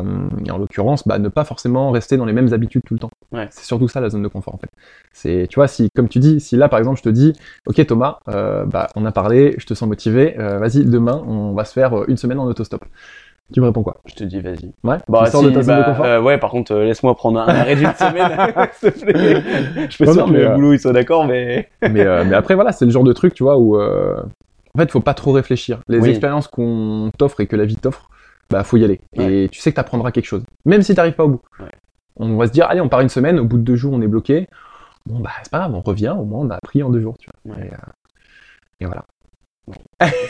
et 0.45 0.51
en 0.51 0.59
l'occurrence, 0.59 1.09
bah, 1.09 1.19
ne 1.19 1.29
pas 1.29 1.45
forcément 1.45 1.91
rester 1.91 2.19
dans 2.19 2.27
les 2.27 2.35
mêmes 2.35 2.53
habitudes 2.53 2.83
tout 2.85 2.95
le 2.95 3.01
temps. 3.01 3.11
Ouais. 3.33 3.49
C'est 3.51 3.65
surtout 3.65 3.89
ça 3.89 4.01
la 4.01 4.11
zone 4.11 4.23
de 4.23 4.29
confort 4.29 4.55
en 4.55 4.59
fait. 4.59 4.71
C'est, 5.13 5.47
tu 5.49 5.57
vois, 5.57 5.69
si 5.69 5.89
comme 5.97 6.09
tu 6.09 6.19
dis, 6.19 6.41
si 6.41 6.57
là 6.57 6.69
par 6.69 6.79
exemple 6.79 6.99
je 6.99 7.03
te 7.05 7.09
dis, 7.09 7.33
ok 7.67 7.87
Thomas, 7.87 8.19
euh, 8.29 8.67
bah 8.67 8.89
on 8.95 9.07
a 9.07 9.13
parlé, 9.13 9.55
je 9.59 9.65
te 9.67 9.75
sens 9.75 9.89
motivé, 9.89 10.39
euh, 10.39 10.59
vas-y 10.59 10.85
demain 10.85 11.23
on 11.27 11.55
va 11.55 11.65
se 11.65 11.73
faire 11.73 11.99
euh, 11.99 12.05
une 12.09 12.19
semaine 12.19 12.39
en 12.39 12.45
autostop. 12.45 12.85
Tu 13.53 13.61
me 13.61 13.67
réponds 13.67 13.83
quoi? 13.85 13.99
Je 14.07 14.15
te 14.15 14.25
dis, 14.25 14.41
vas-y. 14.41 14.73
Ouais. 14.83 14.97
Bah, 15.09 15.23
tu 15.27 15.31
sors 15.31 15.41
si, 15.43 15.47
de 15.51 15.55
ta 15.55 15.63
zone 15.63 15.77
bah, 15.77 15.83
de 15.83 15.87
confort? 15.91 16.05
euh, 16.05 16.21
ouais, 16.21 16.37
par 16.39 16.51
contre, 16.51 16.73
euh, 16.73 16.85
laisse-moi 16.85 17.15
prendre 17.15 17.39
un 17.39 17.47
arrêt 17.47 17.77
d'une 17.77 17.93
semaine, 17.95 18.33
s'il 18.73 18.93
te 18.93 19.05
plaît. 19.05 19.89
Je 19.91 20.05
Non, 20.05 20.13
sûr 20.13 20.27
que 20.27 20.33
le 20.33 20.49
boulot, 20.55 20.73
ils 20.73 20.81
soient 20.81 20.93
d'accord, 20.93 21.27
mais... 21.27 21.69
mais, 21.83 22.01
euh, 22.01 22.25
mais 22.27 22.35
après 22.35 22.55
voilà, 22.57 22.73
c'est 22.73 22.85
le 22.85 22.91
genre 22.91 23.05
de 23.05 23.13
truc, 23.13 23.35
tu 23.35 23.45
vois, 23.45 23.57
où 23.57 23.77
euh, 23.81 24.21
en 24.75 24.79
fait 24.81 24.91
faut 24.91 25.01
pas 25.01 25.15
trop 25.15 25.31
réfléchir. 25.33 25.81
Les 25.89 26.01
Oui. 26.01 26.11
expériences 26.11 26.49
qu'on 26.49 27.11
t'offre 27.17 27.41
et 27.41 27.47
que 27.47 27.55
la 27.55 27.67
vie 27.67 27.77
t'offre, 27.77 28.09
bah 28.51 28.65
faut 28.65 28.77
y 28.79 28.85
aller. 28.85 29.01
Ouais. 29.17 29.45
Et 29.45 29.49
tu 29.49 29.61
sais 29.61 29.71
que 29.71 29.77
t'apprendras 29.77 30.11
quelque 30.11 30.27
chose, 30.27 30.43
même 30.65 30.83
si 30.83 30.95
t'arrives 30.97 31.15
pas 31.15 31.25
au 31.25 31.29
bout. 31.29 31.41
Ouais. 31.61 31.71
On 32.17 32.37
va 32.37 32.47
se 32.49 32.53
dire, 32.53 32.67
allez, 32.69 32.81
on 32.81 32.89
part 32.89 33.01
une 33.01 33.09
semaine, 33.09 33.39
au 33.39 33.45
bout 33.45 33.59
de 33.59 33.63
deux 33.63 33.77
jours 33.77 33.93
on 33.93 34.03
est 34.03 34.09
bloqué. 34.09 34.49
Bon 35.07 35.21
bah 35.21 35.31
c'est 35.45 35.53
pas 35.53 35.59
grave, 35.61 35.73
on 35.75 35.81
revient, 35.83 36.15
au 36.19 36.25
moins 36.25 36.41
on 36.45 36.51
a 36.51 36.57
appris 36.57 36.83
en 36.83 36.91
deux 36.91 37.01
jours, 37.01 37.15
tu 37.21 37.29
vois. 37.45 37.55
Ouais. 37.57 37.67
Et, 37.69 37.73
euh, 37.73 37.77
et 38.81 38.87
voilà. 38.87 39.05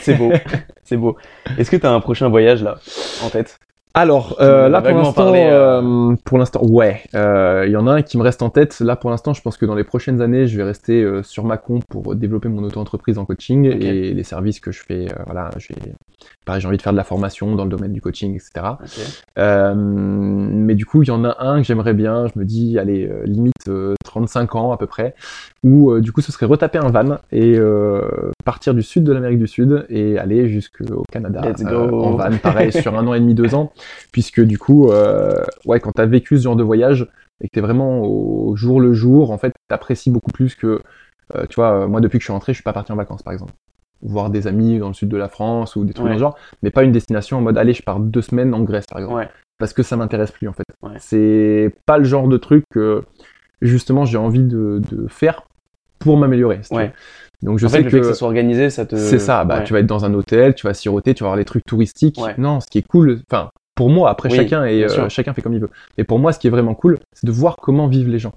C'est 0.01 0.15
beau, 0.15 0.33
c'est 0.85 0.97
beau. 0.97 1.17
Est-ce 1.59 1.71
que 1.71 1.77
t'as 1.77 1.91
un 1.91 2.01
prochain 2.01 2.29
voyage, 2.29 2.63
là, 2.63 2.79
en 3.23 3.31
tête? 3.31 3.59
Alors, 3.99 4.37
euh, 4.41 4.69
là 4.69 4.83
pour 4.83 4.95
l'instant, 4.95 5.33
euh. 5.35 5.81
euh, 5.81 6.17
pour 6.23 6.37
l'instant, 6.37 6.61
ouais, 6.63 7.01
euh, 7.15 7.65
il 7.67 7.73
y 7.73 7.79
en 7.79 7.87
a 7.87 7.93
un 7.93 8.03
qui 8.03 8.19
me 8.19 8.23
reste 8.23 8.43
en 8.43 8.51
tête. 8.51 8.79
Là 8.81 8.95
pour 8.95 9.09
l'instant, 9.09 9.33
je 9.33 9.41
pense 9.41 9.57
que 9.57 9.65
dans 9.65 9.75
les 9.75 9.85
prochaines 9.85 10.21
années, 10.21 10.47
je 10.47 10.59
vais 10.59 10.65
rester 10.65 11.03
euh, 11.03 11.23
sur 11.23 11.45
ma 11.45 11.57
compte 11.57 11.87
pour 11.87 12.15
développer 12.15 12.51
mon 12.51 12.63
auto-entreprise 12.63 13.17
en 13.17 13.25
coaching 13.25 13.65
et 13.65 14.13
les 14.13 14.23
services 14.23 14.61
que 14.61 14.71
je 14.71 14.83
fais. 14.83 15.07
voilà, 15.25 15.49
j'ai, 15.57 15.75
pareil, 16.45 16.61
j'ai 16.61 16.69
envie 16.69 16.77
de 16.77 16.83
faire 16.83 16.93
de 16.93 16.99
la 16.99 17.05
formation 17.05 17.55
dans 17.55 17.65
le 17.65 17.71
domaine 17.71 17.95
du 17.95 18.03
coaching, 18.03 18.35
etc. 18.35 18.67
Ok. 18.83 19.01
Euh, 19.39 19.75
mais 19.75 20.75
du 20.75 20.85
coup, 20.85 21.03
il 21.03 21.09
y 21.09 21.11
en 21.11 21.25
a 21.25 21.35
un 21.43 21.63
que 21.63 21.67
j'aimerais 21.67 21.95
bien. 21.95 22.27
Je 22.27 22.39
me 22.39 22.45
dis, 22.45 22.79
allez, 22.79 23.11
limite 23.25 23.55
euh, 23.69 23.95
35 24.05 24.57
ans 24.57 24.73
à 24.73 24.77
peu 24.77 24.87
près, 24.87 25.15
où 25.65 25.99
du 26.01 26.13
coup, 26.13 26.21
ce 26.21 26.33
serait 26.33 26.45
retaper 26.45 26.77
un 26.77 26.91
van 26.91 27.17
et 27.33 27.59
partir 28.45 28.75
du 28.75 28.83
sud 28.83 29.05
de 29.05 29.13
l'Amérique 29.13 29.41
du 29.41 29.49
Sud 29.49 29.87
et 29.89 30.19
aller 30.19 30.49
jusqu'au 30.49 31.03
Canada 31.11 31.43
en 31.71 32.13
van, 32.13 32.31
pareil, 32.43 32.73
sur 32.73 32.97
un 32.97 33.07
an 33.07 33.15
et 33.15 33.21
demi, 33.21 33.35
deux 33.35 33.55
ans, 33.55 33.73
puisque 34.13 34.41
du 34.41 34.59
coup, 34.59 34.91
euh, 34.91 35.35
ouais, 35.65 35.81
quand 35.81 35.93
t'as 35.93 36.07
vécu 36.07 36.37
ce 36.39 36.43
genre 36.45 36.57
de 36.57 36.63
voyage 36.63 37.09
et 37.43 37.49
que 37.49 37.53
t'es 37.53 37.61
vraiment 37.61 38.03
au 38.03 38.57
jour 38.57 38.81
le 38.81 38.93
jour, 38.93 39.31
en 39.31 39.39
fait, 39.39 39.53
t'apprécies 39.69 40.11
beaucoup 40.11 40.31
plus 40.33 40.55
que, 40.55 40.81
euh, 41.35 41.47
tu 41.49 41.57
vois, 41.57 41.83
euh, 41.85 41.89
moi 41.89 42.01
depuis 42.01 42.19
que 42.19 42.23
je 42.23 42.27
suis 42.27 42.33
rentré, 42.33 42.53
je 42.53 42.57
suis 42.57 42.63
pas 42.65 42.73
parti 42.73 42.93
en 42.93 42.97
vacances, 42.97 43.23
par 43.23 43.33
exemple 43.33 43.53
voir 44.03 44.29
des 44.29 44.47
amis 44.47 44.79
dans 44.79 44.89
le 44.89 44.95
sud 44.95 45.09
de 45.09 45.17
la 45.17 45.29
France 45.29 45.75
ou 45.75 45.85
des 45.85 45.95
trucs 45.95 46.07
Ouais. 46.07 46.13
dans 46.13 46.19
genre, 46.19 46.37
mais 46.63 46.71
pas 46.71 46.83
une 46.85 46.93
destination 46.93 47.39
en 47.39 47.41
mode 47.41 47.57
allez 47.57 47.73
je 47.73 47.83
pars 47.83 47.99
deux 47.99 48.21
semaines 48.21 48.53
en 48.53 48.61
Grèce 48.63 48.85
par 48.87 48.99
exemple 48.99 49.17
Ouais. 49.17 49.29
parce 49.59 49.73
que 49.73 49.83
ça 49.83 49.97
m'intéresse 49.97 50.31
plus 50.31 50.49
en 50.49 50.53
fait. 50.53 50.65
Ouais. 50.83 50.93
C'est 50.99 51.75
pas 51.87 51.97
le 51.97 52.05
genre 52.05 52.29
de 52.29 52.37
truc 52.37 52.65
que 52.71 53.05
justement 53.63 54.05
j'ai 54.05 54.19
envie 54.19 54.45
de, 54.45 54.83
de 54.93 55.07
faire 55.09 55.45
pour 55.99 56.19
m'améliorer. 56.19 56.59
si 56.63 56.69
tu. 56.75 56.77
Donc 57.43 57.59
je 57.59 57.65
en 57.67 57.69
sais 57.71 57.79
fait, 57.79 57.83
le 57.85 57.91
que, 57.91 57.97
fait 57.97 58.01
que 58.03 58.07
ça 58.09 58.15
soit 58.15 58.29
organisé, 58.29 58.69
ça 58.69 58.85
te... 58.85 58.97
c'est 58.97 59.19
ça. 59.19 59.45
Bah 59.47 59.59
Ouais. 59.59 59.65
tu 59.65 59.73
vas 59.73 59.81
être 59.81 59.87
dans 59.87 60.05
un 60.05 60.13
hôtel, 60.13 60.55
tu 60.55 60.67
vas 60.67 60.75
siroter, 60.75 61.15
tu 61.15 61.23
vas 61.25 61.29
voir 61.31 61.37
les 61.39 61.47
trucs 61.47 61.65
touristiques. 61.65 62.19
Ouais. 62.19 62.35
Non, 62.37 62.61
ce 62.61 62.67
qui 62.67 62.77
est 62.79 62.87
cool, 62.87 63.21
enfin 63.31 63.49
pour 63.77 63.89
moi 63.91 64.11
après 64.11 64.31
Oui, 64.31 64.35
chacun 64.37 64.65
et 64.65 64.83
euh, 64.83 65.09
chacun 65.09 65.33
fait 65.33 65.43
comme 65.43 65.55
il 65.55 65.61
veut. 65.61 65.71
Mais 65.97 66.03
pour 66.03 66.19
moi, 66.19 66.33
ce 66.33 66.41
qui 66.41 66.49
est 66.49 66.51
vraiment 66.51 66.75
cool, 66.75 66.99
c'est 67.13 67.27
de 67.27 67.31
voir 67.33 67.55
comment 67.57 67.87
vivent 67.87 68.09
les 68.09 68.19
gens. 68.19 68.33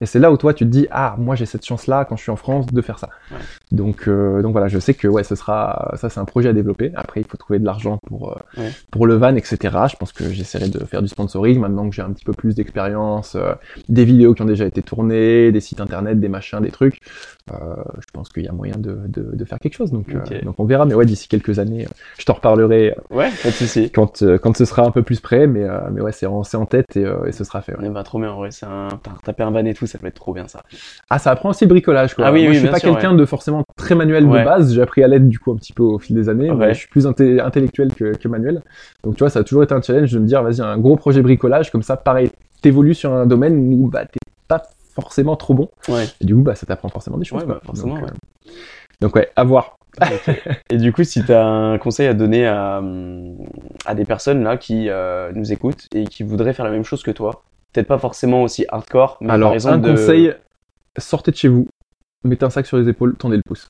Et 0.00 0.06
c'est 0.06 0.18
là 0.18 0.32
où 0.32 0.36
toi 0.36 0.52
tu 0.52 0.64
te 0.64 0.70
dis 0.70 0.88
ah 0.90 1.14
moi 1.18 1.36
j'ai 1.36 1.46
cette 1.46 1.64
chance 1.64 1.86
là 1.86 2.04
quand 2.04 2.16
je 2.16 2.22
suis 2.22 2.30
en 2.32 2.36
France 2.36 2.66
de 2.66 2.82
faire 2.82 2.98
ça. 2.98 3.08
Ouais. 3.30 3.38
Donc 3.70 4.08
euh, 4.08 4.42
donc 4.42 4.50
voilà 4.52 4.66
je 4.66 4.78
sais 4.80 4.92
que 4.92 5.06
ouais 5.06 5.22
ce 5.22 5.36
sera 5.36 5.92
ça 5.94 6.10
c'est 6.10 6.18
un 6.18 6.24
projet 6.24 6.48
à 6.48 6.52
développer. 6.52 6.90
Après 6.96 7.20
il 7.20 7.26
faut 7.26 7.36
trouver 7.36 7.60
de 7.60 7.64
l'argent 7.64 7.98
pour 8.06 8.32
euh, 8.32 8.60
Ouais. 8.60 8.70
pour 8.90 9.06
le 9.06 9.14
van 9.14 9.36
etc. 9.36 9.56
Je 9.90 9.96
pense 9.96 10.12
que 10.12 10.28
j'essaierai 10.30 10.68
de 10.68 10.80
faire 10.80 11.00
du 11.00 11.08
sponsoring 11.08 11.60
maintenant 11.60 11.88
que 11.88 11.94
j'ai 11.94 12.02
un 12.02 12.10
petit 12.12 12.24
peu 12.24 12.32
plus 12.32 12.56
d'expérience, 12.56 13.36
euh, 13.36 13.54
des 13.88 14.04
vidéos 14.04 14.34
qui 14.34 14.42
ont 14.42 14.46
déjà 14.46 14.66
été 14.66 14.82
tournées, 14.82 15.52
des 15.52 15.60
sites 15.60 15.80
internet, 15.80 16.18
des 16.18 16.28
machins, 16.28 16.60
des 16.60 16.72
trucs. 16.72 16.98
Euh, 17.52 17.56
je 18.00 18.06
pense 18.10 18.30
qu'il 18.30 18.42
y 18.44 18.48
a 18.48 18.52
moyen 18.52 18.76
de, 18.78 18.98
de, 19.06 19.36
de 19.36 19.44
faire 19.44 19.58
quelque 19.58 19.74
chose. 19.74 19.92
Donc 19.92 20.08
euh, 20.14 20.18
Ok. 20.18 20.44
donc 20.44 20.54
on 20.58 20.64
verra. 20.64 20.86
Mais 20.86 20.94
ouais 20.94 21.04
d'ici 21.04 21.28
quelques 21.28 21.58
années 21.58 21.84
euh, 21.84 21.88
je 22.18 22.24
t'en 22.24 22.32
reparlerai 22.32 22.94
Ouais, 23.10 23.28
pas 23.42 23.48
de 23.50 23.54
souci. 23.54 23.90
quand 23.90 24.22
euh, 24.22 24.38
quand 24.38 24.56
ce 24.56 24.64
sera 24.64 24.82
un 24.86 24.90
peu 24.90 25.02
plus 25.02 25.20
prêt. 25.20 25.46
Mais 25.46 25.62
euh, 25.62 25.78
mais 25.92 26.00
ouais 26.00 26.12
c'est 26.12 26.24
en, 26.24 26.40
en 26.40 26.66
tête 26.66 26.96
et, 26.96 27.04
euh, 27.04 27.26
et 27.26 27.32
ce 27.32 27.44
sera 27.44 27.60
fait. 27.60 27.72
ouais. 27.76 27.84
Eh 27.86 27.90
ben, 27.90 28.02
trop 28.02 28.18
bien, 28.18 28.30
en 28.32 28.36
vrai, 28.38 28.50
c'est 28.50 28.64
un... 28.64 28.88
Tapé 29.24 29.42
un 29.42 29.50
van 29.50 29.62
et 29.66 29.74
tout, 29.74 29.86
ça 29.86 29.98
peut 29.98 30.06
être 30.06 30.14
trop 30.14 30.32
bien, 30.32 30.48
ça. 30.48 30.62
Ah, 31.10 31.18
ça 31.18 31.32
apprend 31.32 31.50
aussi 31.50 31.64
le 31.64 31.68
bricolage, 31.68 32.14
quoi. 32.14 32.24
Ah 32.26 32.32
oui, 32.32 32.42
Moi, 32.44 32.48
oui, 32.50 32.54
je 32.54 32.60
suis 32.60 32.68
pas 32.70 32.80
quelqu'un 32.80 33.14
de 33.14 33.24
forcément 33.26 33.62
très 33.76 33.94
manuel 33.94 34.24
Ouais. 34.24 34.40
de 34.40 34.44
base. 34.44 34.72
J'ai 34.74 34.80
appris 34.80 35.02
à 35.02 35.08
l'aide, 35.08 35.28
du 35.28 35.38
coup, 35.38 35.52
un 35.52 35.56
petit 35.56 35.74
peu 35.74 35.82
au 35.82 35.98
fil 35.98 36.16
des 36.16 36.30
années. 36.30 36.50
Ouais. 36.50 36.68
Mais 36.68 36.74
je 36.74 36.78
suis 36.78 36.88
plus 36.88 37.06
inté- 37.06 37.40
intellectuel 37.42 37.94
que, 37.94 38.16
que 38.16 38.26
manuel. 38.28 38.62
Donc, 39.02 39.16
tu 39.16 39.18
vois, 39.18 39.28
ça 39.28 39.40
a 39.40 39.44
toujours 39.44 39.62
été 39.64 39.74
un 39.74 39.82
challenge 39.82 40.10
de 40.12 40.18
me 40.18 40.26
dire, 40.26 40.42
vas-y, 40.42 40.62
un 40.62 40.78
gros 40.78 40.96
projet 40.96 41.20
bricolage, 41.20 41.70
comme 41.70 41.82
ça, 41.82 41.98
pareil, 41.98 42.30
t'évolues 42.62 42.94
sur 42.94 43.12
un 43.12 43.26
domaine 43.26 43.58
où, 43.74 43.88
bah, 43.88 44.06
t'es 44.06 44.18
pas 44.48 44.62
forcément 44.94 45.36
trop 45.36 45.54
bon. 45.54 45.68
Ouais. 45.88 46.06
Et 46.20 46.24
du 46.24 46.34
coup, 46.34 46.42
bah, 46.42 46.54
ça 46.54 46.66
t'apprend 46.66 46.88
forcément 46.88 47.18
des 47.18 47.24
choses, 47.24 47.42
Ouais, 47.42 47.46
bah, 47.48 47.60
forcément, 47.64 47.94
donc, 47.94 48.04
ouais. 48.04 48.10
euh, 48.10 48.50
donc, 49.00 49.16
ouais, 49.16 49.30
à 49.36 49.44
voir. 49.44 49.76
Et 50.70 50.76
du 50.76 50.92
coup, 50.92 51.04
si 51.04 51.24
tu 51.24 51.32
as 51.32 51.44
un 51.44 51.78
conseil 51.78 52.08
à 52.08 52.14
donner 52.14 52.46
à, 52.46 52.82
à 53.86 53.94
des 53.94 54.04
personnes 54.04 54.42
là 54.42 54.56
qui 54.56 54.88
euh, 54.88 55.30
nous 55.34 55.52
écoutent 55.52 55.86
et 55.94 56.04
qui 56.04 56.22
voudraient 56.24 56.52
faire 56.52 56.64
la 56.64 56.72
même 56.72 56.82
chose 56.84 57.02
que 57.02 57.12
toi, 57.12 57.42
peut-être 57.72 57.86
pas 57.86 57.98
forcément 57.98 58.42
aussi 58.42 58.66
hardcore, 58.68 59.18
mais 59.20 59.30
Alors, 59.32 59.50
par 59.50 59.54
exemple 59.54 59.74
un 59.74 59.78
de... 59.78 59.90
conseil, 59.92 60.34
sortez 60.98 61.30
de 61.30 61.36
chez 61.36 61.48
vous, 61.48 61.68
mettez 62.24 62.44
un 62.44 62.50
sac 62.50 62.66
sur 62.66 62.76
les 62.76 62.88
épaules, 62.88 63.14
tendez 63.16 63.36
le 63.36 63.42
pouce. 63.46 63.68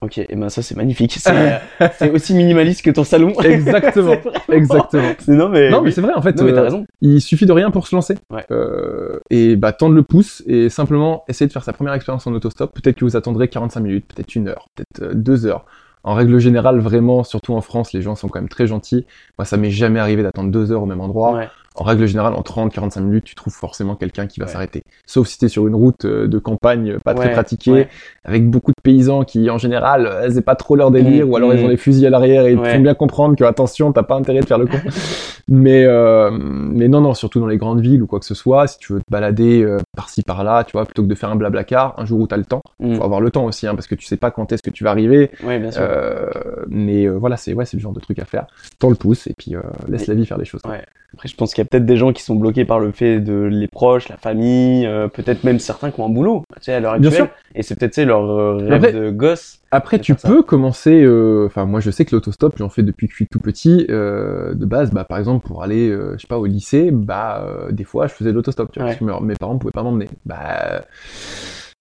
Ok, 0.00 0.18
et 0.18 0.36
ben 0.36 0.48
ça 0.48 0.62
c'est 0.62 0.76
magnifique. 0.76 1.18
C'est 1.98 2.10
aussi 2.10 2.34
minimaliste 2.34 2.82
que 2.82 2.90
ton 2.90 3.02
salon. 3.02 3.32
Exactement. 3.44 4.14
Vraiment- 4.22 4.32
Exactement. 4.48 5.12
Non 5.26 5.48
mais, 5.48 5.70
Non, 5.70 5.82
mais 5.82 5.90
c'est 5.90 6.00
vrai, 6.00 6.12
en 6.14 6.22
fait. 6.22 6.36
Non 6.36 6.44
mais 6.44 6.52
t'as 6.52 6.60
euh, 6.60 6.64
raison. 6.64 6.86
Il 7.00 7.20
suffit 7.20 7.46
de 7.46 7.52
rien 7.52 7.70
pour 7.72 7.88
se 7.88 7.96
lancer. 7.96 8.14
Ouais. 8.30 8.44
Euh, 8.52 9.18
et 9.30 9.56
bah 9.56 9.72
tendre 9.72 9.94
le 9.96 10.02
pouce 10.04 10.42
et 10.46 10.68
simplement 10.68 11.24
essayer 11.28 11.48
de 11.48 11.52
faire 11.52 11.64
sa 11.64 11.72
première 11.72 11.94
expérience 11.94 12.26
en 12.28 12.32
autostop. 12.32 12.72
Peut-être 12.74 12.96
que 12.96 13.04
vous 13.04 13.16
attendrez 13.16 13.48
45 13.48 13.80
minutes, 13.80 14.06
peut-être 14.14 14.36
une 14.36 14.48
heure, 14.48 14.68
peut-être 14.76 15.02
euh, 15.10 15.14
deux 15.14 15.46
heures. 15.46 15.64
En 16.04 16.14
règle 16.14 16.38
générale, 16.38 16.78
vraiment, 16.78 17.24
surtout 17.24 17.54
en 17.54 17.60
France, 17.60 17.92
les 17.92 18.00
gens 18.00 18.14
sont 18.14 18.28
quand 18.28 18.38
même 18.38 18.48
très 18.48 18.68
gentils. 18.68 19.04
Moi, 19.36 19.44
ça 19.44 19.56
m'est 19.56 19.72
jamais 19.72 19.98
arrivé 19.98 20.22
d'attendre 20.22 20.50
deux 20.52 20.70
heures 20.70 20.82
au 20.84 20.86
même 20.86 21.00
endroit. 21.00 21.34
Ouais. 21.34 21.48
En 21.80 21.84
règle 21.84 22.06
générale, 22.06 22.34
en 22.34 22.42
30-45 22.42 23.00
minutes, 23.02 23.24
tu 23.24 23.36
trouves 23.36 23.54
forcément 23.54 23.94
quelqu'un 23.94 24.26
qui 24.26 24.40
va 24.40 24.46
Ouais. 24.46 24.52
s'arrêter. 24.52 24.82
Sauf 25.06 25.28
si 25.28 25.38
t'es 25.38 25.46
sur 25.46 25.68
une 25.68 25.76
route 25.76 26.04
euh, 26.04 26.26
de 26.26 26.38
campagne 26.38 26.98
pas 27.04 27.14
très 27.14 27.30
pratiquée, 27.30 27.70
ouais. 27.70 27.88
avec 28.24 28.50
beaucoup 28.50 28.72
de 28.72 28.82
paysans 28.82 29.22
qui, 29.22 29.48
en 29.48 29.58
général, 29.58 30.06
euh, 30.06 30.28
c'est 30.28 30.42
pas 30.42 30.56
trop 30.56 30.74
leur 30.74 30.90
délire, 30.90 31.24
Mm, 31.26 31.30
ou 31.30 31.36
alors 31.36 31.54
ils 31.54 31.60
mm. 31.62 31.64
ont 31.64 31.68
les 31.68 31.76
fusils 31.76 32.04
à 32.04 32.10
l'arrière 32.10 32.46
et 32.46 32.52
ils 32.52 32.58
font 32.58 32.80
bien 32.80 32.94
comprendre 32.94 33.36
que 33.36 33.44
attention, 33.44 33.92
t'as 33.92 34.02
pas 34.02 34.16
intérêt 34.16 34.40
de 34.40 34.46
faire 34.46 34.58
le 34.58 34.66
con. 34.66 34.78
Mais, 35.48 35.84
euh, 35.86 36.30
mais 36.30 36.88
non, 36.88 37.00
non, 37.00 37.14
surtout 37.14 37.40
dans 37.40 37.46
les 37.46 37.56
grandes 37.56 37.80
villes 37.80 38.02
ou 38.02 38.06
quoi 38.06 38.18
que 38.20 38.26
ce 38.26 38.34
soit, 38.34 38.66
si 38.66 38.78
tu 38.78 38.92
veux 38.92 39.00
te 39.00 39.10
balader 39.10 39.62
euh, 39.62 39.78
par-ci 39.96 40.22
par-là, 40.22 40.64
tu 40.64 40.72
vois, 40.72 40.84
plutôt 40.84 41.02
que 41.02 41.08
de 41.08 41.14
faire 41.14 41.30
un 41.30 41.36
blabla 41.36 41.64
car, 41.64 41.94
un 41.98 42.04
jour 42.04 42.20
où 42.20 42.26
tu 42.26 42.34
as 42.34 42.38
le 42.38 42.44
temps, 42.44 42.62
Mm. 42.80 42.94
faut 42.96 43.04
avoir 43.04 43.20
le 43.20 43.30
temps 43.30 43.44
aussi, 43.46 43.66
hein, 43.66 43.74
parce 43.74 43.86
que 43.86 43.94
tu 43.94 44.04
sais 44.06 44.16
pas 44.18 44.30
quand 44.30 44.52
est-ce 44.52 44.62
que 44.62 44.70
tu 44.70 44.84
vas 44.84 44.90
arriver. 44.90 45.30
Ouais, 45.44 45.58
bien 45.58 45.70
sûr. 45.72 45.82
Euh, 45.82 46.26
mais 46.68 47.08
voilà, 47.08 47.36
c'est 47.36 47.54
ouais, 47.54 47.64
le 47.72 47.78
genre 47.78 47.92
de 47.92 48.00
truc 48.00 48.18
à 48.18 48.24
faire. 48.24 48.46
Tends 48.78 48.90
le 48.90 48.94
pouce 48.96 49.26
et 49.26 49.34
puis 49.36 49.54
laisse 49.88 50.04
Et- 50.04 50.10
la 50.12 50.14
vie 50.14 50.26
faire 50.26 50.38
les 50.38 50.44
choses. 50.44 50.60
Ouais. 50.68 50.82
Après, 51.14 51.26
je 51.26 51.34
pense 51.36 51.54
qu'il 51.54 51.62
y 51.64 51.66
a 51.66 51.68
peut-être 51.68 51.86
des 51.86 51.96
gens 51.96 52.12
qui 52.12 52.22
sont 52.22 52.34
bloqués 52.34 52.66
par 52.66 52.78
le 52.80 52.92
fait 52.92 53.18
de 53.20 53.44
les 53.44 53.66
proches, 53.66 54.10
la 54.10 54.18
famille, 54.18 54.86
peut-être 55.14 55.42
même 55.42 55.58
certains 55.58 55.90
qui 55.90 55.98
ont 56.00 56.06
un 56.06 56.10
boulot, 56.10 56.42
tu 56.56 56.64
sais, 56.64 56.74
à 56.74 56.80
l'heure 56.80 56.98
Bien 56.98 57.08
actuelle. 57.08 57.28
sûr. 57.28 57.34
Et 57.54 57.62
c'est 57.62 57.78
peut-être, 57.78 57.92
tu 57.92 58.02
sais, 58.02 58.04
leur 58.04 58.58
rêve 58.58 58.72
Après- 58.84 58.92
de 58.92 59.10
gosse. 59.10 59.58
Après, 59.70 59.98
tu 59.98 60.14
ça. 60.18 60.28
peux 60.28 60.42
commencer. 60.42 61.02
euh, 61.02 61.46
Enfin, 61.46 61.64
moi, 61.64 61.80
je 61.80 61.90
sais 61.90 62.04
que 62.04 62.14
l'autostop, 62.14 62.54
j'en 62.58 62.68
fais 62.68 62.82
depuis 62.82 63.06
que 63.06 63.12
je 63.12 63.16
suis 63.16 63.26
tout 63.26 63.40
petit. 63.40 63.86
euh, 63.90 64.52
de 64.54 64.66
base, 64.66 64.90
bah, 64.92 65.04
par 65.04 65.16
exemple, 65.18 65.37
pour 65.38 65.62
aller, 65.62 65.88
euh, 65.88 66.14
je 66.14 66.22
sais 66.22 66.26
pas, 66.26 66.38
au 66.38 66.46
lycée, 66.46 66.90
bah, 66.90 67.44
euh, 67.46 67.72
des 67.72 67.84
fois, 67.84 68.06
je 68.06 68.14
faisais 68.14 68.30
de 68.30 68.34
l'autostop, 68.34 68.70
tu 68.72 68.78
vois, 68.78 68.88
Ouais. 68.88 68.96
parce 68.98 69.18
que 69.18 69.24
mes, 69.24 69.34
parents 69.34 69.58
pouvaient 69.58 69.72
pas 69.72 69.82
m'emmener. 69.82 70.08
Bah, 70.26 70.84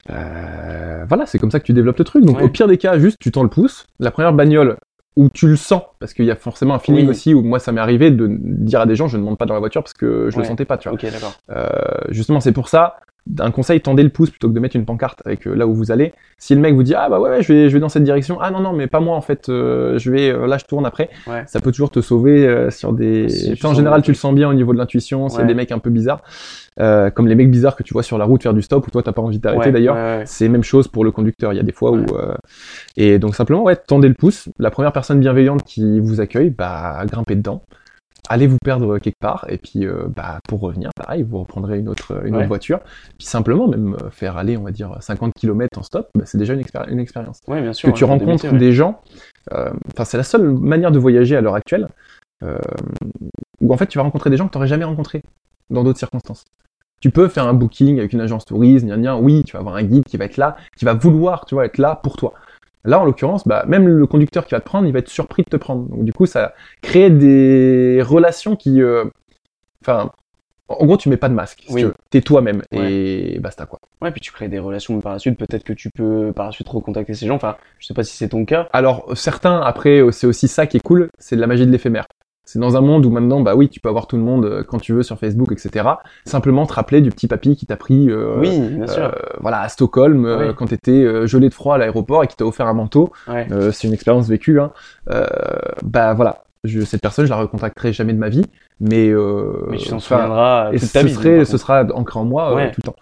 euh, 0.09 1.05
voilà, 1.07 1.25
c'est 1.25 1.39
comme 1.39 1.51
ça 1.51 1.59
que 1.59 1.65
tu 1.65 1.73
développes 1.73 1.97
le 1.97 2.05
truc. 2.05 2.23
Donc, 2.25 2.37
Ouais. 2.37 2.43
au 2.43 2.49
pire 2.49 2.67
des 2.67 2.77
cas, 2.77 2.97
juste, 2.97 3.17
tu 3.19 3.31
tends 3.31 3.43
le 3.43 3.49
pouce. 3.49 3.85
La 3.99 4.11
première 4.11 4.33
bagnole 4.33 4.77
où 5.15 5.29
tu 5.29 5.47
le 5.47 5.55
sens, 5.55 5.81
parce 5.99 6.13
qu'il 6.13 6.25
y 6.25 6.31
a 6.31 6.35
forcément 6.35 6.75
un 6.75 6.79
feeling 6.79 7.05
Oui. 7.05 7.09
aussi 7.09 7.33
où 7.33 7.41
moi, 7.41 7.57
ça 7.57 7.71
m'est 7.71 7.81
arrivé 7.81 8.11
de 8.11 8.27
dire 8.29 8.81
à 8.81 8.85
des 8.85 8.95
gens, 8.95 9.07
je 9.07 9.17
ne 9.17 9.23
monte 9.23 9.39
pas 9.39 9.45
dans 9.45 9.55
la 9.55 9.59
voiture 9.59 9.81
parce 9.81 9.93
que 9.93 10.29
je 10.29 10.35
Ouais. 10.35 10.43
le 10.43 10.47
sentais 10.47 10.65
pas, 10.65 10.77
tu 10.77 10.89
vois. 10.89 10.97
Justement, 12.09 12.39
c'est 12.39 12.51
pour 12.51 12.69
ça, 12.69 12.97
un 13.39 13.51
conseil, 13.51 13.81
tendez 13.81 14.03
le 14.03 14.09
pouce 14.09 14.29
plutôt 14.29 14.47
que 14.49 14.53
de 14.53 14.59
mettre 14.59 14.75
une 14.75 14.85
pancarte 14.85 15.21
avec 15.25 15.47
euh, 15.47 15.53
là 15.55 15.67
où 15.67 15.73
vous 15.73 15.91
allez. 15.91 16.13
Si 16.37 16.53
le 16.55 16.61
mec 16.61 16.73
vous 16.75 16.83
dit 16.83 16.93
ah 16.95 17.09
bah 17.09 17.19
ouais, 17.19 17.29
ouais 17.29 17.41
je 17.41 17.51
vais 17.51 17.69
je 17.69 17.73
vais 17.73 17.79
dans 17.79 17.89
cette 17.89 18.03
direction, 18.03 18.37
ah 18.39 18.51
non 18.51 18.59
non 18.59 18.73
mais 18.73 18.87
pas 18.87 18.99
moi 18.99 19.15
en 19.15 19.21
fait, 19.21 19.49
euh, 19.49 19.97
je 19.97 20.11
vais 20.11 20.29
euh, 20.29 20.47
là 20.47 20.57
je 20.57 20.65
tourne 20.65 20.85
après. 20.85 21.09
Ouais. 21.27 21.43
Ça 21.47 21.59
peut 21.59 21.71
toujours 21.71 21.89
te 21.91 21.99
sauver 22.01 22.47
euh, 22.47 22.69
sur 22.69 22.93
des. 22.93 23.29
Si 23.29 23.51
Enfin, 23.53 23.69
en 23.69 23.73
général 23.73 24.01
tu 24.01 24.11
le 24.11 24.15
sens 24.15 24.33
bien 24.35 24.49
au 24.49 24.53
niveau 24.53 24.71
de 24.73 24.77
l'intuition. 24.77 25.29
S'il 25.29 25.37
y 25.39 25.41
a 25.41 25.43
Ouais. 25.43 25.47
des 25.47 25.55
mecs 25.55 25.71
un 25.71 25.79
peu 25.79 25.89
bizarres, 25.89 26.21
euh, 26.79 27.09
comme 27.09 27.27
les 27.27 27.35
mecs 27.35 27.49
bizarres 27.51 27.75
que 27.75 27.83
tu 27.83 27.93
vois 27.93 28.03
sur 28.03 28.17
la 28.17 28.25
route 28.25 28.43
faire 28.43 28.53
du 28.53 28.61
stop 28.61 28.85
ou 28.87 28.91
toi 28.91 29.01
t'as 29.03 29.11
pas 29.13 29.21
envie 29.21 29.39
d'arrêter 29.39 29.65
Ouais, 29.67 29.71
d'ailleurs. 29.71 29.95
ouais, 29.95 30.17
ouais. 30.19 30.23
C'est 30.25 30.47
même 30.49 30.63
chose 30.63 30.87
pour 30.87 31.03
le 31.03 31.11
conducteur. 31.11 31.53
Il 31.53 31.55
y 31.57 31.59
a 31.59 31.63
des 31.63 31.71
fois 31.71 31.91
Ouais. 31.91 31.99
où 32.11 32.15
euh, 32.17 32.35
et 32.97 33.19
donc 33.19 33.35
simplement 33.35 33.63
ouais 33.63 33.75
tendez 33.75 34.07
le 34.07 34.13
pouce. 34.13 34.49
La 34.59 34.69
première 34.71 34.91
personne 34.91 35.19
bienveillante 35.19 35.63
qui 35.63 35.99
vous 35.99 36.21
accueille, 36.21 36.49
bah 36.51 37.03
grimpez 37.05 37.35
dedans. 37.35 37.63
Allez 38.29 38.47
vous 38.47 38.57
perdre 38.63 38.97
quelque 38.99 39.19
part 39.19 39.45
et 39.49 39.57
puis 39.57 39.85
euh, 39.85 40.07
bah 40.13 40.39
pour 40.49 40.59
revenir 40.59 40.89
pareil 40.95 41.23
vous 41.23 41.39
reprendrez 41.39 41.79
une 41.79 41.87
autre 41.87 42.25
une 42.25 42.33
Ouais. 42.35 42.39
autre 42.41 42.47
voiture 42.49 42.79
puis 43.17 43.25
simplement 43.27 43.67
même 43.67 43.95
euh, 44.01 44.09
faire 44.09 44.35
aller 44.37 44.57
on 44.57 44.63
va 44.63 44.71
dire 44.71 44.97
50 44.99 45.31
km 45.33 45.79
en 45.79 45.83
stop 45.83 46.09
bah, 46.15 46.23
c'est 46.25 46.37
déjà 46.37 46.53
une, 46.53 46.59
expéri- 46.61 46.89
une 46.89 46.99
expérience 46.99 47.39
Ouais, 47.47 47.61
bien 47.61 47.71
sûr. 47.73 47.91
que 47.91 47.97
tu 47.97 48.03
rencontres 48.03 48.53
des 48.57 48.73
gens 48.73 49.01
euh, 49.53 49.71
enfin 49.93 50.03
c'est 50.03 50.17
la 50.17 50.23
seule 50.23 50.51
manière 50.51 50.91
de 50.91 50.99
voyager 50.99 51.37
à 51.37 51.41
l'heure 51.41 51.55
actuelle 51.55 51.87
euh, 52.43 52.57
où 53.61 53.73
en 53.73 53.77
fait 53.77 53.87
tu 53.87 53.97
vas 53.97 54.03
rencontrer 54.03 54.29
des 54.29 54.37
gens 54.37 54.47
que 54.47 54.51
tu 54.51 54.57
n'aurais 54.57 54.67
jamais 54.67 54.83
rencontrés 54.85 55.21
dans 55.69 55.83
d'autres 55.83 55.99
circonstances 55.99 56.43
tu 56.99 57.11
peux 57.11 57.27
faire 57.27 57.45
un 57.47 57.53
booking 57.53 57.99
avec 57.99 58.11
une 58.13 58.21
agence 58.21 58.43
tourisme, 58.43 58.87
gna 58.87 58.97
gna, 58.97 59.17
oui, 59.17 59.43
tu 59.45 59.53
vas 59.53 59.59
avoir 59.59 59.75
un 59.75 59.83
guide 59.83 60.03
qui 60.05 60.17
va 60.17 60.25
être 60.25 60.37
là, 60.37 60.55
qui 60.75 60.83
va 60.83 60.95
vouloir, 60.95 61.45
tu 61.45 61.53
vois, 61.53 61.63
être 61.67 61.77
là 61.77 61.95
pour 62.01 62.17
toi. 62.17 62.33
Là, 62.87 63.01
en 63.01 63.03
l'occurrence, 63.03 63.45
bah, 63.45 63.65
même 63.67 63.85
le 63.85 64.07
conducteur 64.07 64.45
qui 64.45 64.51
va 64.51 64.61
te 64.61 64.65
prendre, 64.65 64.87
il 64.87 64.93
va 64.93 64.99
être 64.99 65.09
surpris 65.09 65.43
de 65.43 65.49
te 65.49 65.57
prendre. 65.57 65.89
Donc, 65.89 66.05
du 66.05 66.13
coup, 66.13 66.25
ça 66.25 66.53
crée 66.81 67.09
des 67.09 68.01
relations 68.01 68.55
qui, 68.55 68.81
euh, 68.81 69.03
enfin, 69.81 70.11
en 70.69 70.85
gros, 70.85 70.95
tu 70.95 71.09
mets 71.09 71.17
pas 71.17 71.27
de 71.27 71.33
masque. 71.33 71.65
Si 71.67 71.73
Oui. 71.73 71.85
T'es 72.09 72.21
toi-même 72.21 72.61
et 72.71 73.39
basta 73.41 73.65
quoi. 73.65 73.79
Ouais, 74.01 74.11
puis 74.11 74.21
tu 74.21 74.31
crées 74.31 74.47
des 74.47 74.59
relations 74.59 74.99
par 75.01 75.11
la 75.11 75.19
suite. 75.19 75.37
Peut-être 75.37 75.65
que 75.65 75.73
tu 75.73 75.89
peux 75.89 76.31
par 76.33 76.45
la 76.45 76.51
suite 76.53 76.69
recontacter 76.69 77.13
ces 77.13 77.27
gens. 77.27 77.35
Enfin, 77.35 77.57
je 77.79 77.87
sais 77.87 77.93
pas 77.93 78.03
si 78.03 78.15
c'est 78.15 78.29
ton 78.29 78.45
cas. 78.45 78.69
Alors, 78.71 79.05
certains, 79.17 79.59
après, 79.59 79.99
euh, 79.99 80.11
c'est 80.11 80.27
aussi 80.27 80.47
ça 80.47 80.65
qui 80.65 80.77
est 80.77 80.81
cool, 80.81 81.09
c'est 81.19 81.35
de 81.35 81.41
la 81.41 81.47
magie 81.47 81.65
de 81.65 81.71
l'éphémère. 81.71 82.07
C'est 82.49 82.59
dans 82.59 82.77
un 82.77 82.81
monde 82.81 83.05
où 83.05 83.09
maintenant, 83.09 83.41
bah 83.41 83.55
oui, 83.55 83.67
tu 83.67 83.81
peux 83.81 83.89
avoir 83.89 84.07
tout 84.07 84.15
le 84.15 84.21
monde 84.23 84.45
euh, 84.45 84.63
quand 84.63 84.79
tu 84.79 84.93
veux 84.93 85.03
sur 85.03 85.19
Facebook, 85.19 85.51
etc. 85.51 85.85
Simplement 86.23 86.65
te 86.65 86.71
rappeler 86.71 87.01
du 87.01 87.09
petit 87.11 87.27
papy 87.27 87.57
qui 87.57 87.65
t'a 87.65 87.75
pris, 87.75 88.09
euh, 88.09 88.37
oui, 88.39 88.57
bien 88.69 88.87
sûr. 88.87 89.03
euh, 89.03 89.11
voilà, 89.41 89.59
à 89.59 89.67
Stockholm, 89.67 90.25
euh, 90.25 90.47
Oui. 90.47 90.55
quand 90.55 90.67
t'étais 90.67 90.91
euh, 91.03 91.27
gelé 91.27 91.49
de 91.49 91.53
froid 91.53 91.75
à 91.75 91.77
l'aéroport 91.77 92.23
et 92.23 92.27
qui 92.27 92.37
t'a 92.37 92.45
offert 92.45 92.67
un 92.67 92.73
manteau. 92.73 93.11
Ouais. 93.27 93.47
Euh, 93.51 93.73
c'est 93.73 93.85
une 93.87 93.93
expérience 93.93 94.29
vécue. 94.29 94.61
Hein. 94.61 94.71
Euh, 95.11 95.25
bah 95.83 96.13
voilà, 96.13 96.43
je, 96.63 96.79
cette 96.81 97.01
personne, 97.01 97.25
je 97.25 97.29
la 97.31 97.35
recontacterai 97.37 97.91
jamais 97.91 98.13
de 98.13 98.17
ma 98.19 98.29
vie, 98.29 98.45
mais, 98.79 99.09
euh, 99.09 99.67
Mais 99.69 99.75
tu 99.77 99.89
t'en 99.89 99.99
souviendras 99.99 100.71
et 100.71 100.79
toute 100.79 100.91
ta 100.93 101.01
ce 101.01 101.05
vie. 101.05 101.13
serait, 101.15 101.43
ce 101.43 101.57
sera 101.57 101.83
ancré 101.93 102.17
en 102.17 102.23
moi 102.25 102.51
euh, 102.51 102.55
Ouais. 102.55 102.71
tout 102.71 102.79
le 102.81 102.91
temps. 102.91 102.95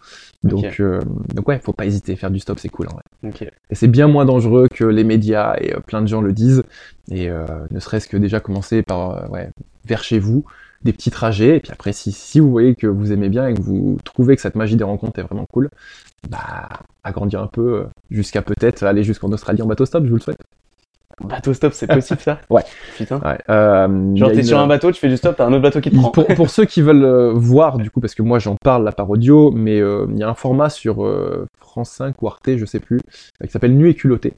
Donc, 0.46 0.80
euh, 0.80 1.02
donc 1.34 1.48
ouais, 1.48 1.60
faut 1.60 1.74
pas 1.74 1.86
hésiter, 1.86 2.16
faire 2.16 2.30
du 2.30 2.40
stop, 2.40 2.60
c'est 2.60 2.70
cool. 2.70 2.88
en 2.88 2.94
vrai. 2.94 3.04
contre. 3.24 3.42
Ok. 3.42 3.52
Et 3.70 3.76
c'est 3.76 3.88
bien 3.88 4.08
moins 4.08 4.26
dangereux 4.26 4.68
que 4.72 4.86
les 4.86 5.04
médias 5.04 5.56
et 5.60 5.74
euh, 5.74 5.80
plein 5.80 6.02
de 6.02 6.08
gens 6.08 6.22
le 6.22 6.34
disent. 6.34 6.64
Et 7.12 7.30
euh, 7.30 7.46
ne 7.72 7.80
serait-ce 7.80 8.08
que 8.08 8.18
déjà 8.18 8.40
commencer 8.40 8.84
par 8.84 9.12
euh, 9.12 9.28
ouais, 9.30 9.50
vers 9.86 10.04
chez 10.04 10.20
vous, 10.20 10.46
des 10.84 10.94
petits 10.94 11.12
trajets. 11.12 11.58
Et 11.58 11.60
puis 11.60 11.72
après, 11.72 11.94
si, 11.94 12.12
si 12.12 12.40
vous 12.40 12.52
voyez 12.52 12.76
que 12.76 12.88
vous 12.88 13.12
aimez 13.12 13.30
bien 13.30 13.48
et 13.48 13.54
que 13.54 13.62
vous 13.62 13.98
trouvez 14.04 14.36
que 14.36 14.42
cette 14.42 14.56
magie 14.56 14.76
des 14.76 14.84
rencontres 14.84 15.20
est 15.20 15.24
vraiment 15.24 15.46
cool, 15.52 15.70
bah 16.30 16.70
agrandir 17.04 17.42
un 17.42 17.48
peu 17.48 17.86
jusqu'à 18.10 18.42
peut-être 18.42 18.84
aller 18.84 19.04
jusqu'en 19.04 19.32
Australie 19.32 19.62
en 19.62 19.68
bateau 19.68 19.86
stop, 19.86 20.06
je 20.06 20.10
vous 20.10 20.16
le 20.16 20.22
souhaite. 20.22 20.42
Bateau 21.24 21.54
stop, 21.54 21.74
c'est 21.74 21.88
possible 21.88 22.20
ça 22.20 22.40
Ouais. 22.50 22.64
Putain. 22.98 23.20
Ouais, 23.20 23.38
euh, 23.50 24.16
Genre 24.16 24.30
t'es 24.32 24.38
une- 24.38 24.44
sur 24.44 24.60
un 24.60 24.68
bateau, 24.68 24.92
tu 24.92 25.00
fais 25.00 25.08
du 25.08 25.18
stop, 25.18 25.36
t'as 25.38 25.46
un 25.46 25.54
autre 25.54 25.62
bateau 25.62 25.80
qui 25.80 25.90
te 25.92 25.96
prend. 25.96 26.10
pour, 26.12 26.28
pour 26.28 26.50
ceux 26.50 26.66
qui 26.66 26.82
veulent 26.82 27.04
euh, 27.06 27.32
voir, 27.34 27.78
du 27.78 27.90
coup, 27.90 28.02
parce 28.02 28.16
que 28.16 28.22
moi 28.22 28.40
j'en 28.40 28.56
parle 28.62 28.84
là 28.84 28.92
par 28.92 29.10
audio, 29.10 29.52
mais 29.52 29.80
euh, 29.80 30.06
il 30.12 30.18
y 30.18 30.24
a 30.24 30.30
un 30.30 30.34
format 30.34 30.70
sur 30.70 31.06
euh, 31.06 31.46
France 31.60 31.92
5 31.92 32.22
ou 32.22 32.28
Arte, 32.28 32.58
je 32.58 32.66
sais 32.66 32.80
plus, 32.80 33.00
euh, 33.42 33.46
qui 33.46 33.52
s'appelle 33.52 33.76
Nu 33.76 33.90
et 33.90 33.94
culotté, 33.96 34.34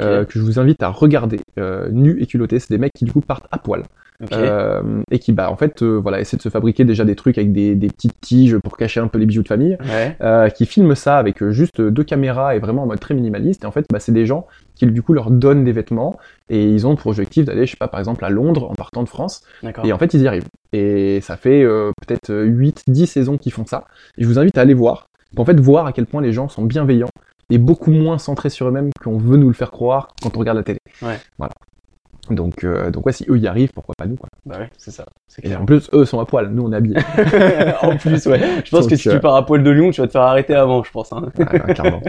euh, 0.00 0.24
que 0.24 0.38
je 0.38 0.44
vous 0.44 0.58
invite 0.58 0.82
à 0.82 0.88
regarder. 0.88 1.40
Euh, 1.58 1.88
nu 1.90 2.16
et 2.20 2.26
culotté, 2.26 2.58
c'est 2.58 2.70
des 2.70 2.78
mecs 2.78 2.92
qui 2.94 3.04
du 3.04 3.12
coup 3.12 3.20
partent 3.20 3.46
à 3.50 3.58
poil. 3.58 3.82
Euh, 4.32 5.02
et 5.10 5.18
qui 5.18 5.32
bah 5.32 5.50
en 5.50 5.56
fait 5.56 5.82
euh, 5.82 5.98
voilà 5.98 6.20
essaient 6.20 6.36
de 6.36 6.42
se 6.42 6.48
fabriquer 6.48 6.84
déjà 6.84 7.04
des 7.04 7.16
trucs 7.16 7.38
avec 7.38 7.52
des, 7.52 7.74
des 7.74 7.88
petites 7.88 8.20
tiges 8.20 8.56
pour 8.58 8.76
cacher 8.76 9.00
un 9.00 9.08
peu 9.08 9.18
les 9.18 9.26
bijoux 9.26 9.42
de 9.42 9.48
famille. 9.48 9.76
Ouais. 9.84 10.16
euh, 10.20 10.48
qui 10.48 10.66
filment 10.66 10.94
ça 10.94 11.18
avec 11.18 11.42
euh, 11.42 11.50
juste 11.50 11.80
deux 11.80 12.04
caméras 12.04 12.54
et 12.54 12.58
vraiment 12.58 12.84
en 12.84 12.86
mode 12.86 13.00
très 13.00 13.14
minimaliste. 13.14 13.64
Et 13.64 13.66
en 13.66 13.72
fait 13.72 13.86
bah, 13.90 13.98
c'est 13.98 14.12
des 14.12 14.26
gens 14.26 14.46
qui 14.74 14.86
du 14.86 15.02
coup 15.02 15.12
leur 15.12 15.30
donnent 15.30 15.64
des 15.64 15.72
vêtements 15.72 16.18
et 16.50 16.64
ils 16.68 16.86
ont 16.86 16.94
pour 16.96 17.08
objectif 17.08 17.44
d'aller 17.44 17.66
je 17.66 17.72
sais 17.72 17.76
pas 17.76 17.88
par 17.88 18.00
exemple 18.00 18.24
à 18.24 18.30
Londres 18.30 18.70
en 18.70 18.74
partant 18.74 19.02
de 19.02 19.08
France. 19.08 19.42
Et 19.84 19.92
en 19.92 19.98
fait 19.98 20.14
ils 20.14 20.22
y 20.22 20.28
arrivent. 20.28 20.46
Et 20.72 21.20
ça 21.20 21.36
fait 21.36 21.62
euh, 21.62 21.90
peut-être 22.06 22.32
8 22.32 22.84
10 22.86 23.06
saisons 23.06 23.38
qu'ils 23.38 23.52
font 23.52 23.66
ça. 23.66 23.84
Et 24.18 24.22
je 24.22 24.28
vous 24.28 24.38
invite 24.38 24.56
à 24.56 24.60
aller 24.60 24.74
voir. 24.74 25.08
Pour 25.34 25.42
en 25.42 25.46
fait 25.46 25.58
voir 25.58 25.86
à 25.86 25.92
quel 25.92 26.06
point 26.06 26.20
les 26.22 26.32
gens 26.32 26.48
sont 26.48 26.62
bienveillants 26.64 27.08
et 27.50 27.58
beaucoup 27.58 27.90
moins 27.90 28.18
centrés 28.18 28.50
sur 28.50 28.68
eux-mêmes 28.68 28.90
qu'on 29.02 29.18
veut 29.18 29.36
nous 29.36 29.48
le 29.48 29.54
faire 29.54 29.70
croire 29.70 30.08
quand 30.22 30.36
on 30.36 30.40
regarde 30.40 30.58
la 30.58 30.64
télé. 30.64 30.78
Ouais. 31.02 31.18
voilà 31.38 31.52
donc, 32.30 32.64
euh, 32.64 32.90
donc 32.90 33.04
ouais, 33.06 33.12
si 33.12 33.26
eux 33.28 33.38
y 33.38 33.46
arrivent, 33.46 33.72
pourquoi 33.74 33.94
pas 33.98 34.06
nous 34.06 34.16
quoi. 34.16 34.28
Bah 34.46 34.58
ouais, 34.58 34.70
c'est 34.78 34.90
ça. 34.92 35.04
Et 35.38 35.42
clair. 35.48 35.60
en 35.60 35.66
plus, 35.66 35.90
eux 35.92 36.04
sont 36.04 36.20
à 36.20 36.24
poil, 36.24 36.48
nous 36.50 36.62
on 36.64 36.72
est 36.72 36.76
habillés. 36.76 36.96
en 37.82 37.96
plus, 37.96 38.26
ouais. 38.26 38.40
Je 38.64 38.70
pense 38.70 38.86
que 38.86 38.96
si 38.96 39.08
euh, 39.08 39.14
tu 39.14 39.20
pars 39.20 39.34
à 39.34 39.44
poil 39.44 39.62
de 39.62 39.70
Lyon, 39.70 39.90
tu 39.90 40.00
vas 40.00 40.06
te 40.06 40.12
faire 40.12 40.22
arrêter 40.22 40.54
avant, 40.54 40.82
je 40.84 40.90
pense. 40.92 41.12
Hein. 41.12 41.30
Clairement. 41.74 42.00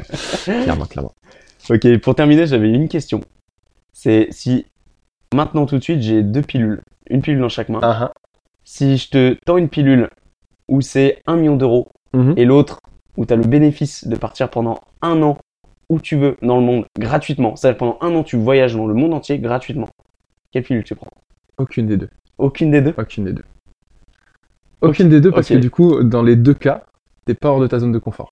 clairement, 0.45 0.85
clairement. 0.85 1.13
Ok, 1.69 1.97
pour 1.99 2.15
terminer, 2.15 2.45
j'avais 2.45 2.69
une 2.69 2.87
question. 2.87 3.21
C'est 3.91 4.27
si 4.31 4.65
maintenant 5.33 5.65
tout 5.65 5.77
de 5.77 5.83
suite 5.83 6.01
j'ai 6.01 6.21
deux 6.23 6.41
pilules, 6.41 6.81
une 7.09 7.21
pilule 7.21 7.39
dans 7.41 7.49
chaque 7.49 7.69
main. 7.69 7.79
Ah, 7.81 8.11
Si 8.63 8.97
je 8.97 9.09
te 9.09 9.37
tends 9.45 9.57
une 9.57 9.69
pilule 9.69 10.09
où 10.67 10.81
c'est 10.81 11.21
un 11.25 11.35
million 11.37 11.55
d'euros 11.55 11.87
Mhm. 12.15 12.35
et 12.37 12.45
l'autre 12.45 12.79
où 13.17 13.25
tu 13.25 13.33
as 13.33 13.35
le 13.37 13.43
bénéfice 13.43 14.07
de 14.07 14.15
partir 14.15 14.49
pendant 14.49 14.79
un 15.01 15.21
an 15.23 15.37
où 15.89 15.99
tu 15.99 16.15
veux 16.15 16.37
dans 16.41 16.57
le 16.57 16.63
monde 16.63 16.85
gratuitement, 16.99 17.55
c'est-à-dire 17.55 17.77
pendant 17.77 17.97
un 18.01 18.13
an 18.15 18.23
tu 18.23 18.37
voyages 18.37 18.75
dans 18.75 18.87
le 18.87 18.93
monde 18.93 19.13
entier 19.13 19.39
gratuitement, 19.39 19.89
quelle 20.51 20.63
pilule 20.63 20.83
tu 20.83 20.95
prends? 20.95 21.07
Aucune 21.57 21.87
des 21.87 21.97
deux. 21.97 22.09
Aucune 22.37 22.71
des 22.71 22.81
deux? 22.81 22.93
Aucune 22.97 23.25
des 23.25 23.33
deux. 23.33 23.43
Aucune 24.81 25.09
des 25.09 25.21
deux 25.21 25.31
parce 25.31 25.47
que 25.49 25.55
du 25.55 25.69
coup, 25.69 26.03
dans 26.03 26.23
les 26.23 26.35
deux 26.35 26.53
cas, 26.53 26.83
t'es 27.25 27.33
pas 27.35 27.49
hors 27.49 27.61
de 27.61 27.67
ta 27.67 27.79
zone 27.79 27.91
de 27.91 27.99
confort. 27.99 28.31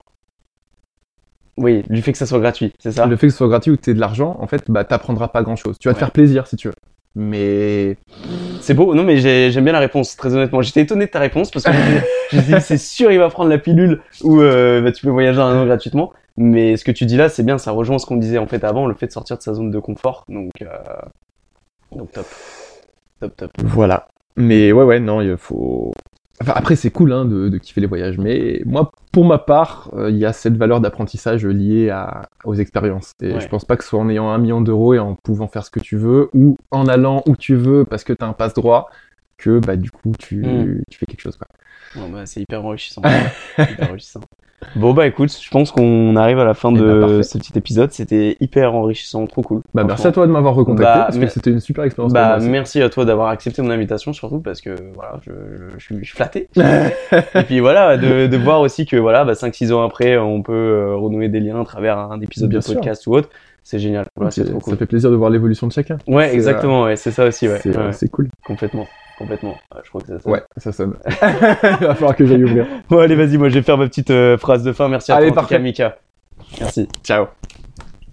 Oui, 1.58 1.82
du 1.88 2.00
fait 2.02 2.12
que 2.12 2.18
ça 2.18 2.26
soit 2.26 2.40
gratuit, 2.40 2.72
c'est 2.78 2.92
ça? 2.92 3.06
Le 3.06 3.16
fait 3.16 3.26
que 3.26 3.30
ce 3.32 3.38
soit 3.38 3.48
gratuit 3.48 3.70
ou 3.72 3.76
que 3.76 3.82
t'aies 3.82 3.94
de 3.94 4.00
l'argent, 4.00 4.36
en 4.40 4.46
fait, 4.46 4.64
bah 4.70 4.84
t'apprendras 4.84 5.28
pas 5.28 5.42
grand 5.42 5.56
chose. 5.56 5.78
Tu 5.78 5.88
vas 5.88 5.94
te 5.94 5.98
faire 5.98 6.10
plaisir 6.10 6.46
si 6.46 6.56
tu 6.56 6.68
veux. 6.68 6.74
Mais 7.14 7.96
C'est 8.60 8.74
beau, 8.74 8.94
non 8.94 9.02
mais 9.02 9.18
j'ai- 9.18 9.50
j'aime 9.50 9.64
bien 9.64 9.72
la 9.72 9.80
réponse, 9.80 10.16
très 10.16 10.34
honnêtement. 10.34 10.62
J'étais 10.62 10.80
étonné 10.80 11.06
de 11.06 11.10
ta 11.10 11.18
réponse 11.20 11.50
parce 11.50 11.64
que 11.64 11.70
je 12.32 12.54
me 12.54 12.60
c'est 12.60 12.78
sûr 12.78 13.12
il 13.12 13.18
va 13.18 13.28
prendre 13.28 13.50
la 13.50 13.58
pilule 13.58 14.00
où 14.22 14.40
euh, 14.40 14.80
bah, 14.80 14.92
tu 14.92 15.02
peux 15.04 15.10
voyager 15.10 15.40
un 15.40 15.60
an 15.62 15.66
gratuitement. 15.66 16.12
Mais 16.36 16.76
ce 16.76 16.84
que 16.84 16.92
tu 16.92 17.04
dis 17.06 17.16
là, 17.16 17.28
c'est 17.28 17.42
bien, 17.42 17.58
ça 17.58 17.72
rejoint 17.72 17.98
ce 17.98 18.06
qu'on 18.06 18.16
disait 18.16 18.38
en 18.38 18.46
fait 18.46 18.64
avant, 18.64 18.86
le 18.86 18.94
fait 18.94 19.06
de 19.06 19.12
sortir 19.12 19.36
de 19.36 19.42
sa 19.42 19.54
zone 19.54 19.70
de 19.70 19.78
confort. 19.78 20.24
Donc, 20.28 20.50
euh, 20.62 20.66
donc 21.94 22.12
top. 22.12 22.26
Top, 23.20 23.36
top. 23.36 23.50
voilà. 23.64 24.08
Mais 24.36 24.72
ouais, 24.72 24.84
ouais, 24.84 24.98
non, 25.00 25.20
il 25.20 25.36
faut. 25.36 25.92
Enfin, 26.40 26.54
après, 26.56 26.74
c'est 26.74 26.90
cool 26.90 27.12
hein, 27.12 27.24
de, 27.24 27.48
de 27.48 27.58
kiffer 27.58 27.80
les 27.80 27.86
voyages. 27.86 28.18
Mais 28.18 28.62
moi, 28.64 28.90
pour 29.12 29.24
ma 29.24 29.38
part, 29.38 29.90
euh, 29.94 30.10
il 30.10 30.16
y 30.16 30.24
a 30.24 30.32
cette 30.32 30.56
valeur 30.56 30.80
d'apprentissage 30.80 31.46
liée 31.46 31.90
à, 31.90 32.22
aux 32.44 32.54
expériences. 32.54 33.12
Et 33.22 33.34
Ouais. 33.34 33.40
je 33.40 33.46
pense 33.48 33.64
pas 33.64 33.76
que 33.76 33.84
ce 33.84 33.90
soit 33.90 34.00
en 34.00 34.08
ayant 34.08 34.28
un 34.30 34.38
million 34.38 34.60
d'euros 34.60 34.94
et 34.94 34.98
en 34.98 35.14
pouvant 35.22 35.46
faire 35.46 35.64
ce 35.64 35.70
que 35.70 35.78
tu 35.80 35.96
veux, 35.96 36.30
ou 36.34 36.56
en 36.72 36.86
allant 36.88 37.22
où 37.26 37.36
tu 37.36 37.54
veux 37.54 37.84
parce 37.84 38.02
que 38.02 38.12
t'as 38.12 38.26
un 38.26 38.32
passe 38.32 38.54
droit, 38.54 38.88
que 39.42 39.58
bah 39.58 39.76
du 39.76 39.90
coup 39.90 40.12
tu, 40.18 40.36
Mm. 40.36 40.82
tu 40.90 40.98
fais 40.98 41.06
quelque 41.06 41.20
chose. 41.22 41.36
Quoi. 41.36 41.46
Bon, 41.96 42.08
bah, 42.08 42.24
c'est 42.24 42.40
hyper 42.40 42.64
enrichissant. 42.64 43.02
hyper 43.58 43.90
enrichissant. 43.90 44.20
Bon 44.76 44.94
bah 44.94 45.08
écoute, 45.08 45.36
je 45.42 45.50
pense 45.50 45.72
qu'on 45.72 46.14
arrive 46.14 46.38
à 46.38 46.44
la 46.44 46.54
fin 46.54 46.70
Eh 46.70 46.78
ben, 46.78 46.84
de 46.84 47.00
parfait. 47.00 47.22
ce 47.24 47.36
petit 47.38 47.58
épisode. 47.58 47.90
C'était 47.90 48.36
hyper 48.38 48.72
enrichissant, 48.76 49.26
trop 49.26 49.42
cool. 49.42 49.60
Bah, 49.74 49.82
merci 49.82 50.06
à 50.06 50.12
toi 50.12 50.24
de 50.24 50.30
m'avoir 50.30 50.54
recontacté 50.54 50.84
Bah, 50.84 51.04
parce 51.06 51.18
que 51.18 51.26
c'était 51.26 51.50
une 51.50 51.58
super 51.58 51.82
expérience. 51.82 52.12
pour 52.12 52.22
Bah 52.22 52.38
moi 52.38 52.48
merci 52.48 52.80
à 52.80 52.88
toi 52.88 53.04
d'avoir 53.04 53.28
accepté 53.30 53.60
mon 53.60 53.70
invitation 53.70 54.12
surtout 54.12 54.38
parce 54.38 54.60
que 54.60 54.70
voilà, 54.94 55.18
je, 55.26 55.32
je, 55.32 55.78
je 55.78 55.84
suis, 55.84 55.96
je 55.98 56.04
suis 56.04 56.14
flatté. 56.16 56.48
Et 57.34 57.42
puis 57.42 57.58
voilà, 57.58 57.96
de, 57.96 58.28
de 58.28 58.36
voir 58.36 58.60
aussi 58.60 58.86
que 58.86 58.96
voilà, 58.96 59.24
bah, 59.24 59.32
5-6 59.32 59.72
ans 59.72 59.82
après, 59.82 60.16
on 60.16 60.42
peut 60.42 60.52
euh, 60.52 60.94
renouer 60.94 61.28
des 61.28 61.40
liens 61.40 61.60
à 61.60 61.64
travers 61.64 61.98
un 61.98 62.20
épisode 62.20 62.48
Bien 62.50 62.60
de 62.60 62.64
sûr. 62.64 62.74
podcast 62.74 63.04
ou 63.08 63.14
autre. 63.16 63.30
C'est 63.64 63.78
génial. 63.78 64.06
Voilà, 64.16 64.30
c'est 64.30 64.42
C'est- 64.44 64.50
trop 64.50 64.60
cool. 64.60 64.72
Ça 64.74 64.78
fait 64.78 64.86
plaisir 64.86 65.10
de 65.10 65.16
voir 65.16 65.30
l'évolution 65.30 65.66
de 65.66 65.72
chacun. 65.72 65.98
Ouais, 66.06 66.34
exactement, 66.34 66.82
ouais, 66.84 66.96
c'est 66.96 67.10
ça 67.12 67.26
aussi, 67.26 67.48
ouais. 67.48 67.58
C'est 67.62 67.76
Ouais, 67.76 68.08
cool. 68.10 68.28
Complètement, 68.44 68.86
complètement. 69.18 69.54
Ouais, 69.74 69.80
je 69.84 69.88
crois 69.88 70.00
que 70.02 70.18
ça. 70.18 70.28
Ouais, 70.28 70.42
ça 70.56 70.72
sonne. 70.72 70.94
Il 71.06 71.86
va 71.86 71.94
falloir 71.94 72.16
que 72.16 72.26
j'aille 72.26 72.42
ouvrir. 72.44 72.66
Bon, 72.90 72.98
allez, 72.98 73.14
vas-y, 73.14 73.38
moi 73.38 73.48
je 73.48 73.54
vais 73.54 73.62
faire 73.62 73.78
ma 73.78 73.86
petite 73.86 74.10
euh, 74.10 74.36
phrase 74.36 74.62
de 74.64 74.72
fin. 74.72 74.88
Merci 74.88 75.12
à 75.12 75.16
Allez, 75.16 75.28
toi, 75.28 75.38
en 75.38 75.42
tout 75.42 75.48
cas, 75.48 75.54
parfait. 75.56 75.62
Mika. 75.62 75.98
Merci. 76.60 76.88
Ciao. 77.04 77.26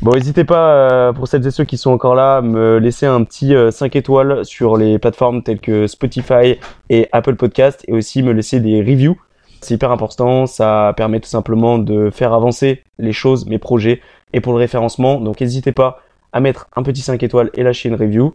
Bon, 0.02 0.12
n'hésitez 0.12 0.45
pas, 0.45 0.70
euh, 0.91 1.14
pour 1.14 1.28
celles 1.28 1.45
et 1.45 1.52
ceux 1.52 1.66
qui 1.66 1.76
sont 1.78 1.91
encore 1.91 2.16
là, 2.16 2.38
à 2.38 2.41
me 2.41 2.78
laisser 2.78 3.06
un 3.06 3.22
petit 3.26 3.54
euh, 3.54 3.70
5 3.70 3.95
étoiles 3.97 4.45
sur 4.45 4.78
les 4.78 4.97
plateformes 4.97 5.43
telles 5.43 5.60
que 5.60 5.88
Spotify 5.88 6.58
et 6.89 7.10
Apple 7.12 7.36
Podcast 7.36 7.84
et 7.88 7.91
aussi 7.93 8.24
me 8.24 8.32
laisser 8.32 8.62
des 8.62 8.80
reviews. 8.80 9.18
C'est 9.62 9.74
hyper 9.74 9.91
important, 9.91 10.45
ça 10.45 10.93
permet 10.95 11.20
tout 11.20 11.28
simplement 11.28 11.80
de 11.80 12.10
faire 12.12 12.34
avancer 12.34 12.82
les 12.97 13.12
choses, 13.12 13.45
mes 13.45 13.60
projets 13.60 14.00
et 14.34 14.42
pour 14.42 14.54
le 14.54 14.60
référencement. 14.60 15.20
Donc 15.20 15.42
n'hésitez 15.42 15.72
pas 15.72 16.00
à 16.32 16.40
mettre 16.40 16.68
un 16.76 16.84
petit 16.84 17.02
5 17.02 17.22
étoiles 17.24 17.50
et 17.54 17.64
lâcher 17.64 17.90
une 17.90 17.96
review. 17.96 18.34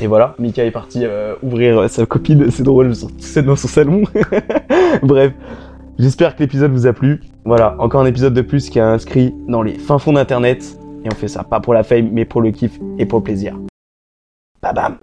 Et 0.00 0.06
voilà, 0.06 0.34
Mika 0.38 0.64
est 0.64 0.70
parti 0.70 1.00
euh, 1.04 1.34
ouvrir 1.42 1.88
sa 1.90 2.06
copine, 2.06 2.50
c'est 2.50 2.62
drôle, 2.62 2.94
sur- 2.94 3.42
dans 3.42 3.56
son 3.56 3.66
salon. 3.68 4.02
Bref, 5.02 5.32
j'espère 5.98 6.36
que 6.36 6.42
l'épisode 6.42 6.70
vous 6.70 6.86
a 6.86 6.92
plu. 6.92 7.20
Voilà, 7.44 7.74
encore 7.80 8.00
un 8.02 8.06
épisode 8.06 8.34
de 8.34 8.42
plus 8.42 8.70
qui 8.70 8.78
est 8.78 8.82
inscrit 8.82 9.34
dans 9.48 9.62
les 9.62 9.74
fins 9.74 9.98
fonds 9.98 10.12
d'internet. 10.12 10.78
Et 11.04 11.08
on 11.12 11.14
fait 11.14 11.28
ça 11.28 11.42
pas 11.42 11.58
pour 11.60 11.74
la 11.74 11.82
fame, 11.82 12.10
mais 12.12 12.24
pour 12.24 12.40
le 12.42 12.50
kiff 12.52 12.78
et 12.98 13.06
pour 13.06 13.18
le 13.20 13.24
plaisir. 13.24 13.56
Bam 14.62 14.74
bam 14.74 14.98